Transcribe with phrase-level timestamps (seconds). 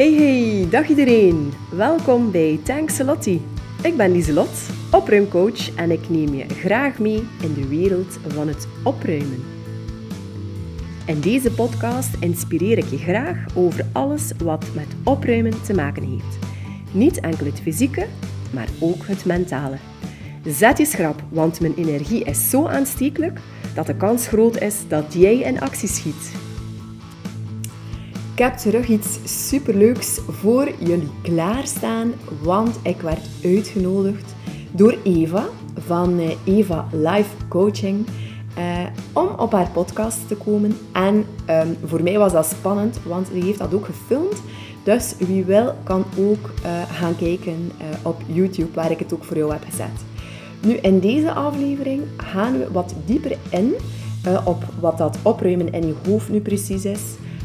[0.00, 1.52] Hey hey, dag iedereen.
[1.70, 3.42] Welkom bij Thanks Lottie.
[3.82, 4.48] Ik ben Lieselot,
[4.90, 9.42] opruimcoach en ik neem je graag mee in de wereld van het opruimen.
[11.06, 16.38] In deze podcast inspireer ik je graag over alles wat met opruimen te maken heeft.
[16.92, 18.06] Niet enkel het fysieke,
[18.52, 19.76] maar ook het mentale.
[20.44, 23.38] Zet je schrap, want mijn energie is zo aanstekelijk
[23.74, 26.49] dat de kans groot is dat jij in actie schiet.
[28.40, 29.18] Ik heb terug iets
[29.48, 34.34] superleuks voor jullie klaarstaan, want ik werd uitgenodigd
[34.70, 38.06] door Eva van eh, Eva Life Coaching
[38.54, 38.64] eh,
[39.12, 40.76] om op haar podcast te komen.
[40.92, 44.42] En ehm, voor mij was dat spannend, want ze heeft dat ook gefilmd.
[44.82, 47.70] Dus wie wil, kan ook uh, gaan kijken
[48.02, 50.04] op YouTube, waar ik het ook voor jou heb gezet.
[50.62, 53.74] Nu, in deze aflevering gaan we wat dieper in
[54.44, 57.00] op wat dat opruimen in je hoofd nu precies is.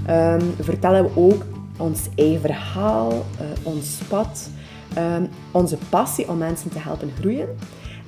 [0.09, 1.43] Um, vertellen we ook
[1.77, 3.19] ons eigen verhaal, uh,
[3.63, 4.49] ons pad,
[4.97, 7.57] um, onze passie om mensen te helpen groeien.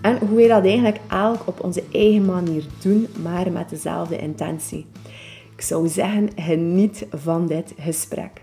[0.02, 4.88] En hoe wij dat eigenlijk elk op onze eigen manier doen, maar met dezelfde intentie.
[5.56, 8.42] Ik zou zeggen, geniet van dit gesprek.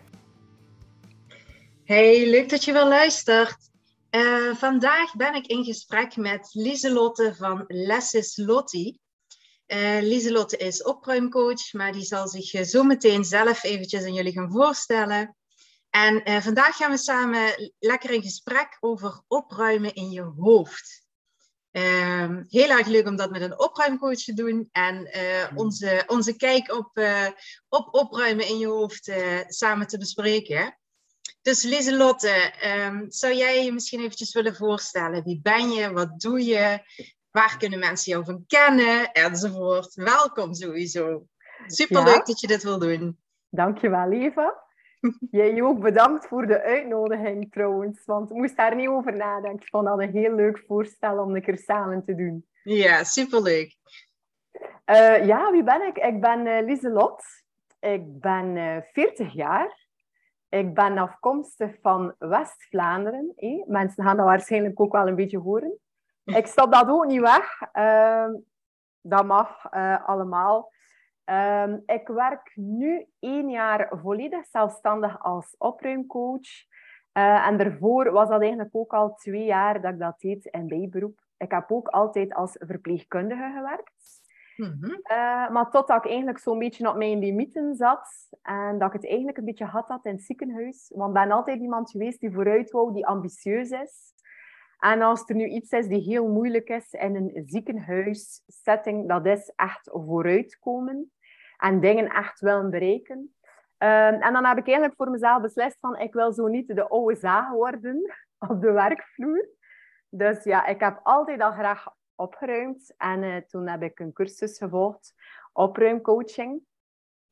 [1.84, 3.56] Hey, leuk dat je wel luistert.
[4.10, 9.00] Uh, vandaag ben ik in gesprek met Lieselotte van Lesses Lottie.
[9.66, 14.32] Uh, Lieselotte is opruimcoach, maar die zal zich uh, zo meteen zelf eventjes aan jullie
[14.32, 15.36] gaan voorstellen.
[15.90, 21.02] En uh, vandaag gaan we samen lekker in gesprek over opruimen in je hoofd.
[21.70, 25.08] Ehm, heel erg leuk om dat met een opruimcoach te doen en
[25.54, 26.90] onze, onze kijk op,
[27.68, 29.12] op opruimen in je hoofd
[29.46, 30.78] samen te bespreken.
[31.44, 35.24] Dus Lieselotte, um, zou jij je misschien eventjes willen voorstellen?
[35.24, 35.92] Wie ben je?
[35.92, 36.80] Wat doe je?
[37.34, 39.12] Waar kunnen mensen jou van kennen?
[39.12, 39.94] Enzovoort.
[39.94, 41.26] Welkom sowieso.
[41.66, 42.22] Superleuk ja.
[42.22, 43.18] dat je dit wil doen.
[43.48, 44.64] Dankjewel, Eva.
[45.30, 49.60] Jij ook bedankt voor de uitnodiging trouwens, want ik moest daar niet over nadenken.
[49.60, 52.46] Ik vond dat een heel leuk voorstel om een keer samen te doen.
[52.62, 53.76] Ja, superleuk.
[54.86, 55.96] Uh, ja, wie ben ik?
[55.96, 57.22] Ik ben uh, Lieselot.
[57.80, 59.86] Ik ben uh, 40 jaar.
[60.48, 63.32] Ik ben afkomstig van West-Vlaanderen.
[63.36, 63.66] Eh?
[63.66, 65.78] Mensen gaan dat waarschijnlijk ook wel een beetje horen.
[66.40, 67.60] Ik stap dat ook niet weg.
[67.74, 68.28] Uh,
[69.00, 70.72] dat mag uh, allemaal.
[71.30, 76.48] Uh, ik werk nu één jaar volledig zelfstandig als opruimcoach.
[77.12, 80.66] Uh, en daarvoor was dat eigenlijk ook al twee jaar dat ik dat deed in
[80.66, 81.18] bijberoep.
[81.36, 84.22] Ik heb ook altijd als verpleegkundige gewerkt.
[84.56, 85.00] Mm -hmm.
[85.52, 89.38] maar totdat ik eigenlijk zo'n beetje op mijn limieten zat en dat ik het eigenlijk
[89.38, 90.92] een beetje had had in het ziekenhuis.
[90.94, 94.14] Want ik ben altijd iemand geweest die vooruit wou, die ambitieus is.
[94.84, 99.52] En als er nu iets is die heel moeilijk is in een ziekenhuissetting, dat is
[99.56, 101.12] echt vooruitkomen
[101.56, 103.18] en dingen echt willen bereiken.
[103.78, 106.88] Um, en dan heb ik eigenlijk voor mezelf beslist van, ik wil zo niet de
[106.88, 108.14] oude worden
[108.48, 109.48] op de werkvloer.
[110.08, 112.94] Dus ja, ik heb altijd al graag opgeruimd.
[112.96, 115.14] En uh, toen heb ik een cursus gevolgd,
[115.52, 116.62] opruimcoaching.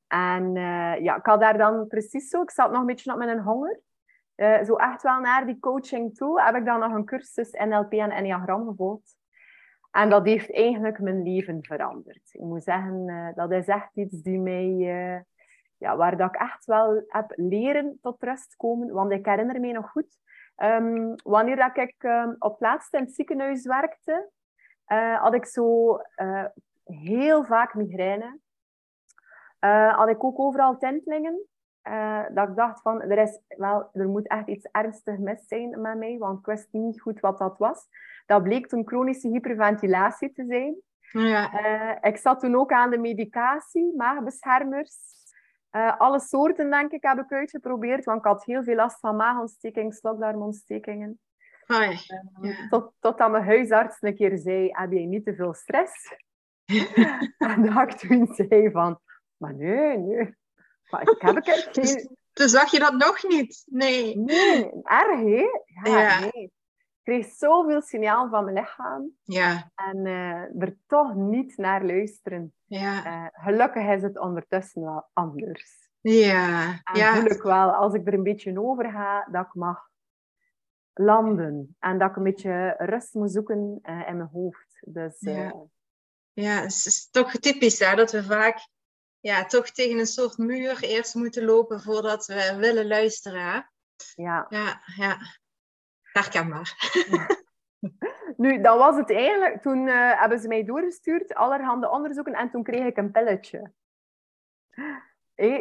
[0.07, 3.19] En uh, ja, ik had daar dan precies zo, ik zat nog een beetje op
[3.19, 3.81] mijn honger.
[4.43, 7.93] Uh, zo echt wel naar die coaching toe heb ik dan nog een cursus NLP
[7.93, 9.17] en Enneagram gevolgd.
[9.91, 12.29] En dat heeft eigenlijk mijn leven veranderd.
[12.33, 15.21] Ik moet zeggen, uh, dat is echt iets die mij, uh,
[15.77, 18.93] ja, waar dat ik echt wel heb leren tot rust komen.
[18.93, 20.19] Want ik herinner me nog goed,
[20.57, 24.31] um, wanneer dat ik um, op laatst in het ziekenhuis werkte,
[25.21, 25.99] had ik zo
[26.85, 28.39] heel vaak migraine.
[29.91, 31.47] had ik ook overal tintelingen.
[31.89, 35.81] Uh, dat ik dacht van, er, is wel, er moet echt iets ernstig mis zijn
[35.81, 37.87] met mij, want ik wist niet goed wat dat was.
[38.27, 40.75] Dat bleek toen chronische hyperventilatie te zijn.
[41.01, 41.65] Ja.
[41.65, 44.97] Uh, ik zat toen ook aan de medicatie, maagbeschermers.
[45.73, 49.17] Uh, alle soorten, denk ik, heb ik uitgeprobeerd, want ik had heel veel last van
[49.17, 51.21] maagontsteking, slokdarmontstekingen.
[52.41, 52.69] Ja.
[52.69, 56.17] Tot, totdat mijn huisarts een keer zei, heb jij niet te veel stress?
[57.39, 59.01] en dat ik toen zei van,
[59.37, 60.35] maar nee, nee.
[60.93, 62.17] Maar ik heb geen...
[62.33, 63.63] Toen zag je dat nog niet?
[63.67, 64.19] Nee.
[64.19, 65.47] Nee, erg hè?
[65.91, 66.21] Ja, ja.
[66.21, 66.53] nee.
[67.05, 69.11] Ik kreeg zoveel signaal van mijn lichaam.
[69.23, 69.71] Ja.
[69.75, 72.55] En uh, er toch niet naar luisteren.
[72.65, 73.07] Ja.
[73.07, 75.91] Uh, gelukkig is het ondertussen wel anders.
[76.01, 76.81] Ja.
[76.85, 77.15] En ja.
[77.15, 79.91] voel ik wel, als ik er een beetje over ga, dat ik mag
[80.93, 81.77] landen.
[81.79, 84.83] En dat ik een beetje rust moet zoeken uh, in mijn hoofd.
[84.87, 85.55] Dus, ja.
[86.33, 88.69] ja, het is toch typisch hè, dat we vaak
[89.23, 93.71] ja, toch tegen een soort muur eerst moeten lopen voordat we willen luisteren.
[94.15, 94.47] Ja.
[94.49, 95.19] Ja, ja.
[96.03, 96.75] Herkenbaar.
[98.37, 99.63] Nu, dat was het eigenlijk.
[99.63, 103.73] Toen uh, hebben ze mij doorgestuurd, allerhande onderzoeken, en toen kreeg ik een pilletje.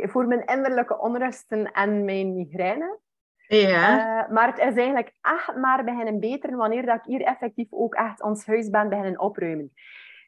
[0.02, 3.00] voor mijn innerlijke onrusten en mijn migraine.
[3.48, 4.24] Ja.
[4.24, 7.94] Uh, maar het is eigenlijk echt maar beginnen beteren wanneer dat ik hier effectief ook
[7.94, 9.74] echt ons huis ben beginnen opruimen.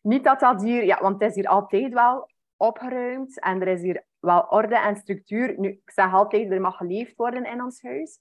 [0.01, 2.29] Niet dat dat hier, ja, want het is hier altijd wel
[2.63, 5.59] opgeruimd en er is hier wel orde en structuur.
[5.59, 8.19] Nu, ik zeg altijd, er mag geleefd worden in ons huis.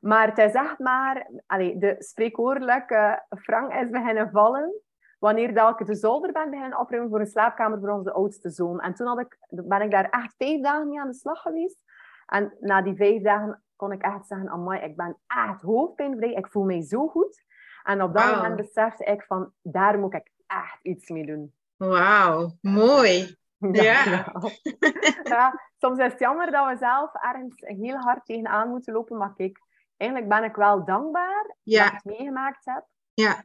[0.00, 4.82] Maar het is echt maar, allez, de spreekwoordelijke frank is beginnen vallen
[5.18, 8.80] wanneer dat ik de zolder ben beginnen opruimen voor een slaapkamer voor onze oudste zoon.
[8.80, 11.78] En toen had ik, ben ik daar echt vijf dagen mee aan de slag geweest.
[12.26, 16.32] En na die vijf dagen kon ik echt zeggen, amai, ik ben echt hoofdpijnvrij.
[16.32, 17.44] Ik voel mij zo goed.
[17.82, 18.34] En op dat wow.
[18.34, 21.54] moment besefte ik van, daar moet ik echt iets mee doen.
[21.76, 23.38] Wauw, mooi.
[23.72, 24.32] Ja.
[25.22, 25.60] ja.
[25.78, 29.16] Soms is het jammer dat we zelf ergens heel hard tegenaan moeten lopen.
[29.16, 29.60] Maar kijk,
[29.96, 31.84] eigenlijk ben ik wel dankbaar ja.
[31.84, 32.86] dat ik het meegemaakt heb.
[33.14, 33.44] Ja.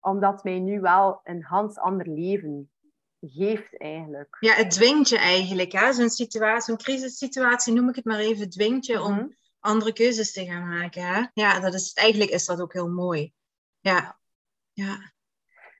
[0.00, 2.70] Omdat mij nu wel een hans ander leven
[3.20, 4.36] geeft eigenlijk.
[4.40, 5.92] Ja, het dwingt je eigenlijk.
[5.92, 9.28] Zo'n situatie, zo'n crisissituatie, noem ik het maar even, dwingt je om mhm.
[9.60, 11.02] andere keuzes te gaan maken.
[11.02, 11.26] Hè?
[11.32, 13.32] Ja, dat is, eigenlijk is dat ook heel mooi.
[13.80, 14.18] Ja.
[14.72, 15.12] ja.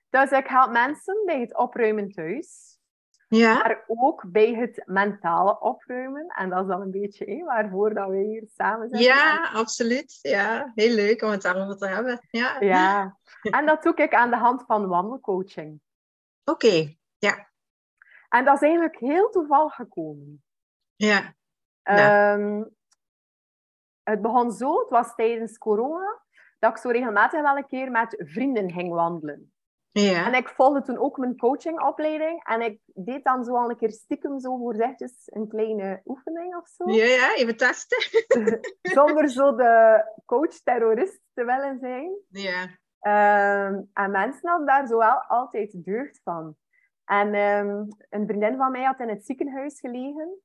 [0.09, 2.70] Dus ik help mensen bij het opruimen thuis.
[3.37, 3.53] Ja.
[3.53, 6.27] Maar ook bij het mentale opruimen.
[6.27, 9.01] En dat is dan een beetje hé, waarvoor dat we hier samen zijn.
[9.01, 10.19] Ja, absoluut.
[10.21, 12.19] Ja, heel leuk om het daarover te hebben.
[12.29, 12.59] Ja.
[12.59, 13.17] ja.
[13.41, 15.81] En dat doe ik aan de hand van wandelcoaching.
[16.43, 17.49] Oké, ja.
[18.29, 20.43] En dat is eigenlijk heel toevallig gekomen.
[20.95, 21.33] Ja.
[22.33, 22.75] Um,
[24.03, 26.21] het begon zo, het was tijdens corona,
[26.59, 29.50] dat ik zo regelmatig wel een keer met vrienden ging wandelen.
[29.91, 30.25] Ja.
[30.25, 32.43] En ik volgde toen ook mijn coachingopleiding.
[32.43, 36.67] En ik deed dan zo al een keer stiekem zo voorzichtig een kleine oefening of
[36.67, 36.91] zo.
[36.91, 37.97] Ja, ja, even testen.
[38.81, 42.11] Zonder zo de coach-terrorist te willen zijn.
[42.29, 42.63] Ja.
[43.03, 46.55] Um, en mensen hadden daar zo wel altijd deugd van.
[47.05, 50.39] En um, een vriendin van mij had in het ziekenhuis gelegen.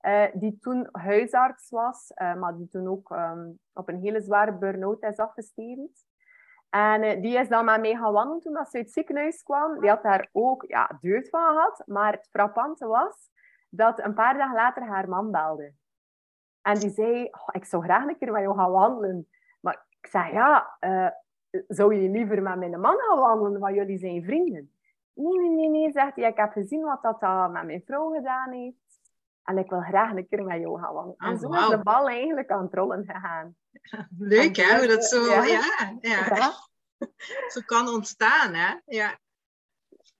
[0.00, 4.58] Uh, die toen huisarts was, uh, maar die toen ook um, op een hele zware
[4.58, 6.04] burn-out is afgestevend.
[6.76, 9.80] En uh, die is dan met mij gaan wandelen toen ze uit het ziekenhuis kwam.
[9.80, 11.82] Die had daar ook ja, deugd van gehad.
[11.86, 13.30] Maar het frappante was
[13.70, 15.72] dat een paar dagen later haar man belde.
[16.62, 19.28] En die zei, oh, ik zou graag een keer met jou gaan wandelen.
[19.60, 20.76] Maar ik zei, ja,
[21.68, 24.70] zou je liever met mijn man gaan wandelen, want jullie zijn vrienden?
[25.12, 26.28] Nee, nee, nee, nee, zegt hij.
[26.28, 28.76] Ik heb gezien wat dat uh, met mijn vrouw gedaan heeft.
[29.46, 31.20] En ik wil graag een keer met jou gaan wandelen.
[31.20, 31.58] Oh, en zo wow.
[31.58, 33.56] is de bal eigenlijk aan het rollen gegaan.
[34.18, 34.78] Leuk, hè?
[34.78, 35.24] Hoe dat zo...
[35.24, 35.96] Ja.
[36.00, 36.52] Ja.
[37.52, 38.74] Zo kan ontstaan, hè?
[38.84, 39.18] Ja.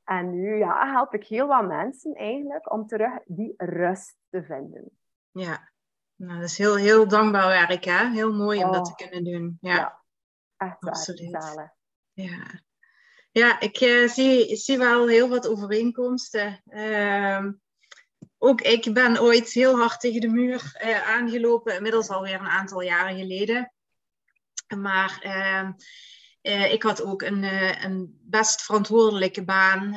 [0.04, 4.90] En nu ja, help ik heel wat mensen eigenlijk om terug die rust te vinden.
[5.30, 5.72] Ja.
[6.14, 8.10] Nou, dat is heel, heel dankbaar werk, hè?
[8.10, 8.72] Heel mooi om Oh.
[8.72, 9.58] dat te kunnen doen.
[9.60, 9.74] Ja.
[9.74, 10.02] Ja.
[10.56, 11.30] Echt waar, Absoluut.
[12.12, 12.60] Ja,
[13.30, 16.62] ja ik eh, zie, zie wel heel wat overeenkomsten.
[16.64, 17.52] Ehm,
[18.46, 22.80] ook ik ben ooit heel hard tegen de muur eh, aangelopen, inmiddels alweer een aantal
[22.80, 23.72] jaren geleden.
[24.76, 25.72] Maar ehm,
[26.40, 29.94] eh, ik had ook een, eh, een best verantwoordelijke baan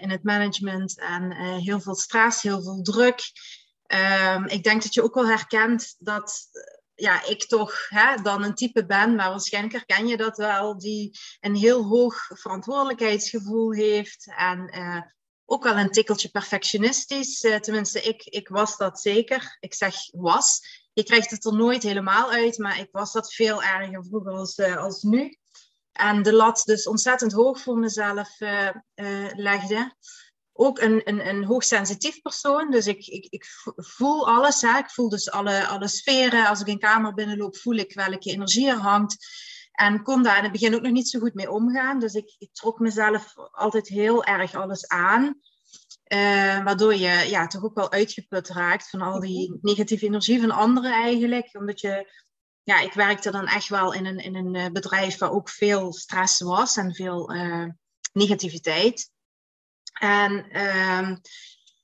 [0.00, 3.20] in het management en heel veel stress, heel veel druk.
[3.86, 6.50] Ehm, ik denk dat je ook wel herkent dat
[6.94, 11.18] ja, ik toch hè, dan een type ben, maar waarschijnlijk herken je dat wel, die
[11.40, 14.70] een heel hoog verantwoordelijkheidsgevoel heeft en
[15.44, 17.42] ook wel een tikkeltje perfectionistisch.
[17.42, 19.56] Eh, tenminste, ik, ik was dat zeker.
[19.60, 20.60] Ik zeg was.
[20.92, 24.54] Je krijgt het er nooit helemaal uit, maar ik was dat veel erger vroeger als,
[24.54, 25.36] eh, als nu.
[25.92, 28.70] En de lat dus ontzettend hoog voor mezelf eh,
[29.34, 29.94] legde
[30.52, 32.70] ook een, een, een hoogsensitief persoon.
[32.70, 33.44] Dus ik, ik, ik
[33.76, 34.60] voel alles.
[34.60, 34.78] Hè.
[34.78, 36.46] Ik voel dus alle, alle sferen.
[36.46, 39.16] Als ik een kamer binnenloop, voel ik welke energie er hangt.
[39.72, 41.98] En kon daar in het begin ook nog niet zo goed mee omgaan.
[41.98, 45.40] Dus ik, ik trok mezelf altijd heel erg alles aan.
[46.02, 50.50] Eh, waardoor je ja, toch ook wel uitgeput raakt van al die negatieve energie van
[50.50, 51.50] anderen eigenlijk.
[51.52, 52.12] Omdat je,
[52.62, 55.92] ja, ik werkte dan echt wel in een, in een eh, bedrijf waar ook veel
[55.92, 57.66] stress was en veel eh,
[58.12, 59.10] negativiteit.
[59.92, 61.16] En ehm,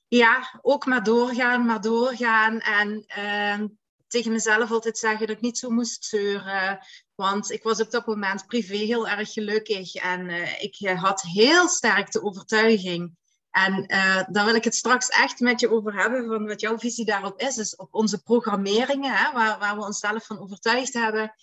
[0.08, 2.60] ja, ook maar doorgaan, maar doorgaan.
[2.60, 3.68] En ehm,
[4.08, 6.78] tegen mezelf altijd zeggen dat ik niet zo moest zeuren.
[7.14, 9.94] Want ik was op dat moment privé heel erg gelukkig.
[9.94, 13.16] En eh, ik eh, had heel sterk de overtuiging.
[13.50, 16.26] En eh, daar wil ik het straks echt met je over hebben.
[16.26, 17.54] Van wat jouw visie daarop is.
[17.54, 21.34] Dus op onze programmeringen, hè, waar, waar we onszelf van overtuigd hebben.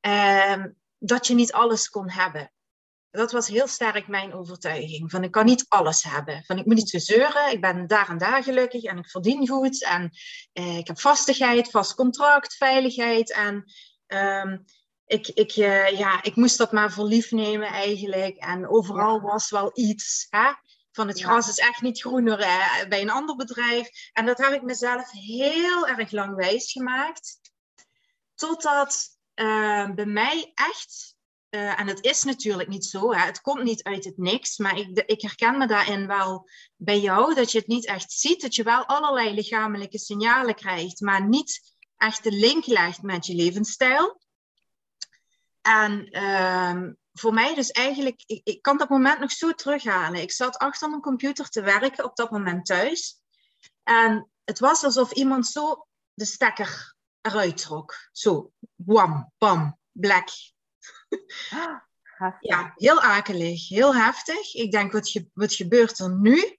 [0.00, 2.50] ehm, dat je niet alles kon hebben
[3.10, 5.10] dat was heel sterk mijn overtuiging.
[5.10, 6.44] Van ik kan niet alles hebben.
[6.46, 7.52] Van ik moet niet zo zeuren.
[7.52, 9.84] Ik ben daar en daar gelukkig en ik verdien goed.
[9.84, 10.10] En
[10.52, 13.32] eh, ik heb vastigheid, vast contract, veiligheid.
[13.32, 13.72] En
[14.06, 14.58] ehm,
[15.06, 18.36] ik, ik, eh, ja, ik moest dat maar voor lief nemen eigenlijk.
[18.36, 20.26] En overal was wel iets.
[20.30, 20.52] Hè?
[20.98, 22.36] van het gras is echt niet groener
[22.88, 23.88] bij een ander bedrijf.
[24.12, 27.40] En dat heb ik mezelf heel erg lang wijs gemaakt.
[28.34, 31.16] Totdat uh, bij mij echt,
[31.50, 34.78] uh, en het is natuurlijk niet zo, hè, het komt niet uit het niks, maar
[34.78, 38.54] ik, ik herken me daarin wel bij jou, dat je het niet echt ziet, dat
[38.54, 44.20] je wel allerlei lichamelijke signalen krijgt, maar niet echt de link legt met je levensstijl.
[45.60, 50.20] En uh, voor mij dus eigenlijk, ik, ik kan dat moment nog zo terughalen.
[50.20, 53.20] Ik zat achter mijn computer te werken op dat moment thuis.
[53.82, 58.08] En het was alsof iemand zo de stekker eruit trok.
[58.12, 60.28] Zo, wam, bam, black.
[62.40, 64.54] Ja, heel akelig, heel heftig.
[64.54, 66.58] Ik denk, wat, ge wat gebeurt er nu?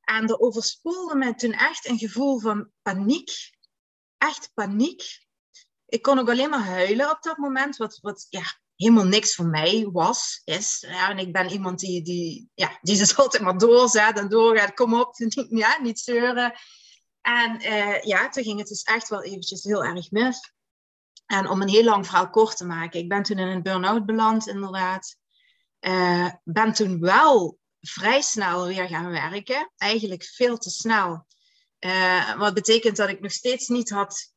[0.00, 3.30] En er overspoelde me toen echt een gevoel van paniek.
[4.18, 5.02] Echt paniek.
[5.86, 7.76] Ik kon ook alleen maar huilen op dat moment.
[7.76, 8.42] Wat, wat ja,
[8.76, 10.84] helemaal niks voor mij was, is.
[10.88, 14.74] Ja, en ik ben iemand die, die, ja, die dus altijd maar doorzet en doorgaat.
[14.74, 16.54] Kom op, niet, ja, niet zeuren.
[17.20, 20.53] En uh, ja, toen ging het dus echt wel eventjes heel erg mis.
[21.26, 24.06] En om een heel lang verhaal kort te maken, ik ben toen in een burn-out
[24.06, 25.16] beland, inderdaad.
[25.80, 29.72] Uh, ben toen wel vrij snel weer gaan werken.
[29.76, 31.26] Eigenlijk veel te snel.
[31.80, 34.34] Uh, wat betekent dat ik nog steeds niet had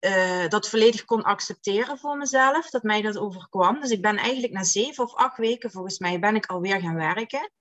[0.00, 3.80] uh, dat volledig kon accepteren voor mezelf, dat mij dat overkwam.
[3.80, 6.94] Dus ik ben eigenlijk na zeven of acht weken, volgens mij, ben ik alweer gaan
[6.94, 7.52] werken,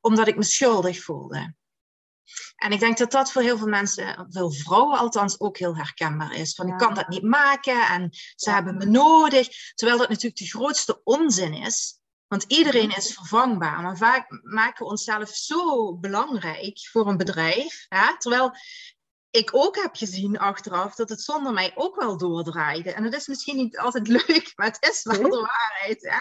[0.00, 1.54] omdat ik me schuldig voelde.
[2.56, 6.34] En ik denk dat dat voor heel veel mensen, veel vrouwen althans, ook heel herkenbaar
[6.34, 6.54] is.
[6.54, 9.48] Van ik kan dat niet maken en ze hebben me nodig.
[9.74, 12.00] Terwijl dat natuurlijk de grootste onzin is.
[12.26, 13.82] Want iedereen is vervangbaar.
[13.82, 17.86] Maar vaak maken we onszelf zo belangrijk voor een bedrijf.
[17.88, 18.18] Hè?
[18.18, 18.52] Terwijl
[19.32, 22.92] ik ook heb gezien achteraf dat het zonder mij ook wel doordraaide.
[22.92, 26.02] En dat is misschien niet altijd leuk, maar het is wel de waarheid.
[26.02, 26.18] Hè?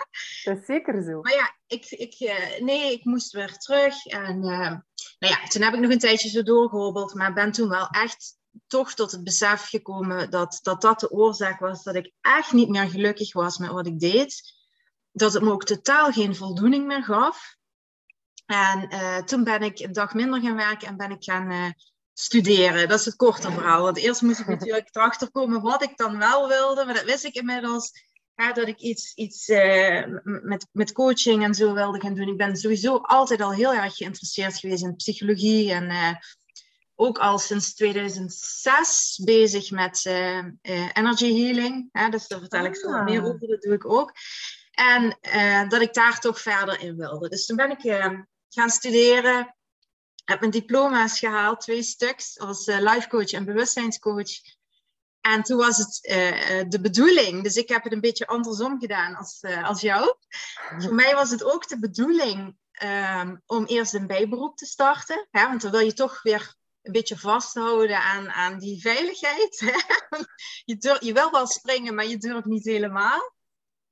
[0.52, 1.22] Dat is zeker zo.
[1.22, 4.06] Maar ja, ik, ik, eh, nee, ik moest weer terug.
[4.06, 4.78] En uh,
[5.22, 8.38] nou ja, toen heb ik nog een tijdje zo doorgehobbeld, maar ben toen wel echt
[8.68, 12.70] toch tot het besef gekomen dat, dat dat de oorzaak was dat ik echt niet
[12.70, 14.42] meer gelukkig was met wat ik deed.
[15.12, 17.56] Dat het me ook totaal geen voldoening meer gaf.
[18.46, 21.74] En uh, toen ben ik een dag minder gaan werken en ben ik gaan
[22.14, 22.90] studeren.
[22.90, 23.82] Dat is het korte verhaal.
[23.84, 26.86] Want eerst moest ik natuurlijk erachter komen wat ik dan wel wilde.
[26.86, 27.92] Maar dat wist ik inmiddels.
[28.36, 32.28] Ja, dat ik iets, iets uh, met, met coaching en zo wilde gaan doen.
[32.28, 35.72] Ik ben sowieso altijd al heel erg geïnteresseerd geweest in psychologie.
[35.72, 36.12] En uh,
[36.96, 40.46] ook al sinds 2006 bezig met uh,
[40.94, 41.90] energy healing.
[42.10, 43.04] Dus daar vertel ik zo ah.
[43.04, 43.48] meer over.
[43.48, 44.14] Dat doe ik ook.
[44.72, 45.18] En
[45.70, 47.30] dat ik daar toch verder in wilde.
[47.30, 47.82] Dus toen ben ik
[48.50, 49.56] gaan studeren
[50.26, 54.32] heb mijn diploma's gehaald, twee stuks, als life coach en bewustzijnscoach.
[55.22, 59.16] En toen was het uh, de bedoeling, dus ik heb het een beetje andersom gedaan
[59.16, 60.16] als, uh, als jou.
[60.78, 65.28] Voor mij was het ook de bedoeling um, om eerst een bijberoep te starten.
[65.32, 65.48] Hè?
[65.48, 69.60] Want dan wil je toch weer een beetje vasthouden aan, aan die veiligheid.
[70.66, 73.34] je, je wil wel springen, maar je durft niet helemaal.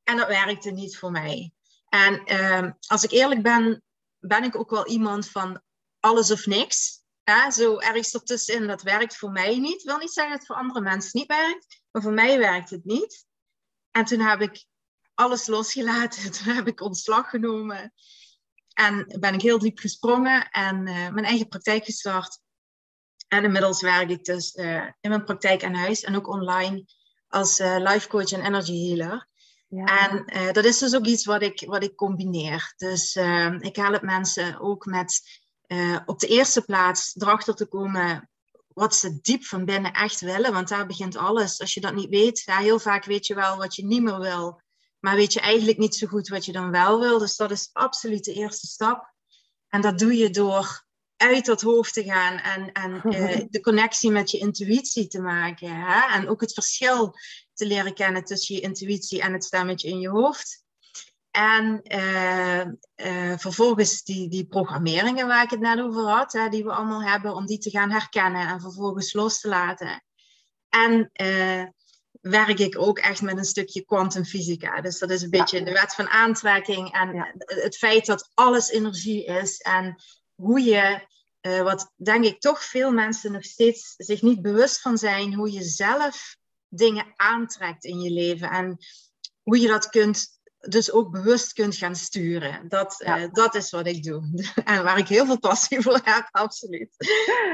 [0.04, 1.54] En dat werkte niet voor mij.
[1.90, 3.84] En um, als ik eerlijk ben,
[4.20, 5.62] ben ik ook wel iemand van
[6.00, 6.99] alles of niks.
[7.30, 9.80] Ja, zo ergens ertussenin, dat werkt voor mij niet.
[9.80, 12.70] Ik wil niet zeggen dat het voor andere mensen niet werkt, maar voor mij werkt
[12.70, 13.26] het niet.
[13.92, 14.66] En toen heb ik
[15.14, 16.32] alles losgelaten.
[16.38, 17.94] Toen heb ik ontslag genomen.
[18.74, 22.40] En ben ik heel diep gesprongen en uh, mijn eigen praktijk gestart.
[23.28, 26.86] En inmiddels werk ik dus uh, in mijn praktijk aan huis en ook online
[27.28, 29.28] als uh, life coach en energy healer.
[29.68, 30.10] Ja.
[30.10, 32.74] En dat is dus ook iets wat ik, wat ik combineer.
[32.78, 33.16] Dus
[33.60, 35.22] ik help mensen ook met
[35.72, 38.30] uh, op de eerste plaats erachter te komen
[38.68, 40.54] wat ze diep van binnen echt willen.
[40.54, 41.60] Want daar begint alles.
[41.60, 44.20] Als je dat niet weet, ja, heel vaak weet je wel wat je niet meer
[44.20, 44.62] wil.
[45.00, 47.20] Maar weet je eigenlijk niet zo goed wat je dan wel wil.
[47.20, 49.14] Dus dat is absoluut de eerste stap.
[49.68, 54.12] En dat doe je door uit dat hoofd te gaan en, en uh, de connectie
[54.12, 55.76] met je intuïtie te maken.
[55.76, 56.16] Hè?
[56.16, 57.16] En ook het verschil
[57.54, 60.64] te leren kennen tussen je intuïtie en het stemmetje in je hoofd.
[61.40, 62.66] En uh,
[62.96, 67.04] uh, vervolgens die, die programmeringen waar ik het net over had, hè, die we allemaal
[67.04, 70.04] hebben, om die te gaan herkennen en vervolgens los te laten.
[70.70, 71.64] En uh,
[72.22, 74.82] werk ik ook echt met een stukje kwantumfysica.
[74.82, 77.34] Dus dat is een beetje de wet van aantrekking en ja.
[77.38, 80.04] het feit dat alles energie is en
[80.36, 81.08] hoe je,
[81.42, 85.64] wat denk ik toch veel mensen nog steeds zich niet bewust van zijn, hoe je
[85.64, 88.78] zelf dingen aantrekt in je leven en
[89.44, 92.68] hoe je dat kunt dus ook bewust kunt gaan sturen.
[92.68, 94.22] Dat, uh, dat is wat ik doe.
[94.64, 96.96] En waar ik heel veel passie voor heb, absoluut.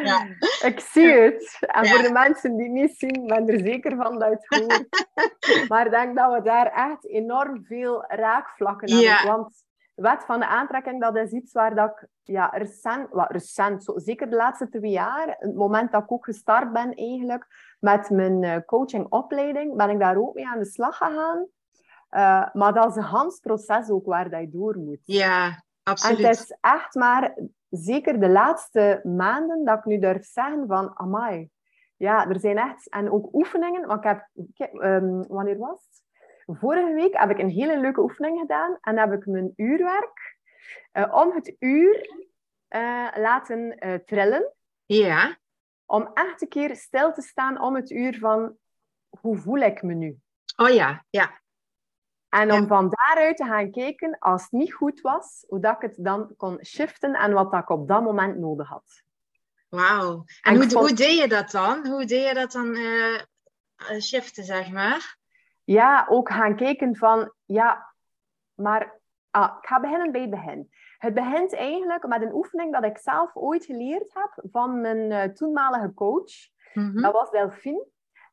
[0.04, 0.28] Ja.
[0.70, 1.58] Ik zie het.
[1.60, 4.88] En voor de mensen die niet zien, ben er zeker van dat het hoort.
[5.70, 9.32] maar ik denk dat we daar echt enorm veel raakvlakken hebben.
[9.32, 9.64] Want
[9.96, 13.94] wet van de aantrekking, dat is iets waar dat ik ja, recent, wat recent zo,
[13.96, 17.48] zeker de laatste twee jaar, het moment dat ik ook gestart ben eigenlijk
[17.80, 21.48] met mijn uh, coachingopleiding, ben ik daar ook mee aan de slag gegaan.
[22.16, 25.02] Uh, maar dat is een Hans proces ook waar dat je door moet.
[25.04, 26.20] Ja, absoluut.
[26.20, 27.38] En het is echt maar
[27.70, 31.50] zeker de laatste maanden dat ik nu durf zeggen van, amai,
[31.96, 32.90] ja, er zijn echt...
[32.90, 34.18] En ook oefeningen, want ik
[34.54, 34.74] heb...
[34.74, 36.04] um, wanneer was het?
[36.60, 40.38] Vorige week heb ik een hele leuke oefening gedaan en heb ik mijn uurwerk
[40.94, 42.10] uh, om het uur
[42.70, 44.54] uh, laten trillen.
[44.86, 45.38] Ja.
[45.86, 48.58] Om echt een keer stil te staan om het uur van
[49.20, 50.18] hoe voel ik me nu?
[50.56, 51.44] Oh ja, ja.
[52.42, 52.68] En om ja.
[52.68, 56.34] van daaruit te gaan kijken, als het niet goed was, hoe dat ik het dan
[56.38, 59.04] kon shiften en wat dat ik op dat moment nodig had.
[59.70, 60.24] Wauw.
[60.42, 60.88] En, en hoe, vond...
[60.88, 61.88] hoe, deed je dat dan?
[61.88, 62.78] Hoe deed je dat dan
[64.02, 65.18] shiften, zeg maar?
[65.66, 67.94] ja, ook gaan kijken van, ja,
[68.54, 69.00] maar
[69.30, 70.70] ah, ik ga beginnen bij het begin.
[70.98, 75.24] Het begint eigenlijk met een oefening dat ik zelf ooit geleerd heb van mijn uh,
[75.24, 76.32] toenmalige coach.
[76.74, 77.02] Mm -hmm.
[77.02, 77.86] Dat was Delphine.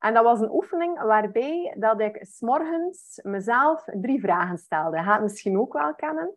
[0.03, 4.97] En dat was een oefening waarbij dat ik s'morgens mezelf drie vragen stelde.
[4.97, 6.37] Je gaat het misschien ook wel kennen.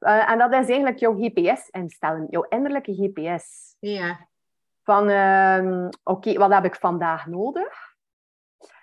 [0.00, 3.76] Uh, en dat is eigenlijk jouw GPS instellen, jouw innerlijke GPS.
[3.78, 4.28] Ja.
[4.82, 7.94] Van, uh, oké, okay, wat heb ik vandaag nodig?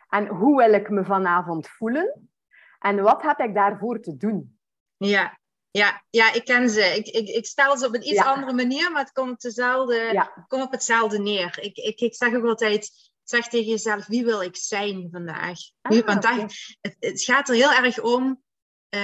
[0.10, 2.30] En hoe wil ik me vanavond voelen?
[2.80, 4.60] En wat heb ik daarvoor te doen?
[4.98, 5.40] Ja,
[5.72, 6.82] ja, ja ik ken ze.
[6.82, 8.34] Ik, ik, ik stel ze op een iets ja.
[8.34, 10.46] andere manier, maar het komt, dezelfde, ja.
[10.48, 11.60] komt op hetzelfde neer.
[11.62, 15.60] Ik, ik, ik zeg ook altijd, zeg tegen jezelf, wie wil ik zijn vandaag?
[15.82, 16.50] Ah, Want okay.
[16.82, 18.44] het, het gaat er heel erg om,
[18.96, 19.02] uh,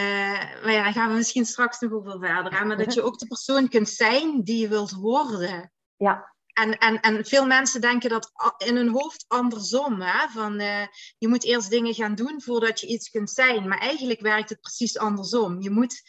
[0.64, 3.20] maar ja, daar gaan we misschien straks nog over verder aan, maar dat je ook
[3.20, 5.72] de persoon kunt zijn die je wilt worden.
[5.98, 10.02] Ja, en, en, en veel mensen denken dat in hun hoofd andersom.
[10.02, 10.28] Hè?
[10.28, 10.86] Van, uh,
[11.18, 13.68] je moet eerst dingen gaan doen voordat je iets kunt zijn.
[13.68, 15.62] Maar eigenlijk werkt het precies andersom.
[15.62, 16.02] Je moet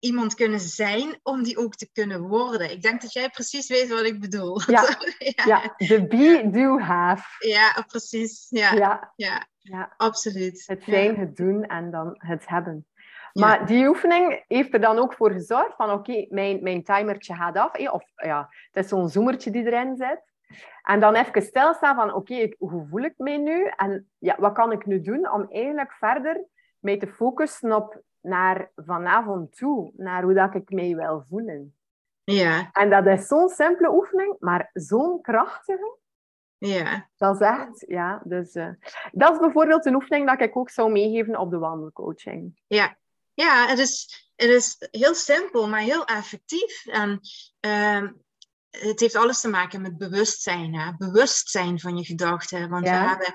[0.00, 2.70] iemand kunnen zijn om die ook te kunnen worden.
[2.70, 4.60] Ik denk dat jij precies weet wat ik bedoel.
[4.66, 4.82] Ja,
[5.36, 5.44] ja.
[5.44, 5.74] ja.
[5.76, 7.48] the be, do, have.
[7.48, 8.46] Ja, precies.
[8.48, 9.12] Ja, ja.
[9.16, 9.46] ja.
[9.58, 9.94] ja.
[9.96, 10.62] absoluut.
[10.66, 12.86] Het zijn, het doen en dan het hebben.
[13.32, 17.34] Maar die oefening heeft er dan ook voor gezorgd van oké, okay, mijn, mijn timertje
[17.34, 17.78] gaat af.
[17.90, 20.22] Of ja, het is zo'n zoemertje die erin zit.
[20.82, 23.70] En dan even stilstaan van oké, okay, hoe voel ik mij nu?
[23.76, 26.44] En ja, wat kan ik nu doen om eigenlijk verder
[26.78, 31.74] mij te focussen op naar vanavond toe, naar hoe dat ik mij wil voelen.
[32.24, 32.70] Ja.
[32.72, 35.96] En dat is zo'n simpele oefening, maar zo'n krachtige.
[36.58, 37.08] Ja.
[37.16, 38.20] Dat is echt, ja.
[38.24, 38.70] Dus, uh,
[39.12, 42.60] dat is bijvoorbeeld een oefening dat ik ook zou meegeven op de wandelcoaching.
[42.66, 42.96] Ja,
[43.34, 46.86] ja, het is, het is heel simpel, maar heel effectief.
[46.86, 47.20] En
[47.66, 48.08] uh,
[48.70, 50.74] het heeft alles te maken met bewustzijn.
[50.74, 50.96] Hè?
[50.96, 52.68] Bewustzijn van je gedachten.
[52.68, 53.02] Want ja.
[53.02, 53.34] we hebben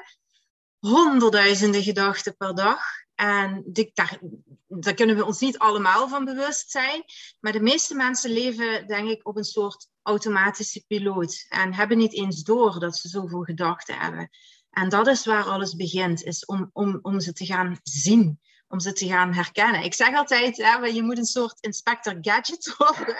[0.80, 2.82] honderdduizenden gedachten per dag.
[3.24, 4.20] En daar,
[4.68, 7.04] daar kunnen we ons niet allemaal van bewust zijn.
[7.40, 11.46] Maar de meeste mensen leven, denk ik, op een soort automatische piloot.
[11.50, 14.30] En hebben niet eens door dat ze zoveel gedachten hebben.
[14.70, 18.80] En dat is waar alles begint, is om, om, om ze te gaan zien om
[18.80, 19.84] ze te gaan herkennen.
[19.84, 23.16] Ik zeg altijd, hè, je moet een soort inspector gadget worden.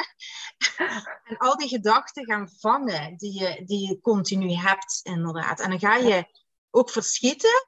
[1.24, 5.60] en al die gedachten gaan vangen die je, die je continu hebt, inderdaad.
[5.60, 6.26] En dan ga je
[6.70, 7.68] ook verschieten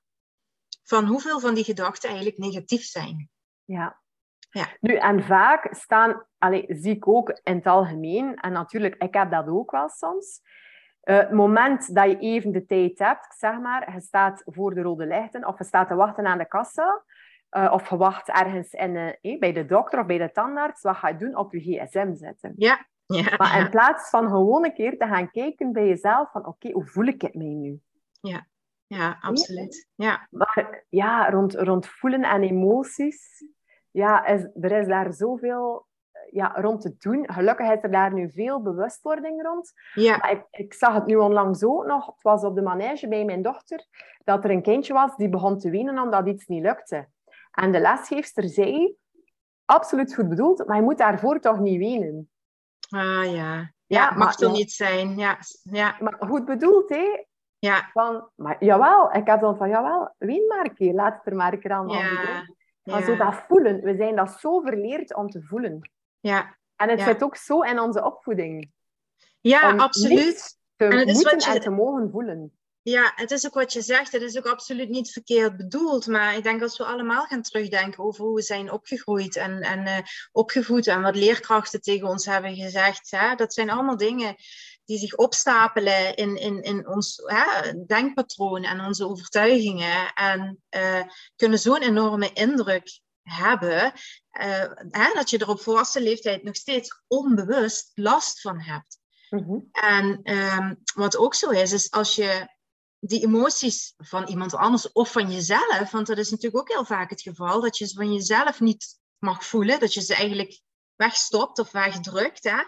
[0.86, 3.30] van hoeveel van die gedachten eigenlijk negatief zijn.
[3.64, 4.02] Ja.
[4.50, 4.68] ja.
[4.80, 9.32] Nu, en vaak staan, allez, zie ik ook in het algemeen, en natuurlijk, ik heb
[9.32, 10.42] dat ook wel soms,
[11.04, 14.82] uh, het moment dat je even de tijd hebt, zeg maar, je staat voor de
[14.82, 17.04] rode lichten of je staat te wachten aan de kassa,
[17.52, 20.96] uh, of je wacht ergens in, uh, bij de dokter of bij de tandarts, wat
[20.96, 21.38] ga je doen?
[21.38, 22.54] Op je gsm zetten.
[22.56, 22.88] Ja.
[23.06, 26.50] ja maar in plaats van gewoon een keer te gaan kijken bij jezelf, van oké,
[26.50, 27.80] okay, hoe voel ik het mij nu?
[28.22, 28.48] Ja,
[28.88, 29.88] ja absoluut.
[29.96, 30.28] Ja.
[30.30, 33.46] Maar ja, rond, rond voelen en emoties,
[33.92, 35.88] ja, is, er is daar zoveel
[36.32, 37.32] ja, rond te doen.
[37.32, 39.72] Gelukkig is er daar nu veel bewustwording rond.
[39.94, 40.18] Ja.
[40.18, 42.06] Maar ik, ik zag het nu onlangs ook nog.
[42.06, 43.86] Het was op de manege bij mijn dochter.
[44.24, 47.08] Dat er een kindje was die begon te wenen omdat iets niet lukte.
[47.52, 48.96] En de lesgeefster zei,
[49.66, 52.30] absoluut goed bedoeld, maar je moet daarvoor toch niet wenen.
[52.90, 55.18] Ah ja, ja, mag toch niet zijn.
[55.18, 55.38] Ja.
[55.64, 55.96] Ja.
[56.00, 57.26] Maar goed bedoeld, hè?
[57.66, 57.90] Ja.
[57.94, 61.36] Van, maar jawel, ik heb dan van, jawel, ween maar een keer, laat het er
[61.36, 62.54] maar een keer aan ja.
[62.84, 65.92] Maar zo dat voelen, we zijn dat zo verleerd om te voelen.
[66.20, 66.58] Ja.
[66.76, 67.06] En het ja.
[67.06, 68.72] zit ook zo in onze opvoeding.
[69.42, 70.58] Ja, om absoluut.
[70.76, 71.46] Te en moeten je...
[71.46, 72.52] en te mogen voelen.
[72.82, 74.12] Ja, het is ook wat je zegt.
[74.12, 76.08] Het is ook absoluut niet verkeerd bedoeld.
[76.08, 79.88] Maar ik denk als we allemaal gaan terugdenken over hoe we zijn opgegroeid en, en
[79.88, 79.98] uh,
[80.32, 83.12] opgevoed en wat leerkrachten tegen ons hebben gezegd.
[83.12, 84.36] Hè, dat zijn allemaal dingen
[84.86, 90.14] die zich opstapelen in, in, in ons hè, denkpatroon en onze overtuigingen.
[90.14, 91.02] En uh,
[91.36, 93.94] kunnen zo'n enorme indruk hebben,
[94.40, 98.98] uh, hè, dat je er op volwassen leeftijd nog steeds onbewust last van hebt.
[99.30, 99.60] Mhm.
[99.72, 102.48] En um, wat ook zo is, is als je
[103.00, 107.10] die emoties van iemand anders of van jezelf, want dat is natuurlijk ook heel vaak
[107.10, 110.62] het geval, dat je ze van jezelf niet mag voelen, dat je ze eigenlijk
[110.96, 112.44] wegstopt of wegdrukt.
[112.44, 112.64] Hè?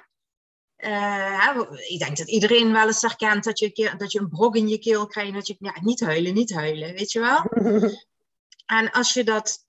[0.78, 4.68] Uh, ik denk dat iedereen wel eens herkent dat je, dat je een brok in
[4.68, 5.34] je keel krijgt.
[5.34, 7.44] Dat je, ja, niet huilen, niet huilen, weet je wel?
[8.80, 9.66] en als je dat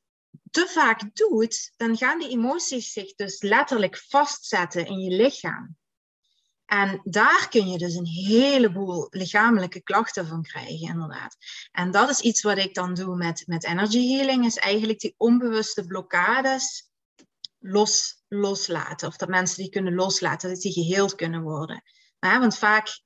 [0.51, 5.77] te vaak doet, dan gaan die emoties zich dus letterlijk vastzetten in je lichaam.
[6.67, 11.37] En daar kun je dus een heleboel lichamelijke klachten van krijgen, inderdaad.
[11.73, 15.15] En dat is iets wat ik dan doe met, met energy healing, is eigenlijk die
[15.17, 16.88] onbewuste blokkades
[17.59, 19.09] los, loslaten.
[19.09, 21.83] Of dat mensen die kunnen loslaten, dat die geheeld kunnen worden.
[22.19, 23.03] want vaak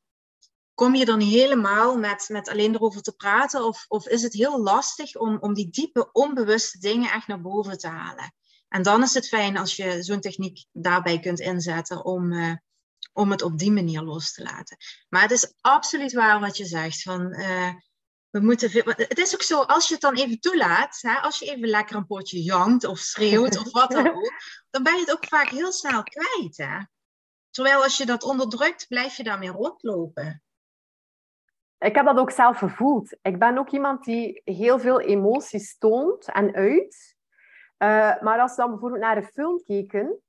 [0.74, 4.62] kom je dan helemaal met, met alleen erover te praten, of, of is het heel
[4.62, 8.34] lastig om, om die diepe, onbewuste dingen echt naar boven te halen.
[8.68, 12.54] En dan is het fijn als je zo'n techniek daarbij kunt inzetten om, uh,
[13.12, 14.76] om het op die manier los te laten.
[15.08, 17.02] Maar het is absoluut waar wat je zegt.
[17.02, 17.68] Van, uh,
[18.32, 21.46] we moeten het is ook zo, als je het dan even toelaat, hè, als je
[21.46, 24.32] even lekker een potje jankt of schreeuwt of wat dan ook,
[24.70, 26.56] dan ben je het ook vaak heel snel kwijt.
[26.56, 26.78] Hè?
[27.50, 30.42] Terwijl als je dat onderdrukt, blijf je daarmee rondlopen.
[31.78, 33.16] Ik heb dat ook zelf gevoeld.
[33.22, 37.16] Ik ben ook iemand die heel veel emoties toont en uit.
[37.78, 40.20] Uh, maar als we dan bijvoorbeeld naar een film keken,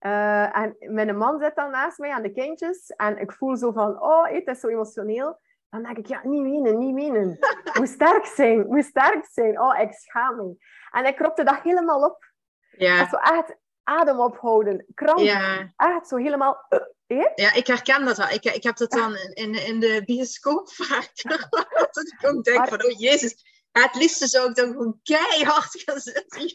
[0.00, 3.72] uh, en mijn man zit dan naast mij aan de kindjes, en ik voel zo
[3.72, 5.40] van, oh, het is zo emotioneel.
[5.72, 7.38] Dan denk ik, ja, niet wenen, niet wenen.
[7.78, 9.60] Moet sterk zijn, moet sterk zijn.
[9.60, 10.56] Oh, ik schaam me.
[10.90, 12.32] En ik kropte dat helemaal op.
[12.70, 13.08] Ja.
[13.08, 15.18] Zo echt adem ophouden, kramp.
[15.18, 15.72] Ja.
[15.76, 16.66] Echt zo helemaal...
[17.06, 18.28] Uh, ja, ik herken dat wel.
[18.28, 21.10] Ik, ik heb dat dan in, in de bioscoop vaak.
[21.92, 23.44] dat ik ook denk van, oh jezus.
[23.72, 26.52] het liefste zou ik dan gewoon keihard gaan zitten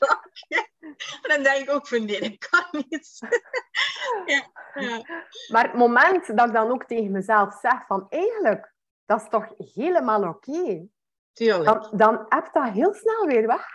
[1.22, 3.20] En dan denk ik ook van, nee, dat kan niet.
[4.26, 5.06] ja, ja.
[5.48, 8.76] Maar het moment dat ik dan ook tegen mezelf zeg van, eigenlijk
[9.08, 10.88] dat is toch helemaal oké?
[11.34, 11.66] Tuurlijk.
[11.66, 13.66] Dan, dan heb je dat heel snel weer weg.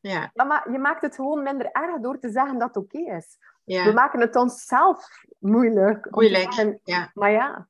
[0.00, 0.30] Ja.
[0.34, 3.36] Maar je maakt het gewoon minder erg door te zeggen dat het oké is.
[3.64, 3.84] Ja.
[3.84, 5.06] We maken het onszelf
[5.38, 6.10] moeilijk.
[6.10, 7.10] Moeilijk, ja.
[7.14, 7.68] Maar ja,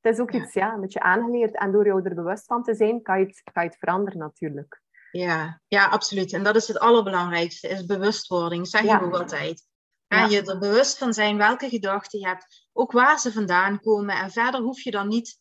[0.00, 1.58] het is ook iets ja, een beetje aangeleerd.
[1.58, 4.18] En door jou er bewust van te zijn, kan je het, kan je het veranderen
[4.18, 4.82] natuurlijk.
[5.10, 6.32] Ja, ja, absoluut.
[6.32, 8.66] En dat is het allerbelangrijkste, is bewustwording.
[8.66, 9.66] zeg je ook altijd.
[10.06, 10.24] Ja.
[10.24, 14.16] Je er bewust van zijn welke gedachten je hebt, ook waar ze vandaan komen.
[14.16, 15.40] En verder hoef je dan niet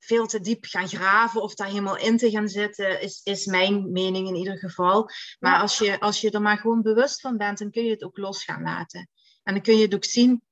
[0.00, 3.92] veel te diep gaan graven of daar helemaal in te gaan zitten, is, is mijn
[3.92, 5.10] mening in ieder geval.
[5.38, 8.02] Maar als, je, als je er maar gewoon bewust van bent, dan kun je het
[8.02, 9.08] ook los gaan laten.
[9.42, 10.42] En dan kun je het ook zien.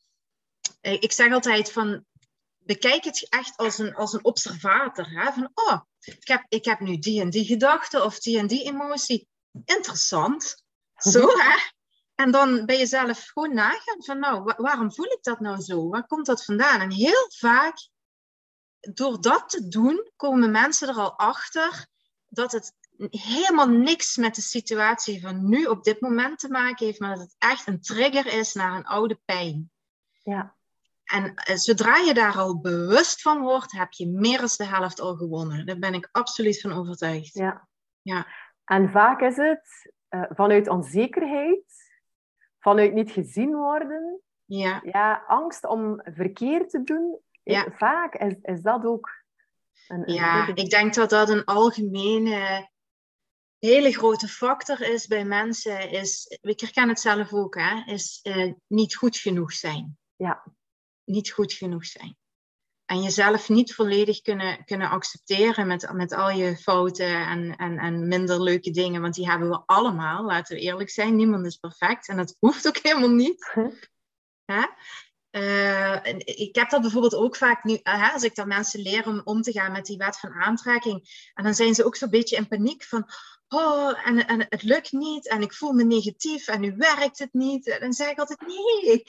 [0.80, 2.04] Eh, ik zeg altijd van,
[2.58, 5.10] bekijk het echt als een, als een observator.
[5.10, 5.32] Hè?
[5.32, 8.64] Van, oh, ik heb, ik heb nu die en die gedachte of die en die
[8.64, 9.28] emotie.
[9.64, 10.62] Interessant.
[10.96, 11.56] Zo, hè?
[12.14, 15.88] En dan ben je zelf gewoon nagaan van, nou, waarom voel ik dat nou zo?
[15.88, 16.80] Waar komt dat vandaan?
[16.80, 17.88] En heel vaak
[18.80, 21.86] door dat te doen, komen mensen er al achter
[22.28, 22.76] dat het
[23.10, 27.24] helemaal niks met de situatie van nu op dit moment te maken heeft, maar dat
[27.24, 29.70] het echt een trigger is naar een oude pijn.
[30.22, 30.56] Ja.
[31.04, 35.00] En eh, zodra je daar al bewust van wordt, heb je meer dan de helft
[35.00, 35.66] al gewonnen.
[35.66, 37.34] Daar ben ik absoluut van overtuigd.
[37.34, 37.68] Ja.
[38.02, 38.26] ja.
[38.64, 41.64] En vaak is het uh, vanuit onzekerheid,
[42.58, 44.80] vanuit niet gezien worden, ja.
[44.84, 47.18] Ja, angst om verkeerd te doen,
[47.52, 47.66] ja.
[47.76, 49.10] Vaak is, is dat ook
[49.88, 52.68] een, Ja, ik denk dat dat een algemene
[53.58, 55.90] hele grote factor is bij mensen.
[55.90, 59.98] Is, ik herken het zelf ook, hè, is uh, niet goed genoeg zijn.
[60.16, 60.44] Ja.
[61.04, 62.16] Niet goed genoeg zijn.
[62.84, 68.08] En jezelf niet volledig kunnen, kunnen accepteren met, met al je fouten en, en, en
[68.08, 69.00] minder leuke dingen.
[69.00, 71.16] Want die hebben we allemaal, laten we eerlijk zijn.
[71.16, 73.52] Niemand is perfect en dat hoeft ook helemaal niet.
[74.52, 74.66] Hè?
[75.38, 79.20] Uh, ik heb dat bijvoorbeeld ook vaak nu, uh, als ik dan mensen leer om
[79.24, 81.30] om te gaan met die wet van aantrekking.
[81.34, 83.08] En dan zijn ze ook zo'n beetje in paniek van,
[83.48, 87.32] oh, en, en het lukt niet en ik voel me negatief en nu werkt het
[87.32, 87.68] niet.
[87.68, 89.02] En dan zeg ik altijd, nee,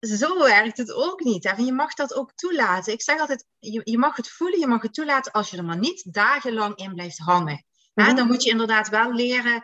[0.00, 1.44] zo werkt het ook niet.
[1.44, 1.62] Hè?
[1.62, 2.92] Je mag dat ook toelaten.
[2.92, 5.64] Ik zeg altijd, je, je mag het voelen, je mag het toelaten als je er
[5.64, 7.64] maar niet dagenlang in blijft hangen.
[7.94, 8.16] Mhm.
[8.16, 9.62] Dan moet je inderdaad wel leren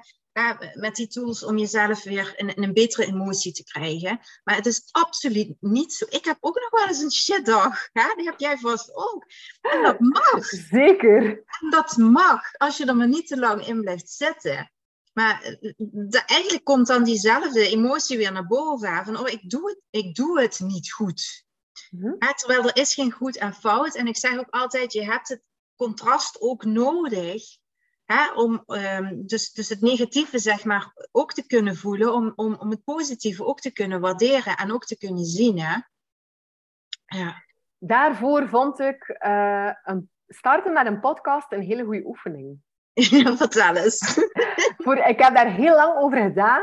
[0.75, 4.21] met die tools om jezelf weer in, een betere emotie te krijgen.
[4.45, 6.07] Maar het is absoluut niet zo.
[6.09, 7.89] Ik heb ook nog wel eens een shitdag.
[7.93, 8.15] Hè?
[8.17, 9.25] Die heb jij vast ook.
[9.61, 10.45] En dat mag.
[10.45, 11.23] Zeker.
[11.61, 14.73] En dat mag, als je er maar niet te lang in blijft zitten.
[15.13, 19.05] Maar eh, de, eigenlijk komt dan diezelfde emotie weer naar boven.
[19.05, 21.45] Van, oh, ik doe het, ik doe het niet goed.
[21.91, 23.95] Mm terwijl er is geen goed en fout.
[23.95, 25.43] En ik zeg ook altijd, je hebt het
[25.77, 27.59] contrast ook nodig
[28.13, 32.55] Hè, om ehm, dus, dus het negatieve zeg maar ook te kunnen voelen, om, om,
[32.55, 35.59] om het positieve ook te kunnen waarderen en ook te kunnen zien.
[35.59, 35.79] Hè?
[37.05, 37.45] Ja.
[37.79, 42.59] Daarvoor vond ik uh, een, starten met een podcast een hele goede oefening.
[42.93, 44.29] Ja, vertel eens.
[44.85, 46.63] Voor, ik heb daar heel lang over gedaan.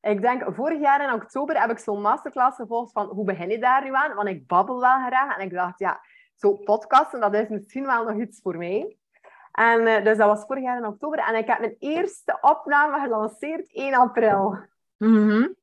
[0.00, 3.58] Ik denk, vorig jaar in oktober heb ik zo'n masterclass gevolgd van hoe begin je
[3.58, 4.14] daar nu aan?
[4.14, 5.36] Want ik babbel wel graag.
[5.36, 6.00] En ik dacht, ja,
[6.34, 8.97] zo podcasten, dat is misschien wel nog iets voor mij.
[9.58, 11.18] En uh, dus dat was vorig jaar in oktober.
[11.18, 14.56] En ik heb mijn eerste opname gelanceerd 1 april.
[14.96, 15.56] Mm -hmm.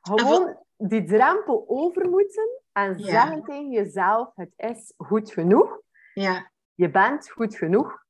[0.00, 3.04] Gewoon die drempel over moeten en ja.
[3.04, 5.80] zeggen tegen jezelf, het is goed genoeg.
[6.14, 6.50] Ja.
[6.74, 8.04] Je bent goed genoeg.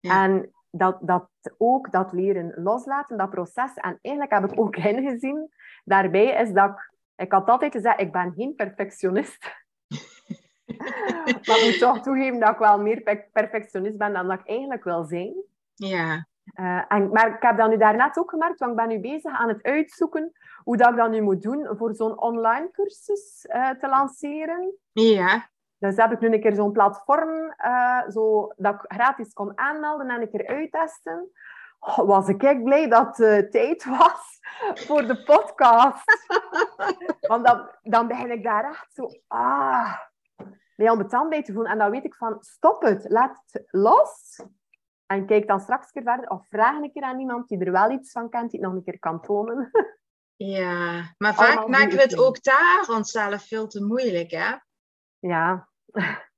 [0.00, 0.24] Ja.
[0.24, 3.74] En dat, dat ook, dat leren loslaten, dat proces.
[3.74, 5.48] En eigenlijk heb ik ook ingezien,
[5.84, 9.63] daarbij is dat ik, ik had altijd gezegd, ik ben geen perfectionist.
[11.46, 14.84] maar ik moet toch toegeven dat ik wel meer perfectionist ben dan dat ik eigenlijk
[14.84, 15.34] wil zijn.
[15.74, 16.26] Ja.
[16.60, 19.32] Uh, en, maar ik heb dat nu daarnet ook gemerkt, want ik ben nu bezig
[19.32, 23.70] aan het uitzoeken hoe dat ik dat nu moet doen voor zo'n online cursus uh,
[23.70, 24.74] te lanceren.
[24.92, 25.48] Ja.
[25.78, 30.10] Dus heb ik nu een keer zo'n platform uh, zo, dat ik gratis kon aanmelden
[30.10, 31.30] en een keer uittesten.
[31.78, 34.40] Oh, was ik blij dat het tijd was
[34.86, 36.04] voor de podcast.
[37.28, 39.08] Want dan, dan begin ik daar echt zo...
[39.28, 39.94] Ah,
[40.76, 41.72] bij ambetant bij te voelen.
[41.72, 44.40] En dan weet ik van, stop het, laat het los.
[45.06, 46.28] En kijk dan straks keer verder.
[46.30, 48.78] Of vraag een keer aan iemand die er wel iets van kent, die het nog
[48.78, 49.70] een keer kan tonen.
[50.36, 54.54] Ja, maar vaak Allemaal maken we het ook daar onszelf veel te moeilijk, hè?
[55.18, 55.68] Ja.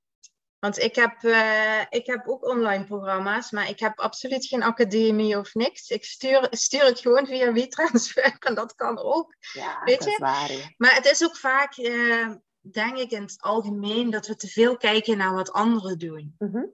[0.59, 5.37] Want ik heb, uh, ik heb ook online programma's, maar ik heb absoluut geen academie
[5.37, 5.89] of niks.
[5.89, 9.35] Ik stuur, stuur het gewoon via WeTransfer en dat kan ook.
[9.53, 10.11] Ja, weet dat je?
[10.11, 10.73] is waar.
[10.77, 12.33] Maar het is ook vaak, uh,
[12.71, 16.35] denk ik in het algemeen, dat we te veel kijken naar wat anderen doen.
[16.37, 16.73] Mm -hmm.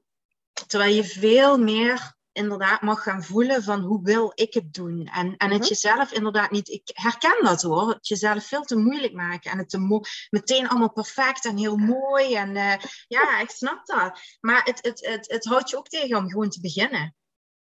[0.67, 5.07] Terwijl je veel meer inderdaad mag gaan voelen van hoe wil ik het doen.
[5.07, 5.63] En, en het mm-hmm.
[5.63, 9.69] jezelf inderdaad niet, ik herken dat hoor, het jezelf veel te moeilijk maken en het
[9.69, 12.35] te meteen allemaal perfect en heel mooi.
[12.35, 12.73] En uh,
[13.07, 14.19] ja, ik snap dat.
[14.39, 17.15] Maar het, het, het, het houdt je ook tegen om gewoon te beginnen.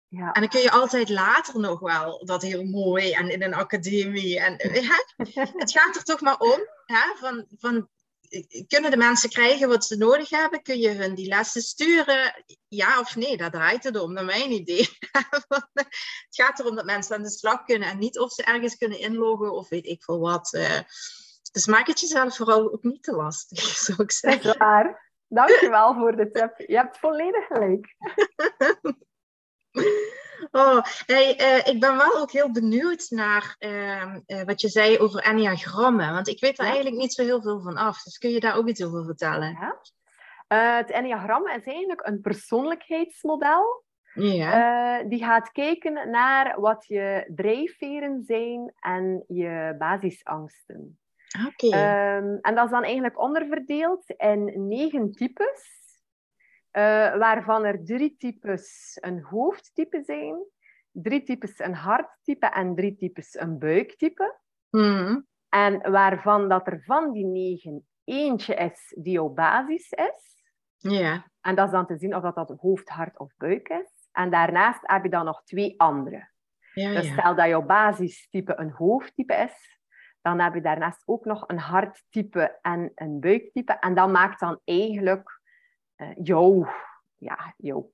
[0.08, 0.32] Ja.
[0.32, 4.40] En dan kun je altijd later nog wel dat heel mooi en in een academie.
[4.40, 4.54] En,
[5.62, 7.88] het gaat er toch maar om ja, van, van
[8.66, 10.62] kunnen de mensen krijgen wat ze nodig hebben?
[10.62, 12.44] Kun je hun die lessen sturen?
[12.68, 14.88] Ja of nee, daar draait het om, naar mijn idee.
[15.72, 18.98] het gaat erom dat mensen aan de slag kunnen en niet of ze ergens kunnen
[18.98, 20.52] inloggen of weet ik veel wat.
[20.52, 20.80] Eh.
[21.52, 24.42] Dus maak het jezelf vooral ook niet te lastig, zou ik zeggen.
[24.42, 25.06] Dat is waar.
[25.28, 26.68] Dankjewel voor de tip.
[26.68, 27.96] Je hebt volledig gelijk.
[30.50, 34.98] Oh, hey, uh, ik ben wel ook heel benieuwd naar uh, uh, wat je zei
[34.98, 36.12] over enneagrammen.
[36.12, 36.70] Want ik weet er ja.
[36.70, 38.02] eigenlijk niet zo heel veel van af.
[38.02, 39.50] Dus kun je daar ook iets over vertellen?
[39.60, 39.80] Ja.
[40.48, 43.86] Eh, het enneagram is eigenlijk een persoonlijkheidsmodel.
[44.14, 45.02] Ja.
[45.02, 50.98] die gaat kijken naar wat je drijfveren zijn en je basisangsten.
[51.46, 51.66] Oké.
[51.66, 52.16] Okay.
[52.16, 55.77] Um, en dat is dan eigenlijk onderverdeeld in negen types.
[56.72, 60.36] Uh, waarvan er drie types een hoofdtype zijn,
[60.90, 64.38] drie types een harttype en drie types een buiktype.
[64.70, 65.26] Mm.
[65.48, 70.44] En waarvan dat er van die negen eentje is die jouw basis is.
[70.76, 71.26] Ja.
[71.40, 74.08] En dat is dan te zien of dat, dat hoofd, hart of buik is.
[74.12, 76.30] En daarnaast heb je dan nog twee andere.
[76.74, 77.12] Ja, dus ja.
[77.12, 79.80] stel dat jouw basistype een hoofdtype is,
[80.20, 83.72] dan heb je daarnaast ook nog een harttype en een buiktype.
[83.72, 85.37] En dat maakt dan eigenlijk
[85.98, 86.66] uh, jouw,
[87.16, 87.90] ja, jouw,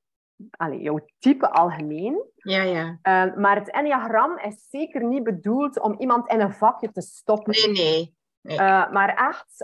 [0.50, 2.22] allez, jouw type algemeen.
[2.34, 2.98] Ja, ja.
[3.02, 7.52] Uh, maar het enneagram is zeker niet bedoeld om iemand in een vakje te stoppen.
[7.52, 8.16] Nee, nee.
[8.40, 8.58] nee.
[8.58, 9.56] Uh, maar echt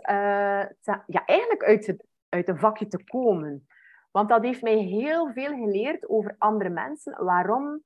[0.81, 3.67] te, ja, eigenlijk uit, het, uit een vakje te komen.
[4.11, 7.25] Want dat heeft mij heel veel geleerd over andere mensen.
[7.25, 7.83] Waarom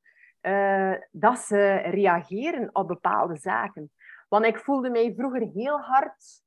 [1.10, 3.90] dat ze reageren op bepaalde zaken.
[4.28, 6.43] Want ik voelde mij vroeger heel hard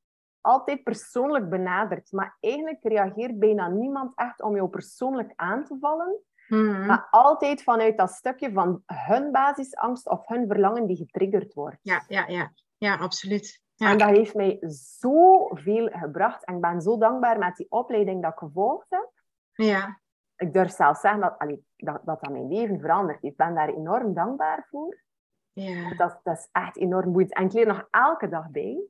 [0.47, 2.11] altijd persoonlijk benaderd.
[2.11, 6.19] Maar eigenlijk reageert bijna niemand echt om jou persoonlijk aan te vallen.
[6.47, 6.85] Mm-hmm.
[6.85, 11.77] Maar altijd vanuit dat stukje van hun basisangst of hun verlangen die getriggerd wordt.
[11.81, 12.51] Ja, ja, ja.
[12.77, 13.61] ja absoluut.
[13.75, 13.91] Ja.
[13.91, 14.57] En dat heeft mij
[14.99, 16.45] zoveel gebracht.
[16.45, 19.11] En ik ben zo dankbaar met die opleiding dat ik gevolgd heb.
[19.51, 19.99] Ja.
[20.35, 23.33] Ik durf zelfs zeggen dat, allee, dat, dat dat mijn leven veranderd heeft.
[23.33, 25.01] Ik ben daar enorm dankbaar voor.
[25.53, 25.95] Ja.
[25.95, 27.33] Dat, dat is echt enorm boeiend.
[27.33, 28.81] En ik leer nog elke dag bij.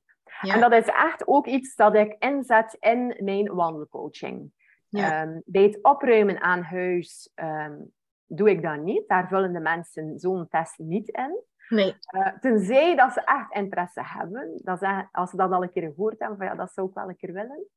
[0.42, 0.54] Ja.
[0.54, 4.52] En dat is echt ook iets dat ik inzet in mijn wandelcoaching.
[4.90, 5.22] Ja.
[5.22, 7.92] Um, bij het opruimen aan huis um,
[8.26, 9.08] doe ik dat niet.
[9.08, 11.44] Daar vullen de mensen zo'n test niet in.
[11.70, 11.96] Nee.
[12.16, 14.60] Uh, tenzij dat ze echt interesse hebben.
[14.64, 16.94] Dat ze, als ze dat al een keer gehoord hebben, van ja, dat zou ik
[16.94, 17.68] wel een keer willen.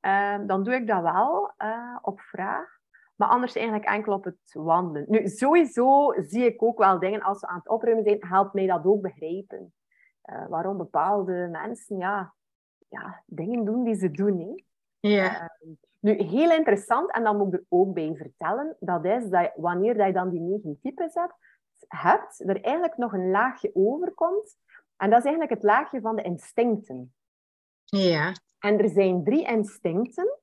[0.00, 2.76] Um, dan doe ik dat wel uh, op vraag.
[3.16, 5.04] Maar anders eigenlijk enkel op het wandelen.
[5.08, 8.66] Nu, sowieso zie ik ook wel dingen als we aan het opruimen zijn, helpt mij
[8.66, 9.74] dat ook begrijpen.
[10.32, 12.34] Uh, waarom bepaalde mensen ja,
[12.88, 14.38] ja, dingen doen die ze doen.
[14.40, 14.64] Hè.
[15.08, 15.42] Ja.
[15.42, 19.52] Uh, nu, heel interessant, en dan moet ik er ook bij vertellen, dat is dat
[19.56, 21.34] wanneer je dan die negen types hebt,
[21.88, 24.56] hebt, er eigenlijk nog een laagje overkomt.
[24.96, 27.14] En dat is eigenlijk het laagje van de instincten.
[27.84, 28.32] Ja.
[28.58, 30.38] En er zijn drie instincten,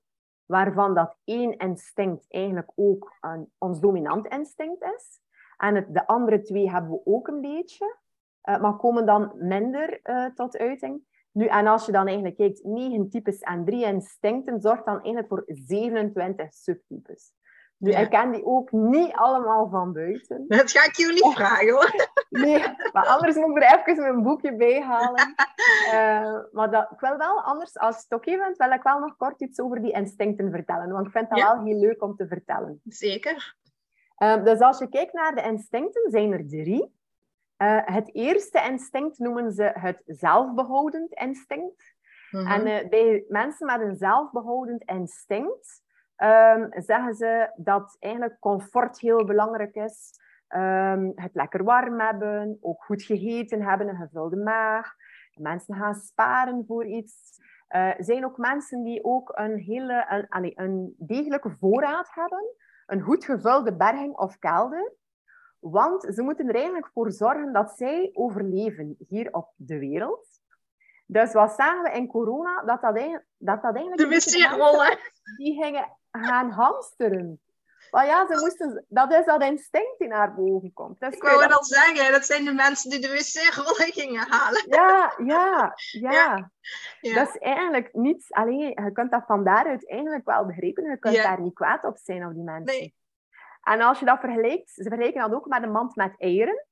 [0.45, 5.19] waarvan dat één instinct eigenlijk ook een, ons dominant instinct is.
[5.57, 7.97] En het, de andere twee hebben we ook een beetje,
[8.49, 11.01] uh, maar komen dan minder uh, tot uiting.
[11.31, 15.27] Nu, en als je dan eigenlijk kijkt, negen types en drie instincten, zorgt dan eigenlijk
[15.27, 17.33] voor 27 subtypes.
[17.77, 17.97] Nu, ja.
[17.99, 20.45] ik ken die ook niet allemaal van buiten.
[20.47, 21.93] Dat ga ik jullie niet vragen hoor.
[22.29, 25.35] Nee, maar anders moet ik er even mijn boekje bij halen.
[25.85, 29.15] Uh, maar dat, ik wil wel, anders als het oké bent, wil ik wel nog
[29.17, 30.91] kort iets over die instincten vertellen.
[30.91, 31.55] Want ik vind dat ja.
[31.55, 32.81] wel heel leuk om te vertellen.
[32.83, 33.55] Zeker.
[34.17, 36.93] Uh, dus als je kijkt naar de instincten, zijn er drie.
[37.57, 41.95] Uh, het eerste instinct noemen ze het zelfbehoudend instinct.
[42.31, 42.51] Mm -hmm.
[42.51, 45.83] En bij mensen met een zelfbehoudend instinct
[46.17, 50.19] um, zeggen ze dat eigenlijk comfort heel belangrijk is.
[50.49, 54.93] Um, het lekker warm hebben, ook goed gegeten hebben, een gevulde maag.
[55.33, 57.43] Mensen gaan sparen voor iets.
[57.67, 62.43] Er uh, zijn ook mensen die ook een, hele, een, een degelijke voorraad hebben.
[62.85, 64.93] Een goed gevulde berging of kelder.
[65.71, 70.27] Want ze moeten er eigenlijk voor zorgen dat zij overleven hier op de wereld.
[71.05, 72.61] Dus wat zagen we in corona?
[72.61, 74.09] Dat dat, eigenlijk, dat, dat eigenlijk...
[74.09, 74.97] De wc-rollen.
[75.37, 77.39] Die gingen gaan hamsteren.
[77.91, 80.99] Maar ja, ze moesten, dat is dat instinct die naar boven komt.
[80.99, 84.63] Dus ik wou al zeggen, dat zijn de mensen die de wc-rollen gingen halen.
[84.69, 86.11] Ja, ja, ja.
[86.11, 86.51] ja.
[87.01, 87.13] ja.
[87.13, 88.31] Dat is eigenlijk niets...
[88.31, 90.89] Alleen, je kunt dat van daaruit eigenlijk wel begrijpen.
[90.89, 91.23] Je kunt ja.
[91.23, 92.79] daar niet kwaad op zijn, op die mensen.
[92.79, 92.95] Nee.
[93.65, 96.65] En als je dat vergelijkt, ze vergelijken dat ook met een mand met eieren.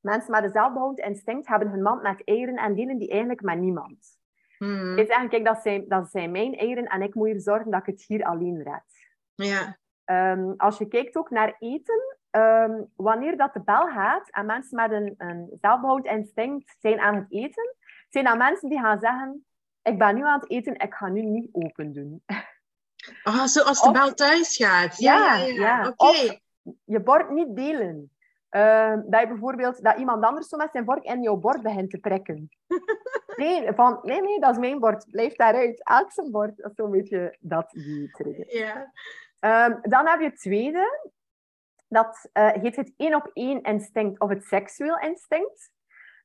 [0.00, 3.58] Mensen met een zelfbehoud instinct hebben hun mand met eieren en delen die eigenlijk met
[3.58, 4.20] niemand.
[4.58, 4.96] Hmm.
[4.96, 7.80] Die zeggen, kijk, dat zijn, dat zijn mijn eieren en ik moet hier zorgen dat
[7.80, 9.06] ik het hier alleen red.
[9.34, 9.78] Ja.
[10.04, 14.76] Um, als je kijkt ook naar eten, um, wanneer dat de bel gaat en mensen
[14.76, 17.74] met een, een zelfbehoud instinct zijn aan het eten,
[18.08, 19.46] zijn dat mensen die gaan zeggen,
[19.82, 22.22] ik ben nu aan het eten, ik ga nu niet open doen.
[23.24, 24.98] Oh, zoals de Of- bel thuis gaat.
[24.98, 25.52] Ja, ja, ja.
[25.52, 25.92] ja.
[25.96, 26.38] Oké.
[26.84, 28.10] Je bord niet delen.
[28.48, 31.90] Ehm, dat je bijvoorbeeld dat iemand anders zo met zijn vork in jouw bord begint
[31.90, 32.48] te prikken.
[33.36, 35.10] Nee, van, nee, nee, dat is mijn bord.
[35.10, 35.84] Blijf daaruit.
[35.84, 36.56] Elk zijn bord.
[36.56, 38.56] Dat is zo'n beetje dat die trigger.
[38.56, 38.92] Ja.
[39.38, 41.10] Ehm, dan heb je het tweede.
[41.88, 45.70] Dat eh, heet het één op één instinct of het seksueel instinct.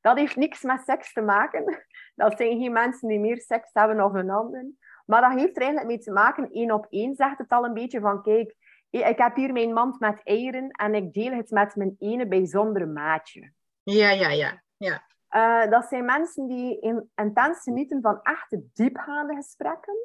[0.01, 1.83] Dat heeft niks met seks te maken.
[2.15, 4.65] Dat zijn geen mensen die meer seks hebben of een ander.
[5.07, 7.73] Maar dat heeft er eigenlijk mee te maken, één op één zegt het al een
[7.73, 8.55] beetje van, kijk,
[8.89, 12.85] ik heb hier mijn mand met eieren en ik deel het met mijn ene bijzondere
[12.85, 13.51] maatje.
[13.83, 14.61] Ja, ja, ja.
[14.77, 15.03] ja.
[15.27, 19.95] Eh, dat zijn mensen die in, intens genieten van echte diepgaande gesprekken.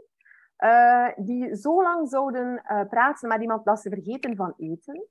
[0.57, 5.07] eh, die zo lang zouden eh, praten met iemand dat ze vergeten van eten.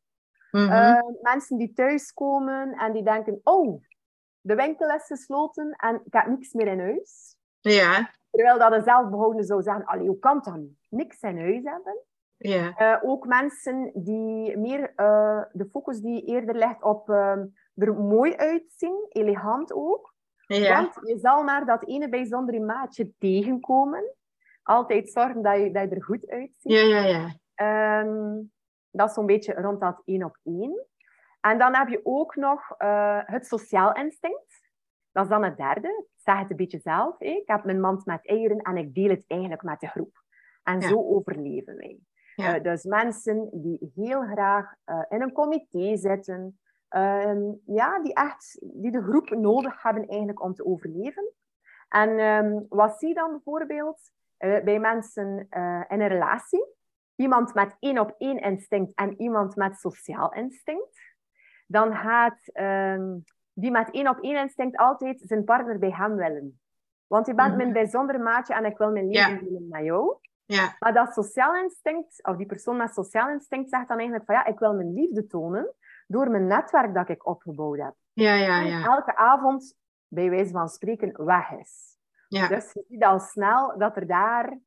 [0.51, 1.01] Mhm.
[1.21, 3.83] Mensen die thuiskomen en die denken, oh,
[4.41, 7.35] de winkel is gesloten en ik heb niks meer in huis.
[7.59, 10.59] ja, Terwijl dat een zelfbehoudende zou zeggen, allee, hoe kan dat?
[10.89, 11.97] Niks in huis hebben.
[12.37, 12.75] ja.
[12.75, 17.37] Eh, ook mensen die meer eh, de focus die eerder ligt op eh,
[17.75, 20.13] er mooi uitzien, elegant ook.
[20.45, 20.81] ja.
[20.81, 24.03] Want je zal maar dat ene bijzondere maatje tegenkomen.
[24.63, 26.71] Altijd zorgen dat je, dat je er goed uitziet.
[26.71, 27.35] Ja, ja, ja.
[27.55, 28.41] Ehm,
[28.91, 30.85] dat is zo'n beetje rond dat één op één.
[31.41, 34.60] En dan heb je ook nog eh, het sociaal instinct.
[35.11, 35.87] Dat is dan het derde.
[35.87, 37.19] Ik zeg het een beetje zelf.
[37.19, 40.23] Ik heb mijn mand met eieren en ik deel het eigenlijk met de groep.
[40.63, 40.87] En Ja.
[40.87, 41.99] zo overleven wij.
[42.35, 42.55] Ja.
[42.55, 48.57] Eh, dus mensen die heel graag eh, in een comité zitten, ehm, ja, die echt
[48.61, 51.31] die de groep nodig hebben eigenlijk om te overleven.
[51.89, 53.99] En ehm, wat zie je dan bijvoorbeeld
[54.37, 55.47] eh, bij mensen
[55.87, 56.65] in een relatie?
[57.15, 60.99] Iemand met één op één instinct en iemand met sociaal instinct.
[61.67, 63.17] Dan gaat ehm,
[63.53, 66.59] die met één op één instinct altijd zijn partner bij hem willen.
[67.07, 67.57] Want je bent Mhm.
[67.57, 69.27] mijn bijzondere maatje en ik wil mijn Ja.
[69.27, 70.17] leven delen met jou.
[70.79, 74.45] Maar dat sociaal instinct, of die persoon met sociaal instinct, zegt dan eigenlijk van ja,
[74.45, 75.73] ik wil mijn liefde tonen
[76.07, 77.93] door mijn netwerk dat ik opgebouwd heb.
[78.13, 78.83] ja, ja, En ja.
[78.85, 79.75] elke avond,
[80.07, 81.97] bij wijze van spreken, weg is.
[82.27, 84.57] Ja, Dus je ziet al snel dat er daar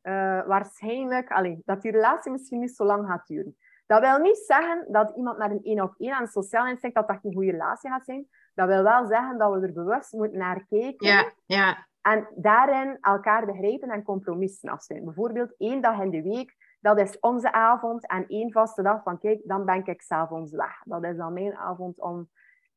[0.00, 3.56] eh, waarschijnlijk, allee, dat die relatie misschien niet zo lang gaat duren.
[3.90, 7.08] Dat wil niet zeggen dat iemand met een één op één aan sociaal instinct dat
[7.08, 8.28] dat geen goede relatie gaat zijn.
[8.54, 11.06] Dat wil wel zeggen dat we er bewust moeten naar kijken.
[11.06, 11.86] ja, ja.
[12.02, 15.04] En daarin elkaar begrijpen en compromissen afstemmen.
[15.04, 18.06] Bijvoorbeeld één dag in de week dat is onze avond.
[18.06, 20.82] En één vaste dag van, kijk, dan ben ik s'avonds weg.
[20.84, 22.28] Dat is dan mijn avond om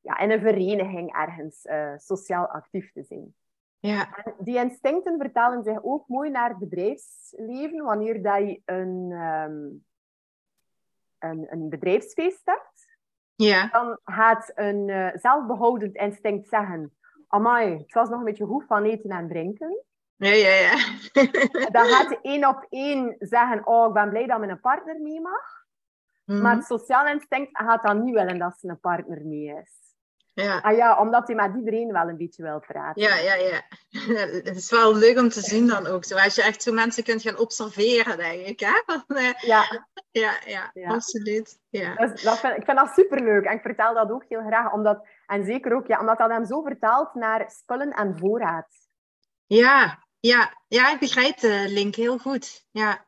[0.01, 3.35] ja, in een vereniging ergens uh, sociaal actief te zijn.
[3.79, 4.15] Ja.
[4.15, 7.83] En die instincten vertalen zich ook mooi naar het bedrijfsleven.
[7.83, 9.85] Wanneer dat je een, um,
[11.23, 12.97] een, een bedrijfsfeest hebt,
[13.35, 13.67] ja.
[13.67, 16.97] dan gaat een uh, zelfbehoudend instinct zeggen...
[17.27, 19.83] Amai, het was nog een beetje goed van eten en drinken.
[20.15, 20.75] Ja, ja, ja.
[21.75, 23.67] dan gaat je één op één zeggen...
[23.67, 25.65] Oh, ik ben blij dat mijn partner mee mag.
[26.25, 26.41] Mhm.
[26.41, 29.82] Maar het sociaal instinct gaat dan niet willen dat ze een partner mee is.
[30.33, 30.59] Ja.
[30.59, 33.01] Ah ja, omdat hij met iedereen wel een beetje wil praten.
[33.01, 33.61] Ja, ja, ja.
[34.27, 36.05] Het is wel leuk om te zien dan ook.
[36.05, 38.59] Zo, als je echt zo mensen kunt gaan observeren, denk ik.
[38.59, 38.81] Hè?
[39.47, 39.87] Ja.
[40.11, 40.89] Ja, ja, Ja.
[40.89, 41.59] absoluut.
[41.69, 41.95] Ja.
[41.95, 43.43] Dus dat vind, ik vind dat superleuk.
[43.43, 44.73] En ik vertel dat ook heel graag.
[44.73, 48.67] Omdat, en zeker ook ja, omdat dat hem zo vertaalt naar spullen en voorraad.
[49.45, 52.65] Ja, ja, ja, ik begrijp de link heel goed.
[52.71, 53.05] Ja,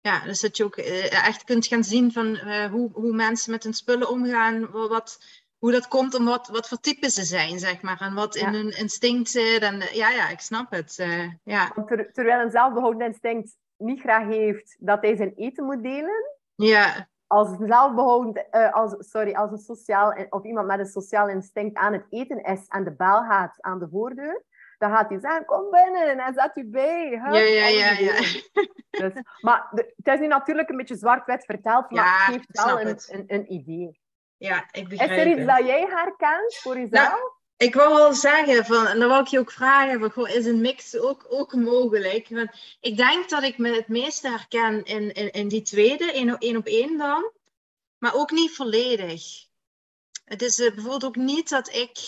[0.00, 3.50] ja dus dat je ook eh, echt kunt gaan zien van eh, hoe, hoe mensen
[3.50, 5.18] met hun spullen omgaan, wat,
[5.64, 8.00] hoe dat komt en wat, wat voor typen ze zijn, zeg maar.
[8.00, 8.58] En wat in Ja.
[8.58, 9.62] hun instinct zit.
[9.62, 10.98] En, ja, ja, ik snap het.
[10.98, 11.72] eh, ja.
[11.86, 17.08] Ter- terwijl een zelfbehoudend instinct niet graag heeft dat hij zijn eten moet delen, ja,
[17.26, 21.76] als een zelfbehoudend, eh, als, sorry, als een sociaal, of iemand met een sociaal instinct
[21.76, 24.44] aan het eten is en de bel gaat aan de voordeur,
[24.78, 27.08] dan gaat hij zeggen, kom binnen en zet u bij.
[27.08, 28.14] Hup, Ja, ja, ja, ja.
[28.90, 32.64] Dus, maar de- het is nu natuurlijk een beetje zwart-wit verteld, maar Ja, het geeft
[32.64, 34.02] wel een, een idee.
[34.44, 35.46] Ja, ik Is begrijp er iets het.
[35.48, 37.32] dat jij herkent voor jezelf?
[37.56, 40.46] Ik wou wel zeggen, van, en dan wou ik je ook vragen, van, goh, is
[40.46, 42.28] een mix ook, ook mogelijk?
[42.28, 46.34] Want ik denk dat ik me het meeste herken in, in, in die tweede, één
[46.34, 47.30] op één op één dan.
[47.98, 49.22] Maar ook niet volledig.
[50.24, 51.98] Het is eh, bijvoorbeeld ook niet dat ik...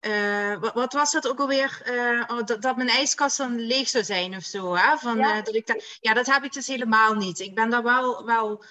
[0.00, 1.80] eh, wat, wat was dat ook alweer?
[1.84, 4.74] Eh, oh, dat, dat mijn ijskast dan leeg zou zijn of zo.
[4.76, 4.96] Hè?
[4.98, 5.42] Van, Ja.
[5.42, 7.38] dat ik ja, dat heb ik dus helemaal niet.
[7.38, 8.64] Ik ben daar wel, wel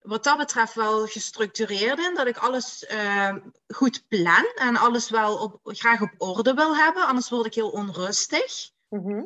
[0.00, 2.14] wat dat betreft wel gestructureerd in.
[2.14, 3.34] Dat ik alles eh,
[3.68, 7.06] goed plan en alles wel op, graag op orde wil hebben.
[7.06, 8.70] Anders word ik heel onrustig.
[8.88, 9.22] Mhm.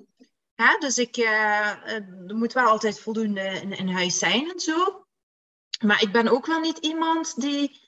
[0.54, 0.76] Hè?
[0.78, 1.94] Dus ik, eh, eh,
[2.26, 5.06] er moet wel altijd voldoende in, in huis zijn en zo.
[5.84, 7.82] Maar ik ben ook wel niet iemand die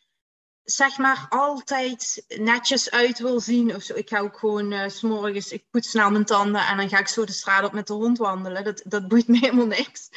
[0.62, 3.94] zeg maar altijd netjes uit wil zien of zo.
[3.94, 6.98] Ik ga ook gewoon eh, s s'morgens, ik poets snel mijn tanden en dan ga
[6.98, 8.64] ik zo de straat op met de hond wandelen.
[8.64, 10.08] Dat, dat boeit me helemaal niks.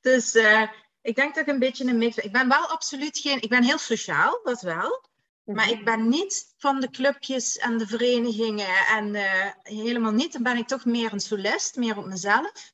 [0.00, 0.32] Dus
[1.04, 2.24] ik denk dat ik een beetje een mix ben.
[2.24, 5.02] Ik ben wel absoluut geen, ik ben heel sociaal, dat wel.
[5.44, 5.78] Maar Mhm.
[5.78, 10.32] ik ben niet van de clubjes en de verenigingen en eh, helemaal niet.
[10.32, 12.72] Dan ben ik toch meer een solist, meer op mezelf.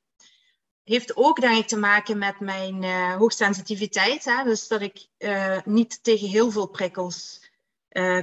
[0.84, 4.24] Heeft ook denk ik te maken met mijn eh, hoogsensitiviteit.
[4.24, 4.44] Hè?
[4.44, 7.48] Dus dat ik eh, niet tegen heel veel prikkels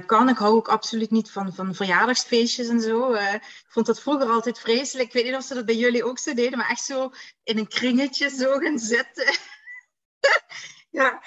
[0.06, 0.28] kan.
[0.28, 3.12] Ik hou ook absoluut niet van, van verjaardagsfeestjes en zo.
[3.14, 5.08] Ik vond dat vroeger altijd vreselijk.
[5.08, 7.10] Ik weet niet of ze dat bij jullie ook zo deden, maar echt zo
[7.44, 9.38] in een kringetje zo gaan zitten.
[10.98, 11.22] ja,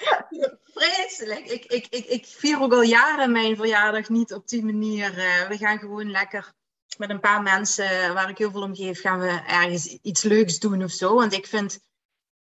[0.64, 1.50] vreselijk.
[1.50, 5.18] Ik, ik, ik, ik vier ook al jaren mijn verjaardag niet op die manier.
[5.18, 6.52] Eh, we gaan gewoon lekker
[6.96, 10.58] met een paar mensen waar ik heel veel om geef, gaan we ergens iets leuks
[10.58, 11.14] doen of zo.
[11.14, 11.78] Want ik vind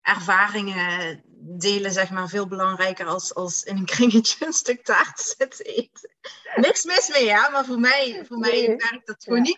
[0.01, 5.65] ervaringen delen zeg maar veel belangrijker als, als in een kringetje een stuk taart zitten
[5.65, 6.09] eten.
[6.55, 9.43] Niks mis mee, ja, maar voor mij, voor mij werkt dat gewoon Ja.
[9.43, 9.57] niet.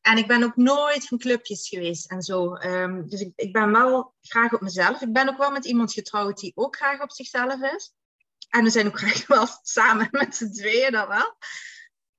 [0.00, 2.54] En ik ben ook nooit van clubjes geweest en zo.
[2.54, 5.00] Ehm, dus ik, ik ben wel graag op mezelf.
[5.00, 7.92] Ik ben ook wel met iemand getrouwd die ook graag op zichzelf is.
[8.48, 11.36] En we zijn ook graag wel samen met z'n tweeën dan wel.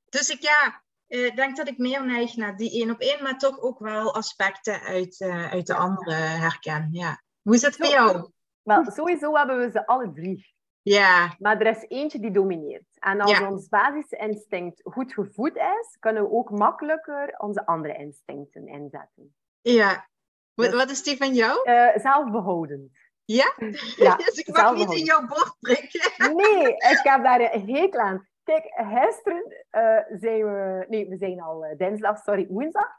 [0.09, 3.38] Dus ik ja, eh, denk dat ik meer neig naar die één op één, maar
[3.38, 6.89] toch ook wel aspecten uit, eh, uit de andere herken.
[6.91, 7.23] Ja.
[7.41, 8.32] Hoe is het voor jou?
[8.61, 10.53] Wel, sowieso hebben we ze alle drie.
[10.84, 12.86] Ja, Maar er is eentje die domineert.
[12.99, 13.49] En als Ja.
[13.51, 19.36] ons basisinstinct goed gevoed is, kunnen we ook makkelijker onze andere instincten inzetten.
[19.61, 20.09] ja.
[20.53, 21.63] Wat, Dus- wat is die van jou?
[21.63, 22.91] Eh, zelfbehoudend.
[23.25, 23.53] Ja?
[23.95, 26.36] Ja, dus ik mag niet in jouw bord prikken.
[26.36, 28.27] Nee, ik heb daar een hekel aan.
[28.43, 30.86] Kijk, gisteren eh, zijn we...
[30.88, 32.89] Nee, we zijn al eh, dinsdag, sorry, woensdag.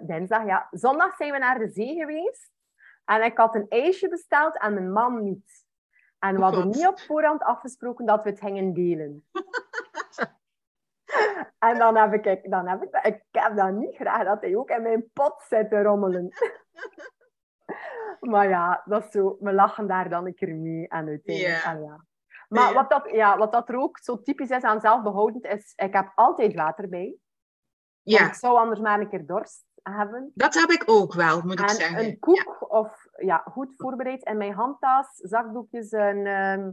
[0.00, 0.66] Dinsdag, ja.
[0.70, 2.50] Zondag zijn we naar de zee geweest.
[3.04, 5.65] En ik had een ijsje besteld en mijn man niet.
[6.28, 6.74] En we hadden God.
[6.74, 9.26] niet op voorhand afgesproken dat we het gingen delen.
[11.58, 14.56] en dan heb ik, dan heb ik, dat- ik heb dat niet graag, dat hij
[14.56, 16.28] ook in mijn pot zit te rommelen.
[18.20, 21.72] maar ja, dat is zo, we lachen daar dan een keer mee en uiteindelijk, Ja.
[21.72, 22.04] ah, ja.
[22.48, 25.92] Maar wat, dat, ja, wat dat er ook zo typisch is aan zelfbehoudend is, ik
[25.92, 27.16] heb altijd water bij.
[28.02, 30.30] Ja, ik zou anders maar een keer dorst hebben.
[30.34, 32.04] dat heb ik ook wel, moet ik En zeggen.
[32.04, 36.70] een koek of ja, goed voorbereid in mijn handtas, zakdoekjes, een, ehm,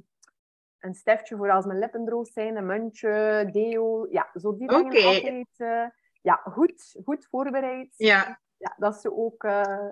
[0.80, 4.08] een stiftje voor als mijn lippen droog zijn, een muntje, deo.
[4.10, 5.06] Ja, zo die dingen Oké.
[5.06, 5.48] altijd.
[5.58, 5.86] eh,
[6.22, 7.94] ja, goed, goed voorbereid.
[7.98, 9.44] Ja, Ja, dat zo ook...
[9.44, 9.88] eh,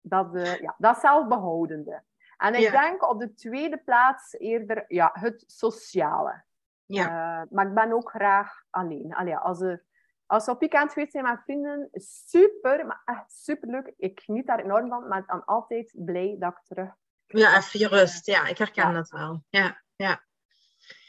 [0.00, 2.02] dat, eh, ja, dat zelfbehoudende.
[2.36, 6.42] En ik denk op de tweede plaats eerder ja, het sociale.
[6.86, 7.04] Ja.
[7.40, 9.14] Uh, maar ik ben ook graag alleen.
[9.14, 9.84] Allee, als, er,
[10.28, 13.92] als we op weekend geweest zijn met vrienden, super, maar echt super leuk.
[13.96, 16.94] Ik geniet daar enorm van, maar ben altijd blij dat ik terug...
[17.26, 18.26] Ja, even je rust.
[18.26, 19.44] Ja, ik herken dat wel.
[19.48, 20.26] Ja, ja.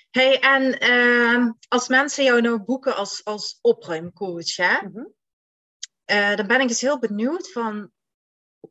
[0.09, 4.87] Hey, en uh, als mensen jou nou boeken als, als opruimcoach, hè?
[4.87, 5.13] Mm -hmm.
[6.05, 7.91] uh, dan ben ik dus heel benieuwd van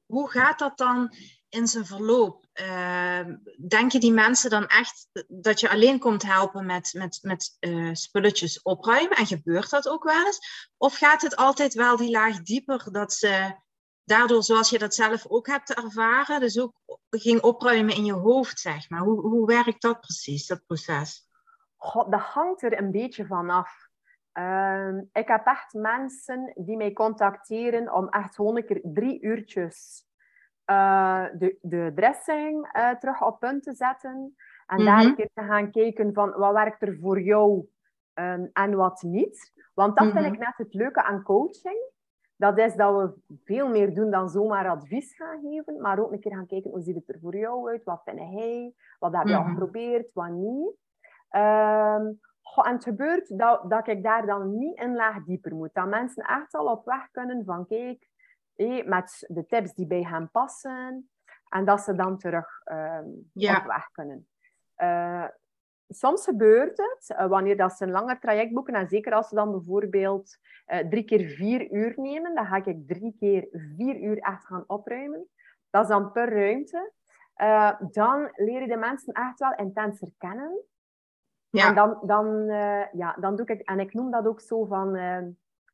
[0.07, 1.14] hoe gaat dat dan
[1.49, 2.46] in zijn verloop?
[2.55, 3.20] Uh,
[3.68, 7.94] denk je die mensen dan echt dat je alleen komt helpen met, met, met uh,
[7.94, 9.16] spulletjes opruimen?
[9.16, 10.70] En gebeurt dat ook wel eens?
[10.76, 13.55] Of gaat het altijd wel die laag dieper dat ze
[14.05, 16.74] daardoor, zoals je dat zelf ook hebt ervaren, dus ook
[17.11, 19.01] ging opruimen in je hoofd, zeg maar?
[19.01, 21.26] Hoe, hoe werkt dat precies, dat proces?
[22.09, 23.86] Dat hangt er een beetje vanaf.
[24.32, 30.07] Uh, ik heb echt mensen die mij contacteren om echt gewoon keer drie uurtjes
[30.71, 34.35] uh, de, de dressing uh, terug op punt te zetten.
[34.66, 34.85] En mm -hmm.
[34.85, 37.69] daar een keer te gaan kijken van wat werkt er voor jou
[38.14, 39.53] um, en wat niet.
[39.75, 40.23] Want dat mm -hmm.
[40.23, 41.97] vind ik net het leuke aan coaching.
[42.37, 45.81] Dat is dat we veel meer doen dan zomaar advies gaan geven.
[45.81, 47.85] Maar ook een keer gaan kijken hoe ziet het er voor jou uit.
[47.85, 48.75] Wat vind jij?
[48.99, 49.45] Wat heb je mm -hmm.
[49.45, 50.11] al geprobeerd?
[50.12, 50.77] Wat niet?
[51.31, 55.75] Um, Goh, en het gebeurt dat, dat ik daar dan niet een laag dieper moet.
[55.75, 58.09] Dat mensen echt al op weg kunnen van kijk,
[58.59, 61.11] hé, met de tips die bij hen passen.
[61.49, 63.57] En dat ze dan terug um, ja.
[63.57, 64.29] op weg kunnen.
[64.79, 65.29] Uh,
[65.89, 69.35] soms gebeurt het, uh, wanneer dat ze een langer traject boeken, en zeker als ze
[69.35, 74.19] dan bijvoorbeeld uh, drie keer vier uur nemen, dan ga ik drie keer vier uur
[74.19, 75.29] echt gaan opruimen.
[75.71, 76.93] Dat is dan per ruimte.
[77.91, 80.61] dan leren de mensen echt wel intenser kennen.
[81.51, 81.69] Ja.
[81.69, 82.47] En dan, dan,
[82.93, 84.99] ja, dan doe ik, en ik noem dat ook zo van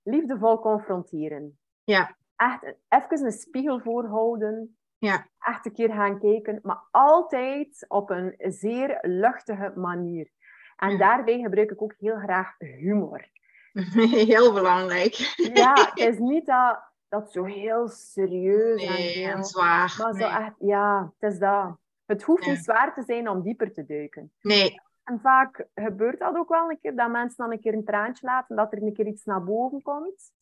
[0.03, 1.59] liefdevol confronteren.
[1.85, 2.16] Ja.
[2.45, 4.76] Echt even een spiegel voorhouden.
[4.99, 5.26] Ja.
[5.38, 10.30] Echt een keer gaan kijken, maar altijd op een zeer luchtige manier.
[10.76, 10.99] En ja.
[10.99, 13.32] daarbij gebruik ik ook heel graag humor.
[14.32, 15.14] Heel belangrijk.
[15.55, 19.95] Ja, het is niet dat, dat zo heel serieus nee, en, heel, en zwaar.
[19.99, 20.22] Maar nee.
[20.22, 21.76] zo echt, ja, het is dat.
[22.07, 22.51] Het hoeft ja.
[22.51, 24.32] niet zwaar te zijn om dieper te duiken.
[24.40, 27.84] Nee, en vaak gebeurt dat ook wel een keer, dat mensen dan een keer een
[27.84, 30.32] traantje laten, dat er een keer iets naar boven komt.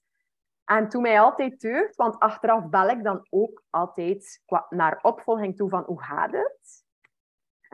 [0.77, 5.69] En toen mij altijd deugt, want achteraf bel ik dan ook altijd naar opvolging toe
[5.69, 6.85] van hoe gaat het?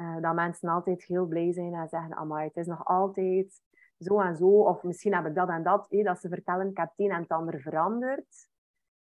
[0.00, 3.60] Uh, dat mensen altijd heel blij zijn en zeggen, amai, het is nog altijd
[3.98, 4.46] zo en zo.
[4.46, 7.10] Of misschien heb ik dat en dat, eh, dat ze vertellen, ik heb het een
[7.10, 8.48] en het ander veranderd.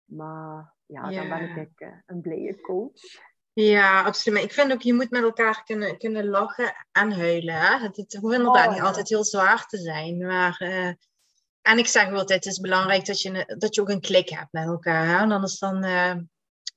[0.05, 3.01] Maar ja, dan ben ik uh, een blije coach.
[3.53, 4.38] Ja, absoluut.
[4.38, 7.55] Maar ik vind ook, je moet met elkaar kunnen, kunnen lachen en huilen.
[7.55, 7.78] Hè?
[7.78, 10.26] Het, het hoeft inderdaad oh, niet altijd heel zwaar te zijn.
[10.26, 10.93] Maar, uh,
[11.63, 14.53] en ik zeg altijd, het is belangrijk dat je, dat je ook een klik hebt
[14.53, 15.07] met elkaar.
[15.07, 15.17] Hè?
[15.17, 16.15] En anders dan, uh,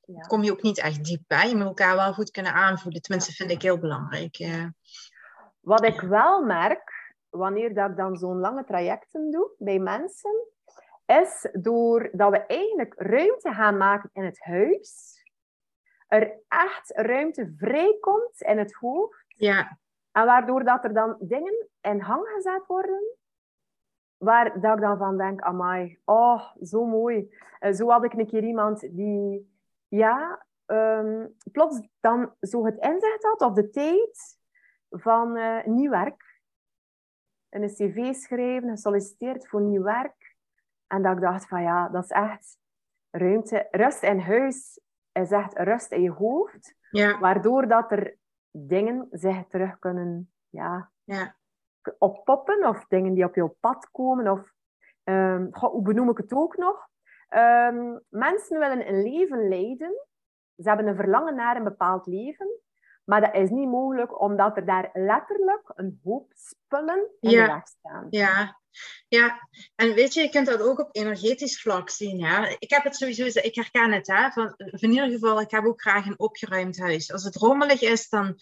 [0.05, 0.21] ja.
[0.27, 1.49] kom je ook niet echt diep bij.
[1.49, 3.01] Je moet elkaar wel goed kunnen aanvoelen.
[3.01, 4.39] Tenminste, vind ik heel belangrijk.
[4.39, 4.65] Uh,
[5.59, 10.47] Wat ik wel merk, wanneer dat ik dan zo'n lange trajecten doe bij mensen,
[11.05, 15.15] is doordat we eigenlijk ruimte gaan maken in het huis
[16.07, 19.25] er echt ruimte vrijkomt in het hoofd.
[19.27, 19.79] Ja.
[20.11, 23.17] En waardoor dat er dan dingen in hang gezet worden,
[24.17, 27.35] waar dat ik dan van denk, amai, oh, zo mooi.
[27.59, 29.53] Uh, zo had ik een keer iemand die,
[29.87, 34.37] ja, um, plots dan zo het inzicht had, of de tijd
[34.89, 36.39] van uh, nieuw werk.
[37.49, 40.35] En een cv schrijven, gesolliciteerd voor nieuw werk.
[40.87, 42.57] En dat ik dacht van, ja, dat is echt
[43.09, 44.79] ruimte, rust in huis
[45.11, 46.75] is echt rust in je hoofd.
[46.91, 47.19] Ja.
[47.19, 48.17] Waardoor dat er
[48.51, 51.35] dingen zich terug kunnen ja, ja.
[51.97, 52.67] Oppoppen.
[52.67, 54.31] Of dingen die op jouw pad komen.
[54.31, 54.51] Of,
[55.03, 56.87] um, goh, hoe benoem ik het ook nog?
[57.29, 60.07] Um, mensen willen een leven leiden.
[60.57, 62.59] Ze hebben een verlangen naar een bepaald leven.
[63.03, 67.45] Maar dat is niet mogelijk omdat er daar letterlijk een hoop spullen in ja.
[67.45, 68.07] de weg staan.
[68.09, 68.59] Ja,
[69.07, 72.23] ja, en weet je, je kunt dat ook op energetisch vlak zien.
[72.23, 72.55] Hè?
[72.59, 74.07] Ik heb het sowieso, ik herken het.
[74.07, 74.29] Hè?
[74.31, 77.11] Van, in ieder geval, ik heb ook graag een opgeruimd huis.
[77.11, 78.35] Als het rommelig is, dan,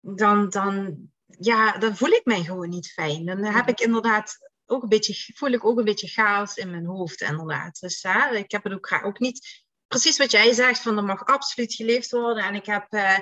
[0.00, 0.96] dan, dan,
[1.38, 3.24] ja, dan voel ik mij gewoon niet fijn.
[3.24, 6.86] Dan heb ik inderdaad ook een beetje, voel ik ook een beetje chaos in mijn
[6.86, 7.80] hoofd, inderdaad.
[7.80, 11.04] Dus hè, ik heb het ook graag ook niet precies wat jij zegt, van er
[11.04, 12.44] mag absoluut geleefd worden.
[12.44, 13.18] En ik heb, uh,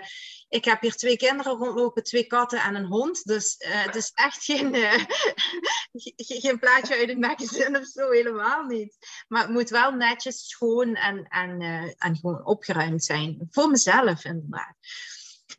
[0.49, 3.25] ik heb hier twee kinderen rondlopen, twee katten en een hond.
[3.25, 5.05] Dus uh, het is echt geen, uh,
[6.17, 8.97] geen plaatje uit het magazine of zo, helemaal niet.
[9.29, 11.61] Maar het moet wel netjes, schoon en, en,
[11.99, 13.47] en gewoon opgeruimd zijn.
[13.51, 14.75] Voor mezelf, inderdaad.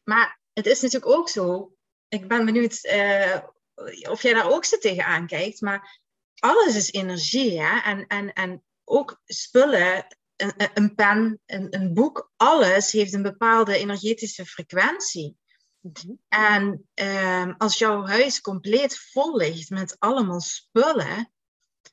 [0.04, 1.74] Maar het is natuurlijk ook zo,
[2.10, 2.82] ik ben benieuwd
[4.10, 5.99] of jij daar ook zo tegenaan kijkt, maar
[6.39, 7.80] alles is energie, hè?
[7.80, 13.78] En, en, en ook spullen een, een pen, een, een boek, alles heeft een bepaalde
[13.78, 15.38] energetische frequentie.
[15.80, 16.14] Mhm.
[16.28, 21.34] En ehm, als jouw huis compleet vol ligt met allemaal spullen,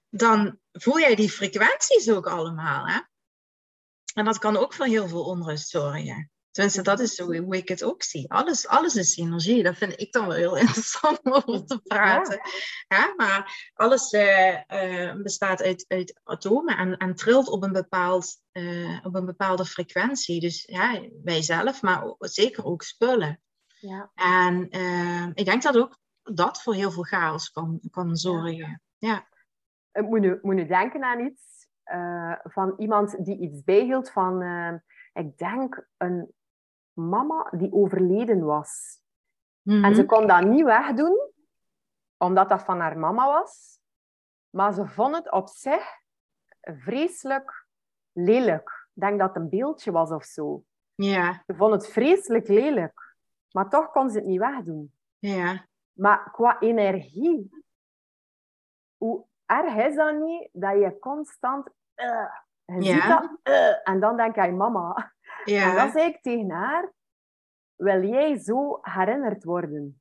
[0.09, 2.87] dan voel jij die frequenties ook allemaal.
[2.87, 3.01] Hè?
[4.15, 6.31] En dat kan ook voor heel veel onrust zorgen.
[6.57, 8.31] Tenminste, dat is hoe ik het ook zie.
[8.33, 9.63] Alles, alles is energie.
[9.63, 12.41] Dat vind ik dan wel heel interessant om over te praten.
[12.89, 13.15] Ja.
[13.17, 19.01] maar alles uh, uh, bestaat uit, uit atomen en, en trilt op een, bepaald, uh,
[19.03, 20.41] op een bepaalde frequentie.
[20.41, 23.41] Dus ja, wij zelf, maar zeker ook spullen.
[23.81, 24.11] Ja.
[24.15, 24.71] En
[25.35, 28.83] ik denk dat ook dat voor heel veel chaos kan, kan zorgen.
[28.99, 29.29] Ja.
[29.93, 31.69] moet nu, moet denken aan iets
[32.43, 34.43] van iemand die iets bijhield van,
[35.13, 36.35] ik denk, een
[36.97, 39.01] mama die overleden was.
[39.85, 41.31] En ze kon dat niet wegdoen,
[42.17, 43.79] omdat dat van haar mama was.
[44.51, 45.85] Maar ze vond het op zich
[46.61, 47.67] vreselijk
[48.13, 48.89] lelijk.
[48.95, 50.65] Ik denk dat het een beeldje was of zo.
[50.95, 51.43] Ja.
[51.47, 53.17] Ze vond het vreselijk lelijk.
[53.51, 54.95] Maar toch kon ze het niet wegdoen.
[55.19, 55.67] Ja.
[55.93, 57.65] Maar qua energie,
[58.97, 61.69] hoe erg is dat niet dat je constant...
[61.97, 62.35] Uh,
[62.65, 62.95] je Ja.
[62.95, 65.15] ziet dat, uh, en dan denk je aan mama.
[65.47, 65.69] Ja.
[65.71, 66.93] En dan zei ik tegen haar,
[67.77, 70.01] wil jij zo herinnerd worden?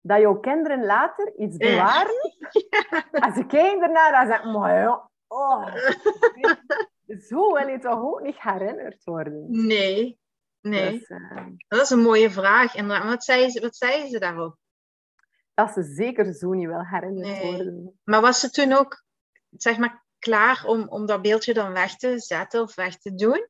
[0.00, 1.68] Dat jouw kinderen later iets Ja.
[1.70, 2.14] bewaren?
[3.10, 5.66] En ze kijken ernaar en zeggen, maar ja, oh,
[7.28, 9.66] zo wil je toch ook niet herinnerd worden?
[9.66, 10.18] Nee.
[10.60, 10.98] Nee.
[10.98, 12.74] Dus, eh, Dat is een mooie vraag.
[12.74, 14.56] En wat zei ze, wat zei ze daarop?
[15.54, 17.42] dat ze zeker zo niet wil herinnerd Nee.
[17.54, 18.00] worden.
[18.04, 19.04] Maar was ze toen ook,
[19.50, 23.48] zeg maar, klaar om, om dat beeldje dan weg te zetten of weg te doen?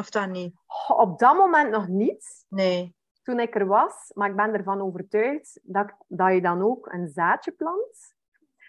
[0.00, 0.54] Of dan niet?
[0.88, 2.94] Op dat moment nog niet, Nee.
[3.22, 4.10] toen ik er was.
[4.14, 8.14] Maar ik ben ervan overtuigd dat, dat je dan ook een zaadje plant.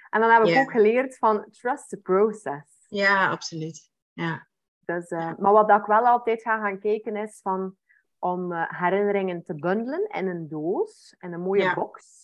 [0.09, 2.85] En dan heb ik ook geleerd van trust the process.
[2.87, 3.91] Ja, absoluut.
[4.13, 4.47] Ja.
[4.85, 7.75] Dus, eh, maar wat ik wel altijd ga gaan kijken is van,
[8.19, 11.73] om eh, herinneringen te bundelen in een doos, in een mooie Ja.
[11.73, 12.19] box.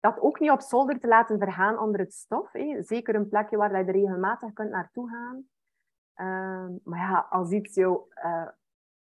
[0.00, 2.50] Dat ook niet op zolder te laten vergaan onder het stof.
[2.78, 5.44] Zeker een plekje waar je er regelmatig kunt naartoe gaan.
[6.22, 8.48] Ehm, maar ja, als iets jou, eh,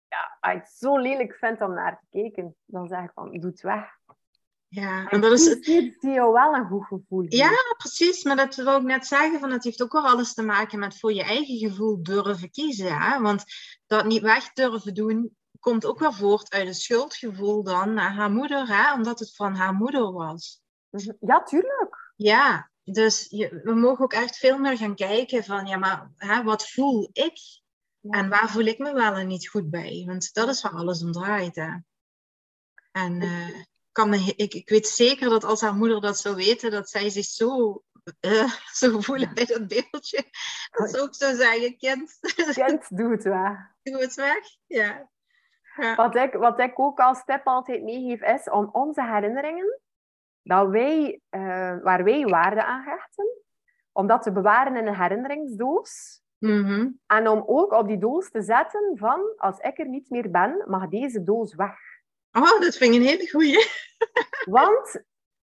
[0.09, 3.31] ja, als je het zo lelijk vindt om naar te kijken, dan zeg ik van,
[3.31, 3.99] doe het weg.
[4.69, 7.35] Ja, en dat is, Iets die jou wel een goed gevoel geeft.
[7.35, 8.25] Ja, precies.
[8.25, 10.99] Maar dat wil ik net zeggen, van het heeft ook wel alles te maken met
[10.99, 12.99] voor je eigen gevoel durven kiezen.
[12.99, 13.21] Hè?
[13.21, 13.45] Want
[13.87, 18.31] dat niet weg durven doen, komt ook wel voort uit een schuldgevoel dan naar haar
[18.31, 18.95] moeder, hè?
[18.95, 20.61] omdat het van haar moeder was.
[20.91, 21.13] Mhm.
[21.21, 22.13] Ja, tuurlijk.
[22.17, 26.43] Ja, dus je, we mogen ook echt veel meer gaan kijken van, ja, maar hè,
[26.43, 27.39] wat voel ik?
[28.01, 28.11] Ja.
[28.11, 30.03] En waar voel ik me wel en niet goed bij?
[30.07, 31.57] Want dat is waar alles om draait.
[31.57, 31.77] Hè?
[32.93, 33.63] En eh,
[33.93, 37.11] kan me, ik, ik weet zeker dat als haar moeder dat zou weten, dat zij
[37.11, 37.83] zich zo,
[38.21, 40.25] eh, zo voelen bij dat beeldje.
[40.71, 42.19] Dat ze ook zo zeggen, kind,
[42.67, 43.57] Kind, doe het weg.
[43.83, 44.45] doe het weg.
[44.67, 45.09] Ja.
[45.77, 45.95] Ja.
[45.95, 49.81] Wat ik, wat ik ook als tip altijd meegeef, is om onze herinneringen,
[50.43, 53.27] dat wij, eh, waar wij waarde aan hechten,
[53.93, 56.23] om dat te bewaren in een herinneringsdoos.
[56.39, 56.89] Mhm.
[57.07, 60.65] En om ook op die doos te zetten van, als ik er niet meer ben,
[60.67, 61.79] mag deze doos weg.
[62.33, 63.67] Oh, dat vind ik een hele goeie.
[64.59, 65.05] Want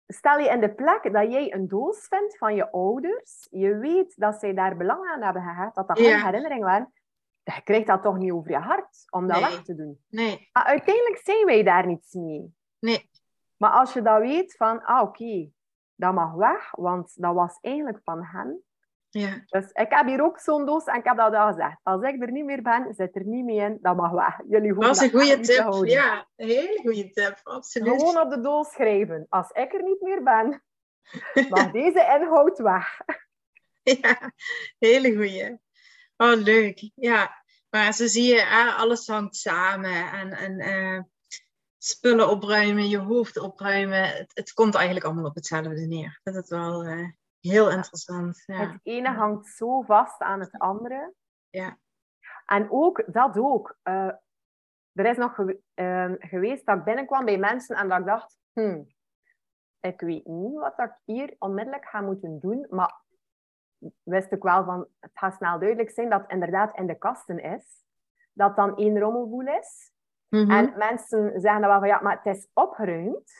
[0.08, 4.14] stel je in de plek dat jij een doos vindt van je ouders, je weet
[4.18, 6.12] dat zij daar belang aan hebben gehad, dat dat Ja.
[6.12, 6.94] hun herinneringen waren,
[7.44, 9.50] dan krijgt dat toch niet over je hart om dat Nee.
[9.50, 10.04] weg te doen.
[10.10, 12.54] Nee, Maar uiteindelijk zijn wij daar niets mee.
[12.80, 13.10] nee.
[13.64, 15.50] Maar als je dat weet van, ah oké,
[15.96, 18.64] dat mag weg, want dat was eigenlijk van hen.
[19.10, 19.44] Ja.
[19.46, 21.80] Dus ik heb hier ook zo'n doos en ik heb dat al gezegd.
[21.84, 24.40] Als ik er niet meer ben, zit er niet meer in, dat mag weg.
[24.50, 25.86] Jullie Dat is een goede tip.
[25.86, 27.40] Ja, een hele goede tip.
[27.44, 28.02] Absoluut.
[28.02, 29.26] Gewoon op de doos schrijven.
[29.30, 30.64] Als ik er niet meer ben,
[31.50, 33.00] mag deze inhoud weg.
[34.02, 34.32] Ja,
[34.80, 35.60] hele goeie.
[36.18, 36.92] Oh, leuk.
[36.96, 40.12] Ja, maar zo zie je, alles hangt samen.
[40.12, 41.02] En, en eh,
[41.86, 44.04] spullen opruimen, je hoofd opruimen.
[44.04, 46.20] Het, het komt eigenlijk allemaal op hetzelfde neer.
[46.24, 47.10] Dat is wel eh,
[47.40, 48.44] heel interessant.
[48.46, 48.56] Ja.
[48.56, 51.14] Het ene hangt zo vast aan het andere.
[51.50, 51.78] Ja.
[52.46, 53.78] En ook, dat ook.
[53.82, 54.12] eh,
[54.94, 55.40] er is nog
[55.74, 58.88] ehm, geweest dat ik binnenkwam bij mensen en dat ik dacht, hmm,
[59.80, 63.02] ik weet niet wat ik hier onmiddellijk ga moeten doen, maar
[64.04, 67.40] wist ik wel van, het gaat snel duidelijk zijn dat het inderdaad in de kasten
[67.40, 67.84] is.
[68.34, 69.93] Dat dan één rommelboel is.
[70.42, 70.52] Mhm.
[70.52, 73.32] En mensen zeggen dan wel van, ja, maar het is opgeruimd.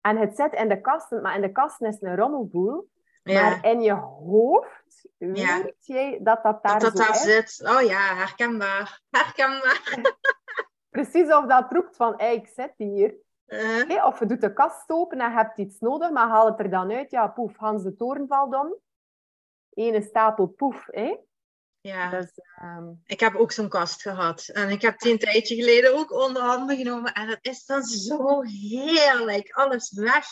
[0.00, 2.90] En het zit in de kasten, maar in de kasten is een rommelboel.
[3.22, 3.40] ja.
[3.42, 5.70] Maar in je hoofd weet Ja.
[5.80, 7.60] jij dat dat daar dat dat daar zit.
[7.68, 9.00] Oh ja, herkenbaar.
[9.10, 9.82] Herkenbaar.
[10.90, 13.14] Precies of dat roept van, hey, ik zit hier.
[13.46, 16.58] Eh, Of je doet de kast open en je hebt iets nodig, maar haal het
[16.58, 17.10] er dan uit.
[17.10, 18.74] Ja, poef, Hans de toren valt om.
[19.70, 20.86] Ene stapel poef.
[20.90, 21.16] Hè?
[21.84, 22.10] Ja.
[22.10, 24.48] Dus, ehm, Ik heb ook zo'n kast gehad.
[24.48, 27.12] En ik heb die een tijdje geleden ook onder handen genomen.
[27.12, 29.52] En dat is dan zo heerlijk.
[29.52, 30.26] Alles weg.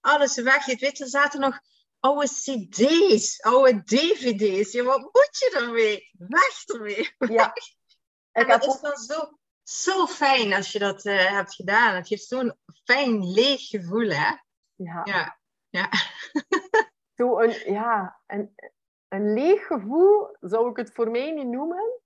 [0.00, 0.66] Alles weg.
[0.66, 1.60] Je weet, er zaten nog
[2.00, 4.72] oude cd's, oude dvd's.
[4.72, 6.10] Ja, wat moet je ermee?
[6.18, 7.14] Weg ermee.
[7.18, 7.52] Ja.
[8.38, 11.94] en dat is dan zo, zo fijn als je dat uh, hebt gedaan.
[11.94, 14.34] Het geeft zo'n fijn leeg gevoel, hè?
[14.74, 15.00] Ja.
[15.04, 15.38] Ja.
[15.68, 15.90] ja.
[17.16, 18.54] zo een, ja, een,
[19.16, 22.00] een leeg gevoel zou ik het voor mij niet noemen.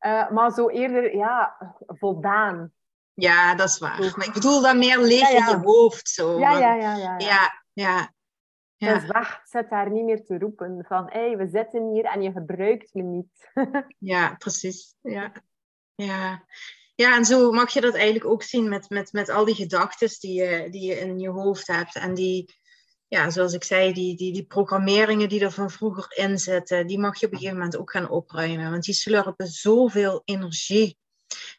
[0.00, 1.56] Uh, maar zo eerder, ja,
[1.86, 2.72] voldaan.
[3.14, 4.12] Ja, dat is waar.
[4.16, 6.08] Maar ik bedoel dan meer leeg in je hoofd.
[6.08, 6.38] Zo.
[6.38, 7.50] Ja, ja, ja, ja, ja.
[7.72, 8.12] ja,
[8.76, 8.94] ja.
[8.94, 12.22] Dus wacht, zet daar niet meer te roepen van hé, hey, we zitten hier en
[12.22, 13.50] je gebruikt me niet.
[14.12, 14.94] ja, precies.
[15.00, 15.32] Ja.
[15.94, 16.44] Ja.
[16.94, 20.08] ja, en zo mag je dat eigenlijk ook zien met, met, met al die gedachten
[20.20, 21.94] die je, die je in je hoofd hebt.
[21.94, 22.54] En die,
[23.08, 26.98] ja, zoals ik zei, die, die, die programmeringen die er van vroeger in zitten, die
[26.98, 28.70] mag je op een gegeven moment ook gaan opruimen.
[28.70, 30.98] Want die slurpen zoveel energie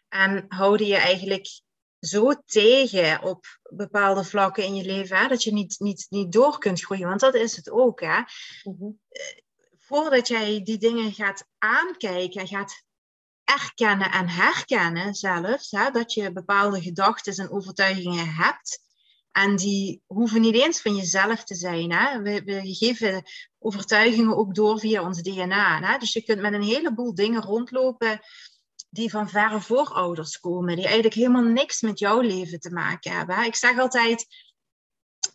[0.10, 1.48] en houden je eigenlijk
[2.00, 6.58] zo tegen op bepaalde vlakken in je leven, hè, dat je niet, niet, niet door
[6.58, 7.08] kunt groeien.
[7.08, 8.02] Want dat is het ook.
[8.02, 8.22] Hè.
[8.64, 8.91] Mhm.
[9.78, 12.84] Voordat jij die dingen gaat aankijken, gaat
[13.43, 18.86] erkennen en herkennen zelfs, hè, dat je bepaalde gedachten en overtuigingen hebt.
[19.38, 21.91] En die hoeven niet eens van jezelf te zijn.
[21.91, 22.21] Hè.
[22.21, 23.23] We, we geven
[23.59, 25.79] overtuigingen ook door via ons DNA.
[25.81, 25.97] Hè.
[25.97, 28.19] Dus je kunt met een heleboel dingen rondlopen
[28.89, 33.43] die van verre voorouders komen, die eigenlijk helemaal niks met jouw leven te maken hebben.
[33.43, 34.25] Ik zeg altijd,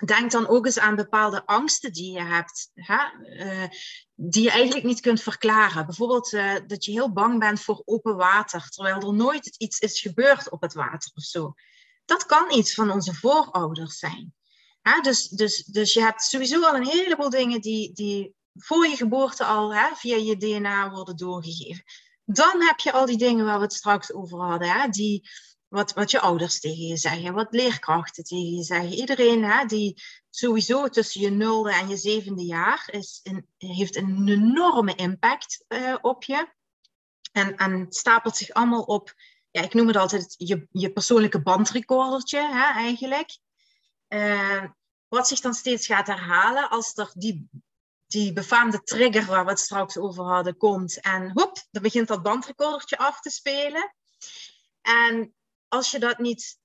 [0.07, 2.99] denk dan ook eens aan bepaalde angsten die je hebt, hè?
[3.23, 3.69] Uh,
[4.15, 5.87] die je eigenlijk niet kunt verklaren.
[5.87, 10.01] Bijvoorbeeld uh, dat je heel bang bent voor open water, terwijl er nooit iets is
[10.01, 11.55] gebeurd op het water of zo.
[12.05, 14.35] Dat kan iets van onze voorouders zijn.
[15.03, 19.45] Dus, dus, dus je hebt sowieso al een heleboel dingen die, die voor je geboorte
[19.45, 21.85] al hè, via je DNA worden doorgegeven.
[22.25, 24.69] Dan heb je al die dingen waar we het straks over hadden.
[24.69, 24.89] Hè?
[24.89, 25.29] Die,
[25.69, 28.93] wat, wat je ouders tegen je zeggen, wat leerkrachten tegen je zeggen.
[28.93, 34.29] Iedereen hè, die sowieso tussen je nulde en je zevende jaar is een, heeft een
[34.29, 36.49] enorme impact uh, op je.
[37.33, 39.15] En, en stapelt zich allemaal op,
[39.53, 43.39] ja, ik noem het altijd je, je persoonlijke bandrecordertje hè, eigenlijk.
[44.09, 44.65] Uh,
[45.09, 47.49] wat zich dan steeds gaat herhalen als er die
[48.13, 51.01] die befaamde trigger waar we het straks over hadden komt.
[51.01, 53.95] En hop, dan begint dat bandrecordertje af te spelen.
[54.81, 55.35] En
[55.69, 56.59] als je dat niet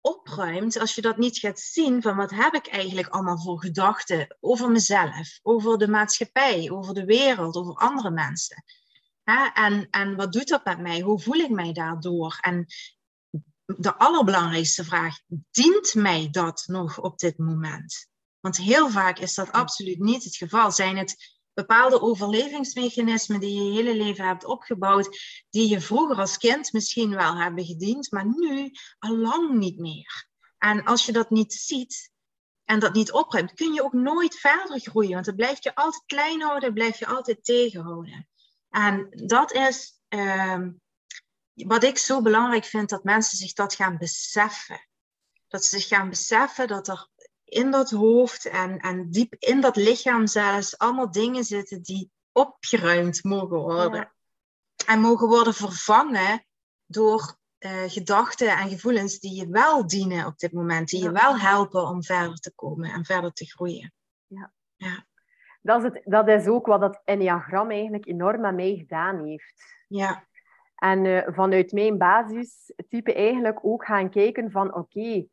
[0.00, 4.36] opruimt, als je dat niet gaat zien van wat heb ik eigenlijk allemaal voor gedachten
[4.40, 8.64] over mezelf, over de maatschappij, over de wereld, over andere mensen.
[9.54, 11.00] En, en wat doet dat met mij?
[11.00, 12.38] Hoe voel ik mij daardoor?
[12.40, 12.66] En
[13.64, 15.18] de allerbelangrijkste vraag,
[15.50, 18.08] dient mij dat nog op dit moment?
[18.40, 20.72] Want heel vaak is dat absoluut niet het geval.
[20.72, 25.18] Zijn het bepaalde overlevingsmechanismen die je je hele leven hebt opgebouwd,
[25.50, 30.28] die je vroeger als kind misschien wel hebben gediend, maar nu al lang niet meer.
[30.58, 32.10] En als je dat niet ziet
[32.64, 36.02] en dat niet opruimt, kun je ook nooit verder groeien, want het blijft je altijd
[36.06, 38.28] klein houden, blijft je altijd tegenhouden.
[38.70, 40.66] En dat is uh,
[41.54, 44.88] wat ik zo belangrijk vind, dat mensen zich dat gaan beseffen.
[45.48, 47.08] Dat ze zich gaan beseffen dat er
[47.44, 53.24] in dat hoofd en, en diep in dat lichaam zelfs allemaal dingen zitten die opgeruimd
[53.24, 54.12] mogen worden.
[54.86, 56.46] En mogen worden vervangen
[56.86, 61.38] door uh, gedachten en gevoelens die je wel dienen op dit moment, die je wel
[61.38, 63.92] helpen om verder te komen en verder te groeien.
[64.26, 64.52] Ja.
[64.76, 65.06] ja.
[65.60, 69.84] Dat, is het, dat is ook wat dat Enneagram eigenlijk enorm aan mij gedaan heeft.
[69.88, 70.26] Ja.
[70.74, 75.26] En uh, vanuit mijn basistype eigenlijk ook gaan kijken van oké,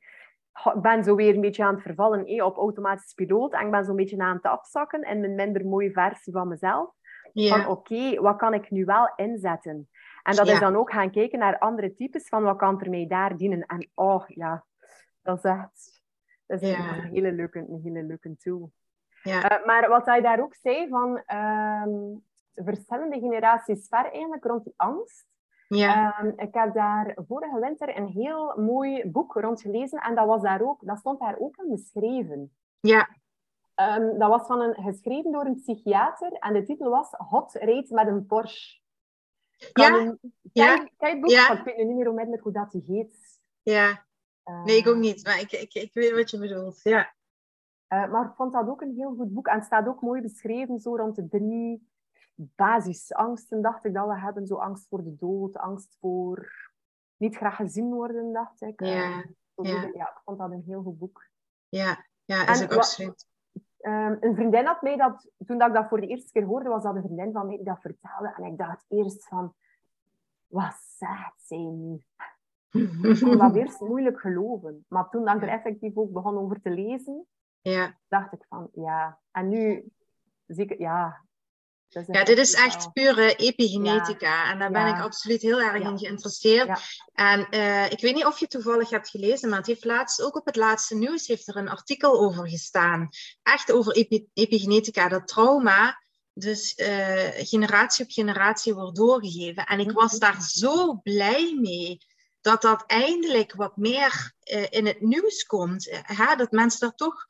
[0.64, 3.54] ik ben zo weer een beetje aan het vervallen eh, op automatisch piloot.
[3.54, 6.94] En ik ben zo'n beetje aan het afzakken in mijn minder mooie versie van mezelf.
[7.34, 9.90] Van oké, wat kan ik nu wel inzetten?
[10.24, 13.08] En dat is dan ook gaan kijken naar andere types van wat kan er mij
[13.08, 13.66] daar dienen.
[13.66, 14.66] En oh ja,
[15.22, 16.04] dat is echt
[16.46, 18.72] dat is een, hele leuke, een hele leuke tool.
[19.26, 19.60] Ja.
[19.60, 22.24] Uh, maar wat hij daar ook zei van um,
[22.54, 25.26] verschillende generaties ver eigenlijk rond die angst.
[25.68, 26.20] Ja.
[26.22, 30.42] Um, ik heb daar vorige winter een heel mooi boek rond gelezen en dat, was
[30.42, 32.56] daar ook, dat stond daar ook in beschreven.
[32.80, 33.10] Ja.
[33.76, 37.94] Um, dat was van een, geschreven door een psychiater en de titel was Hot Rate
[37.94, 38.80] met een Porsche.
[39.72, 40.00] Kan ja.
[40.00, 40.20] Een,
[40.54, 40.76] ja.
[40.76, 41.52] Kijk, het boek, ja.
[41.52, 43.40] ik weet nu niet meer onmiddellijk hoe dat heet.
[43.62, 44.06] Ja.
[44.64, 46.80] Nee, ik ook niet, maar ik, ik, ik weet wat je bedoelt.
[46.84, 47.15] Ja.
[47.90, 50.22] Uh, maar ik vond dat ook een heel goed boek en het staat ook mooi
[50.22, 51.88] beschreven zo rond de drie
[52.36, 54.48] basisangsten, dacht ik dat we hebben.
[54.48, 56.52] Zo angst voor de dood, angst voor
[57.18, 58.80] niet graag gezien worden, dacht ik.
[58.80, 59.24] Ja,
[59.56, 59.90] uh, ja.
[59.94, 61.30] ja ik vond dat een heel goed boek.
[61.70, 63.16] Ja, ja is ook.
[63.80, 66.70] Ehm, een vriendin had mij dat, toen dat ik dat voor de eerste keer hoorde,
[66.70, 68.34] was dat een vriendin van mij die dat vertelde.
[68.38, 69.54] En ik dacht eerst van,
[70.48, 72.04] wat zegt zij nu?
[73.10, 74.86] ik vond dat eerst moeilijk geloven.
[74.88, 77.26] Maar toen ik er effectief ook begon over te lezen,
[77.72, 77.98] ja.
[78.08, 79.20] dacht ik van, ja.
[79.32, 79.92] En nu,
[80.46, 81.24] zeker, ja.
[82.08, 84.52] Ja, dit is echt pure epigenetica.
[84.52, 86.80] En daar ben ik absoluut heel erg in geïnteresseerd.
[87.14, 90.36] En uh, ik weet niet of je toevallig hebt gelezen, maar het heeft laatst, ook
[90.36, 93.10] op het laatste nieuws heeft er een artikel over gestaan.
[93.44, 96.04] Echt over epi epigenetica, dat trauma
[96.34, 99.66] dus uh, generatie op generatie wordt doorgegeven.
[99.66, 100.20] En ik was mhm.
[100.20, 101.98] daar zo blij mee
[102.42, 105.88] dat dat eindelijk wat meer uh, in het nieuws komt.
[105.88, 107.26] Uh, dat mensen daar toch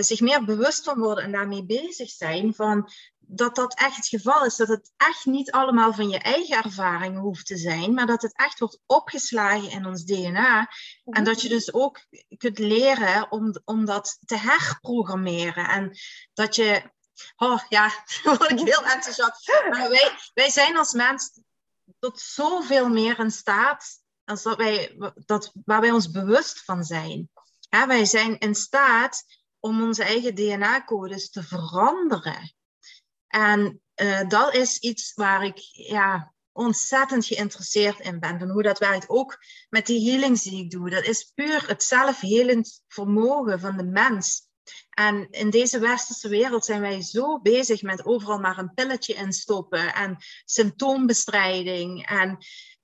[0.00, 2.54] zich meer bewust van worden en daarmee bezig zijn.
[2.54, 4.56] Van dat dat echt het geval is.
[4.56, 7.94] Dat het echt niet allemaal van je eigen ervaringen hoeft te zijn.
[7.94, 10.68] Maar dat het echt wordt opgeslagen in ons DNA.
[11.04, 12.06] En dat je dus ook
[12.36, 15.68] kunt leren om, om dat te herprogrammeren.
[15.68, 15.98] En
[16.34, 16.82] dat je
[17.36, 17.92] Oh ja,
[18.22, 19.48] word ik heel enthousiast.
[19.70, 21.40] Maar wij, wij zijn als mens
[21.98, 27.30] tot zoveel meer in staat als dat wij, dat, waar wij ons bewust van zijn.
[27.68, 29.24] wij zijn in staat
[29.60, 32.54] om onze eigen DNA-codes te veranderen.
[33.26, 38.38] En uh, dat is iets waar ik ja, ontzettend geïnteresseerd in ben.
[38.38, 39.08] Van hoe dat werkt.
[39.08, 39.38] Ook
[39.68, 40.90] met die healings die ik doe.
[40.90, 44.48] Dat is puur het zelfhelend vermogen van de mens.
[44.90, 49.94] En in deze westerse wereld zijn wij zo bezig met overal maar een pilletje instoppen
[49.94, 52.06] en symptoombestrijding.
[52.06, 52.38] En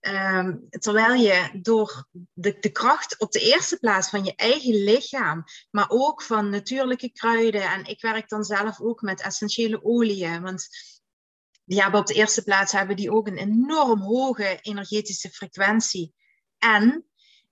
[0.08, 5.44] um, terwijl je door de, de kracht op de eerste plaats van je eigen lichaam,
[5.70, 7.62] maar ook van natuurlijke kruiden.
[7.62, 10.42] En ik werk dan zelf ook met essentiële oliën.
[10.42, 10.68] Want
[11.64, 16.14] die hebben op de eerste plaats hebben die ook een enorm hoge energetische frequentie.
[16.58, 17.06] En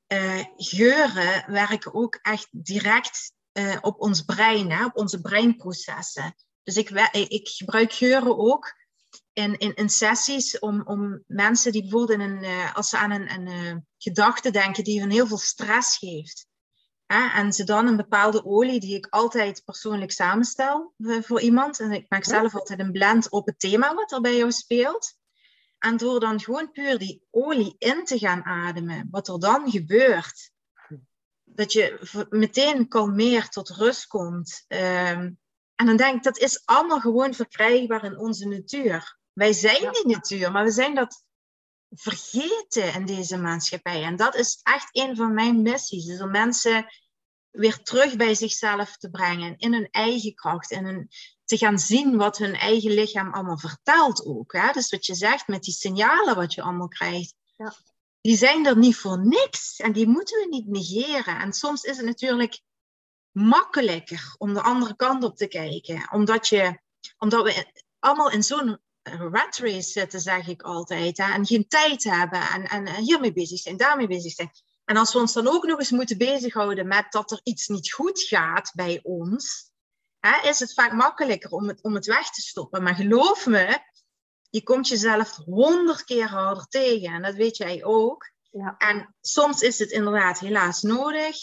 [0.09, 6.35] uh, geuren werken ook echt direct uh, op ons brein, hè, op onze breinprocessen.
[6.63, 6.91] Dus ik,
[7.29, 8.84] ik gebruik geuren ook
[9.35, 13.11] in, in, in sessies om, om mensen die bijvoorbeeld in een, uh, als ze aan
[13.11, 16.47] een, een uh, gedachte denken die hun heel veel stress geeft.
[17.07, 21.81] Hè, en ze dan een bepaalde olie die ik altijd persoonlijk samenstel voor iemand.
[21.81, 25.17] En ik maak zelf altijd een blend op het thema wat er bij jou speelt.
[25.79, 30.51] En door dan gewoon puur die olie in te gaan ademen, wat er dan gebeurt,
[31.45, 34.65] dat je meteen kalmeert, tot rust komt.
[34.69, 35.31] Ehm,
[35.75, 39.19] en dan denk ik, dat is allemaal gewoon verkrijgbaar in onze natuur.
[39.35, 41.25] Wij zijn die natuur, maar we zijn dat
[41.91, 44.03] vergeten in deze maatschappij.
[44.03, 46.05] En dat is echt een van mijn missies.
[46.05, 46.87] Dus om mensen
[47.51, 51.09] weer terug bij zichzelf te brengen, in hun eigen kracht, in hun,
[51.45, 54.53] te gaan zien wat hun eigen lichaam allemaal vertelt ook.
[54.53, 54.73] Hè?
[54.73, 57.35] Dus wat je zegt met die signalen wat je allemaal krijgt.
[57.57, 57.75] Ja
[58.25, 61.39] die zijn er niet voor niks en die moeten we niet negeren.
[61.39, 62.61] En soms is het natuurlijk
[63.31, 66.81] makkelijker om de andere kant op te kijken, omdat, je,
[67.19, 72.05] omdat we allemaal in zo'n rat race zitten, zeg ik altijd, hè, en geen tijd
[72.05, 74.51] hebben en, en hiermee bezig zijn, daarmee bezig zijn.
[74.85, 77.93] En als we ons dan ook nog eens moeten bezighouden met dat er iets niet
[77.93, 79.71] goed gaat bij ons,
[80.21, 82.83] hè, is het vaak makkelijker om het, om het weg te stoppen.
[82.83, 83.79] Maar geloof me,
[84.51, 87.13] je komt jezelf honderd keer harder tegen.
[87.13, 88.33] En dat weet jij ook.
[88.51, 88.75] Ja.
[88.79, 91.37] En soms is het inderdaad helaas nodig.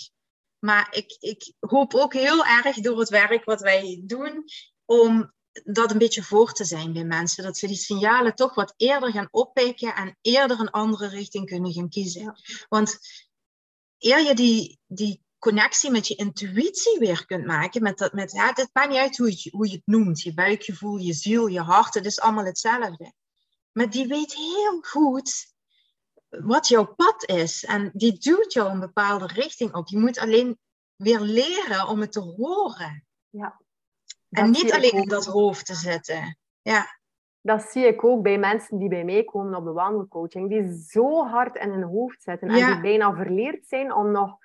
[0.59, 4.43] Maar ik, ik hoop ook heel erg door het werk wat wij doen,
[4.85, 7.43] om dat een beetje voor te zijn bij mensen.
[7.43, 11.73] Dat ze die signalen toch wat eerder gaan oppikken en eerder een andere richting kunnen
[11.73, 12.35] gaan kiezen.
[12.69, 12.99] Want
[13.97, 17.83] eer je die, die connectie met je intuïtie weer kunt maken.
[17.83, 20.21] Met dat, met, ja, het maakt niet uit hoe je, hoe je het noemt.
[20.21, 21.93] Je buikgevoel, je ziel, je hart.
[21.93, 23.13] Het is allemaal hetzelfde.
[23.71, 25.53] Maar die weet heel goed
[26.29, 27.65] wat jouw pad is.
[27.65, 29.87] En die duwt jou een bepaalde richting op.
[29.87, 30.59] Je moet alleen
[30.95, 33.05] weer leren om het te horen.
[33.29, 33.61] Ja.
[34.31, 36.37] En niet alleen in dat hoofd te zitten.
[36.61, 36.85] Ja.
[37.41, 40.49] Dat zie ik ook bij mensen die bij mij komen op de wandelcoaching.
[40.49, 42.47] Die zo hard in hun hoofd zitten.
[42.47, 44.37] En die bijna verleerd zijn om nog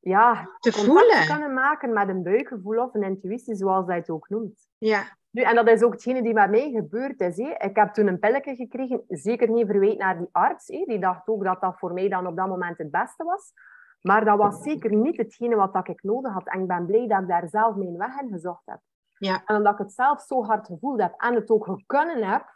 [0.00, 1.26] ja, te voelen.
[1.26, 4.68] kunnen maken met een buikgevoel of een intuïtie, zoals dat het ook noemt.
[4.78, 5.02] Ja.
[5.30, 7.38] Nu, en dat is ook hetgene die met mij gebeurd is.
[7.38, 10.66] Ik heb toen een pilletje gekregen, zeker niet verwijt naar die arts.
[10.66, 13.52] Die dacht ook dat dat voor mij dan op dat moment het beste was.
[14.00, 16.48] Maar dat was zeker niet hetgene wat ik nodig had.
[16.48, 18.80] En ik ben blij dat ik daar zelf mijn weg in gezocht heb.
[19.24, 19.42] Ja.
[19.44, 22.54] En omdat ik het zelf zo hard gevoeld heb en het ook kunnen heb,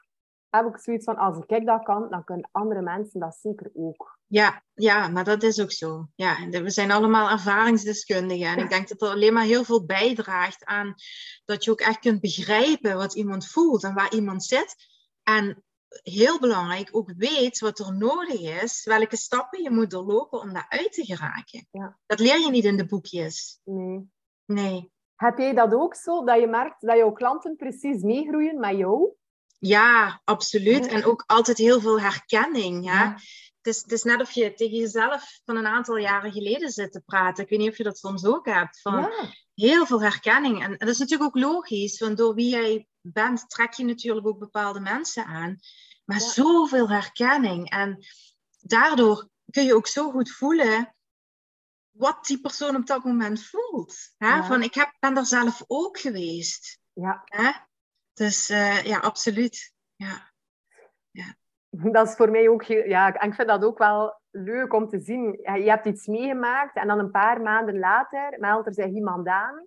[0.51, 4.19] heb ik zoiets van, als ik dat kan, dan kunnen andere mensen dat zeker ook.
[4.27, 6.09] Ja, ja, maar dat is ook zo.
[6.15, 8.47] Ja, we zijn allemaal ervaringsdeskundigen.
[8.47, 10.95] En ik denk dat er alleen maar heel veel bijdraagt aan
[11.45, 14.75] dat je ook echt kunt begrijpen wat iemand voelt en waar iemand zit.
[15.23, 20.53] En heel belangrijk, ook weet wat er nodig is, welke stappen je moet doorlopen om
[20.53, 21.67] daaruit te geraken.
[21.71, 21.99] Ja.
[22.07, 23.61] Dat leer je niet in de boekjes.
[23.65, 24.11] Nee.
[24.45, 24.93] Nee.
[25.19, 29.11] Heb jij dat ook zo, dat je merkt dat jouw klanten precies meegroeien met jou?
[29.59, 30.87] Ja, absoluut.
[30.87, 32.91] En ook altijd heel veel herkenning.
[32.91, 33.05] Hè?
[33.05, 36.93] Het, is, het is net of je tegen jezelf van een aantal jaren geleden zit
[36.93, 37.45] te praten.
[37.45, 38.81] Ik weet niet of je dat soms ook hebt.
[38.81, 39.33] Van Ja.
[39.55, 40.63] Heel veel herkenning.
[40.63, 44.27] En, en dat is natuurlijk ook logisch, want door wie jij bent, trek je natuurlijk
[44.27, 45.59] ook bepaalde mensen aan.
[46.05, 46.29] Maar Ja.
[46.29, 47.71] zoveel herkenning.
[47.71, 48.05] En
[48.61, 50.95] daardoor kun je ook zo goed voelen
[51.99, 53.97] wat die persoon op dat moment voelt.
[54.17, 54.29] Hè?
[54.29, 54.45] Ja.
[54.45, 56.81] Van, ik heb, ben daar zelf ook geweest.
[56.93, 57.51] Ja, Hè?
[58.13, 59.73] Dus eh, ja, absoluut.
[59.97, 60.33] Ja.
[61.71, 62.63] dat is voor mij ook.
[62.63, 65.39] Ja, en ik vind dat ook wel leuk om te zien.
[65.43, 69.27] Ja, Je hebt iets meegemaakt en dan een paar maanden later meldt er zich iemand
[69.27, 69.67] aan.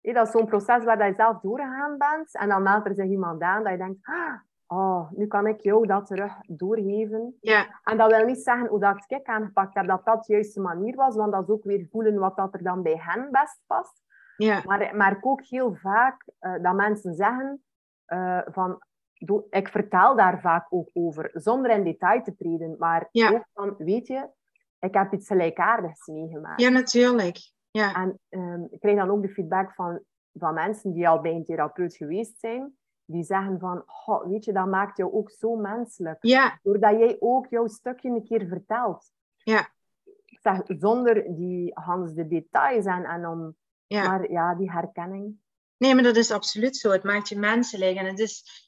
[0.00, 2.34] Dat is zo'n proces waar je zelf doorgegaan bent.
[2.34, 4.06] En dan meldt er zich iemand aan dat je denkt...
[4.06, 4.34] "Ah,
[4.70, 7.36] Oh, nu kan ik jou dat terug doorgeven.
[7.40, 10.60] Ja, En dat wil niet zeggen hoe dat ik aangepakt heb, dat dat de juiste
[10.60, 11.14] manier was.
[11.16, 14.02] Want dat is ook weer voelen wat dat er dan bij hen best past.
[14.36, 14.62] ja,
[14.94, 17.62] Maar, ik ook heel vaak eh, dat mensen zeggen
[18.04, 18.82] eh, van...
[19.50, 22.76] Ik vertel daar vaak ook over, zonder in detail te treden.
[22.78, 23.30] Maar Ja.
[23.30, 24.28] ook van, weet je,
[24.78, 26.60] ik heb iets gelijkaardigs meegemaakt.
[26.60, 27.38] ja, natuurlijk.
[27.70, 30.00] Ja, En ehm, ik krijg dan ook de feedback van,
[30.32, 32.76] van mensen die al bij een therapeut geweest zijn.
[33.10, 36.18] Die zeggen van, "Goh, weet je, dat maakt jou ook zo menselijk.
[36.20, 39.12] ja, Doordat jij ook jouw stukje een keer vertelt.
[39.36, 39.68] Ja.
[40.24, 43.56] Ik zeg, zonder die Hans de details en, en om...
[43.86, 44.08] ja.
[44.08, 45.36] Maar ja, die herkenning.
[45.76, 46.90] Nee, maar dat is absoluut zo.
[46.90, 47.96] Het maakt je menselijk.
[47.96, 48.67] En het is,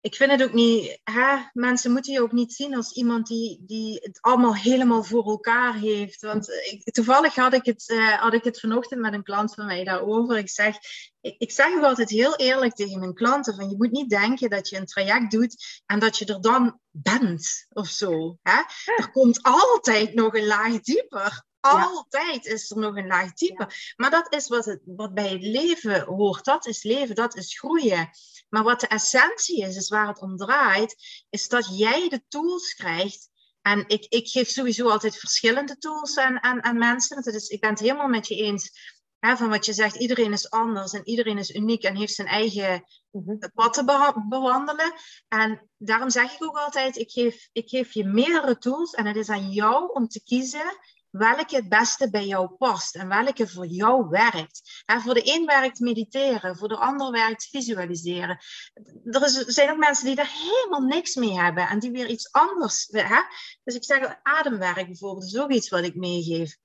[0.00, 1.36] ik vind het ook niet, hè?
[1.52, 5.74] mensen moeten je ook niet zien als iemand die, die het allemaal helemaal voor elkaar
[5.74, 6.20] heeft.
[6.20, 9.66] Want ik, toevallig had ik, het, eh, had ik het vanochtend met een klant van
[9.66, 10.38] mij daarover.
[10.38, 10.76] Ik zeg,
[11.20, 14.50] ik, ik zeg ook altijd heel eerlijk tegen mijn klanten: van je moet niet denken
[14.50, 18.38] dat je een traject doet en dat je er dan bent of zo.
[18.42, 18.62] Hè?
[18.96, 21.46] Er komt altijd nog een laag dieper.
[21.60, 23.92] Altijd is er nog een laag dieper.
[23.96, 26.44] Maar dat is wat, het, wat bij het leven hoort.
[26.44, 28.10] Dat is leven, dat is groeien.
[28.48, 30.96] Maar wat de essentie is, is waar het om draait,
[31.30, 33.30] is dat jij de tools krijgt.
[33.62, 37.22] En ik, ik geef sowieso altijd verschillende tools aan, aan, aan mensen.
[37.22, 38.96] Dat is, ik ben het helemaal met je eens.
[39.18, 42.28] Hè, van wat je zegt, iedereen is anders en iedereen is uniek en heeft zijn
[42.28, 43.48] eigen Mhm.
[43.54, 43.84] pad te
[44.28, 44.92] bewandelen.
[45.28, 49.16] En daarom zeg ik ook altijd, ik geef, ik geef je meerdere tools en het
[49.16, 50.78] is aan jou om te kiezen
[51.10, 54.82] welke het beste bij jou past en welke voor jou werkt.
[54.84, 58.38] En voor de een werkt mediteren, voor de ander werkt visualiseren.
[59.04, 62.88] Er zijn ook mensen die daar helemaal niks mee hebben en die weer iets anders.
[62.90, 63.20] Hè?
[63.64, 66.56] Dus ik zeg, ademwerk bijvoorbeeld is ook iets wat ik meegeef.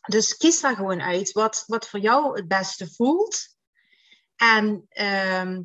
[0.00, 3.56] Dus kies daar gewoon uit wat, wat voor jou het beste voelt.
[4.36, 5.62] En ehm,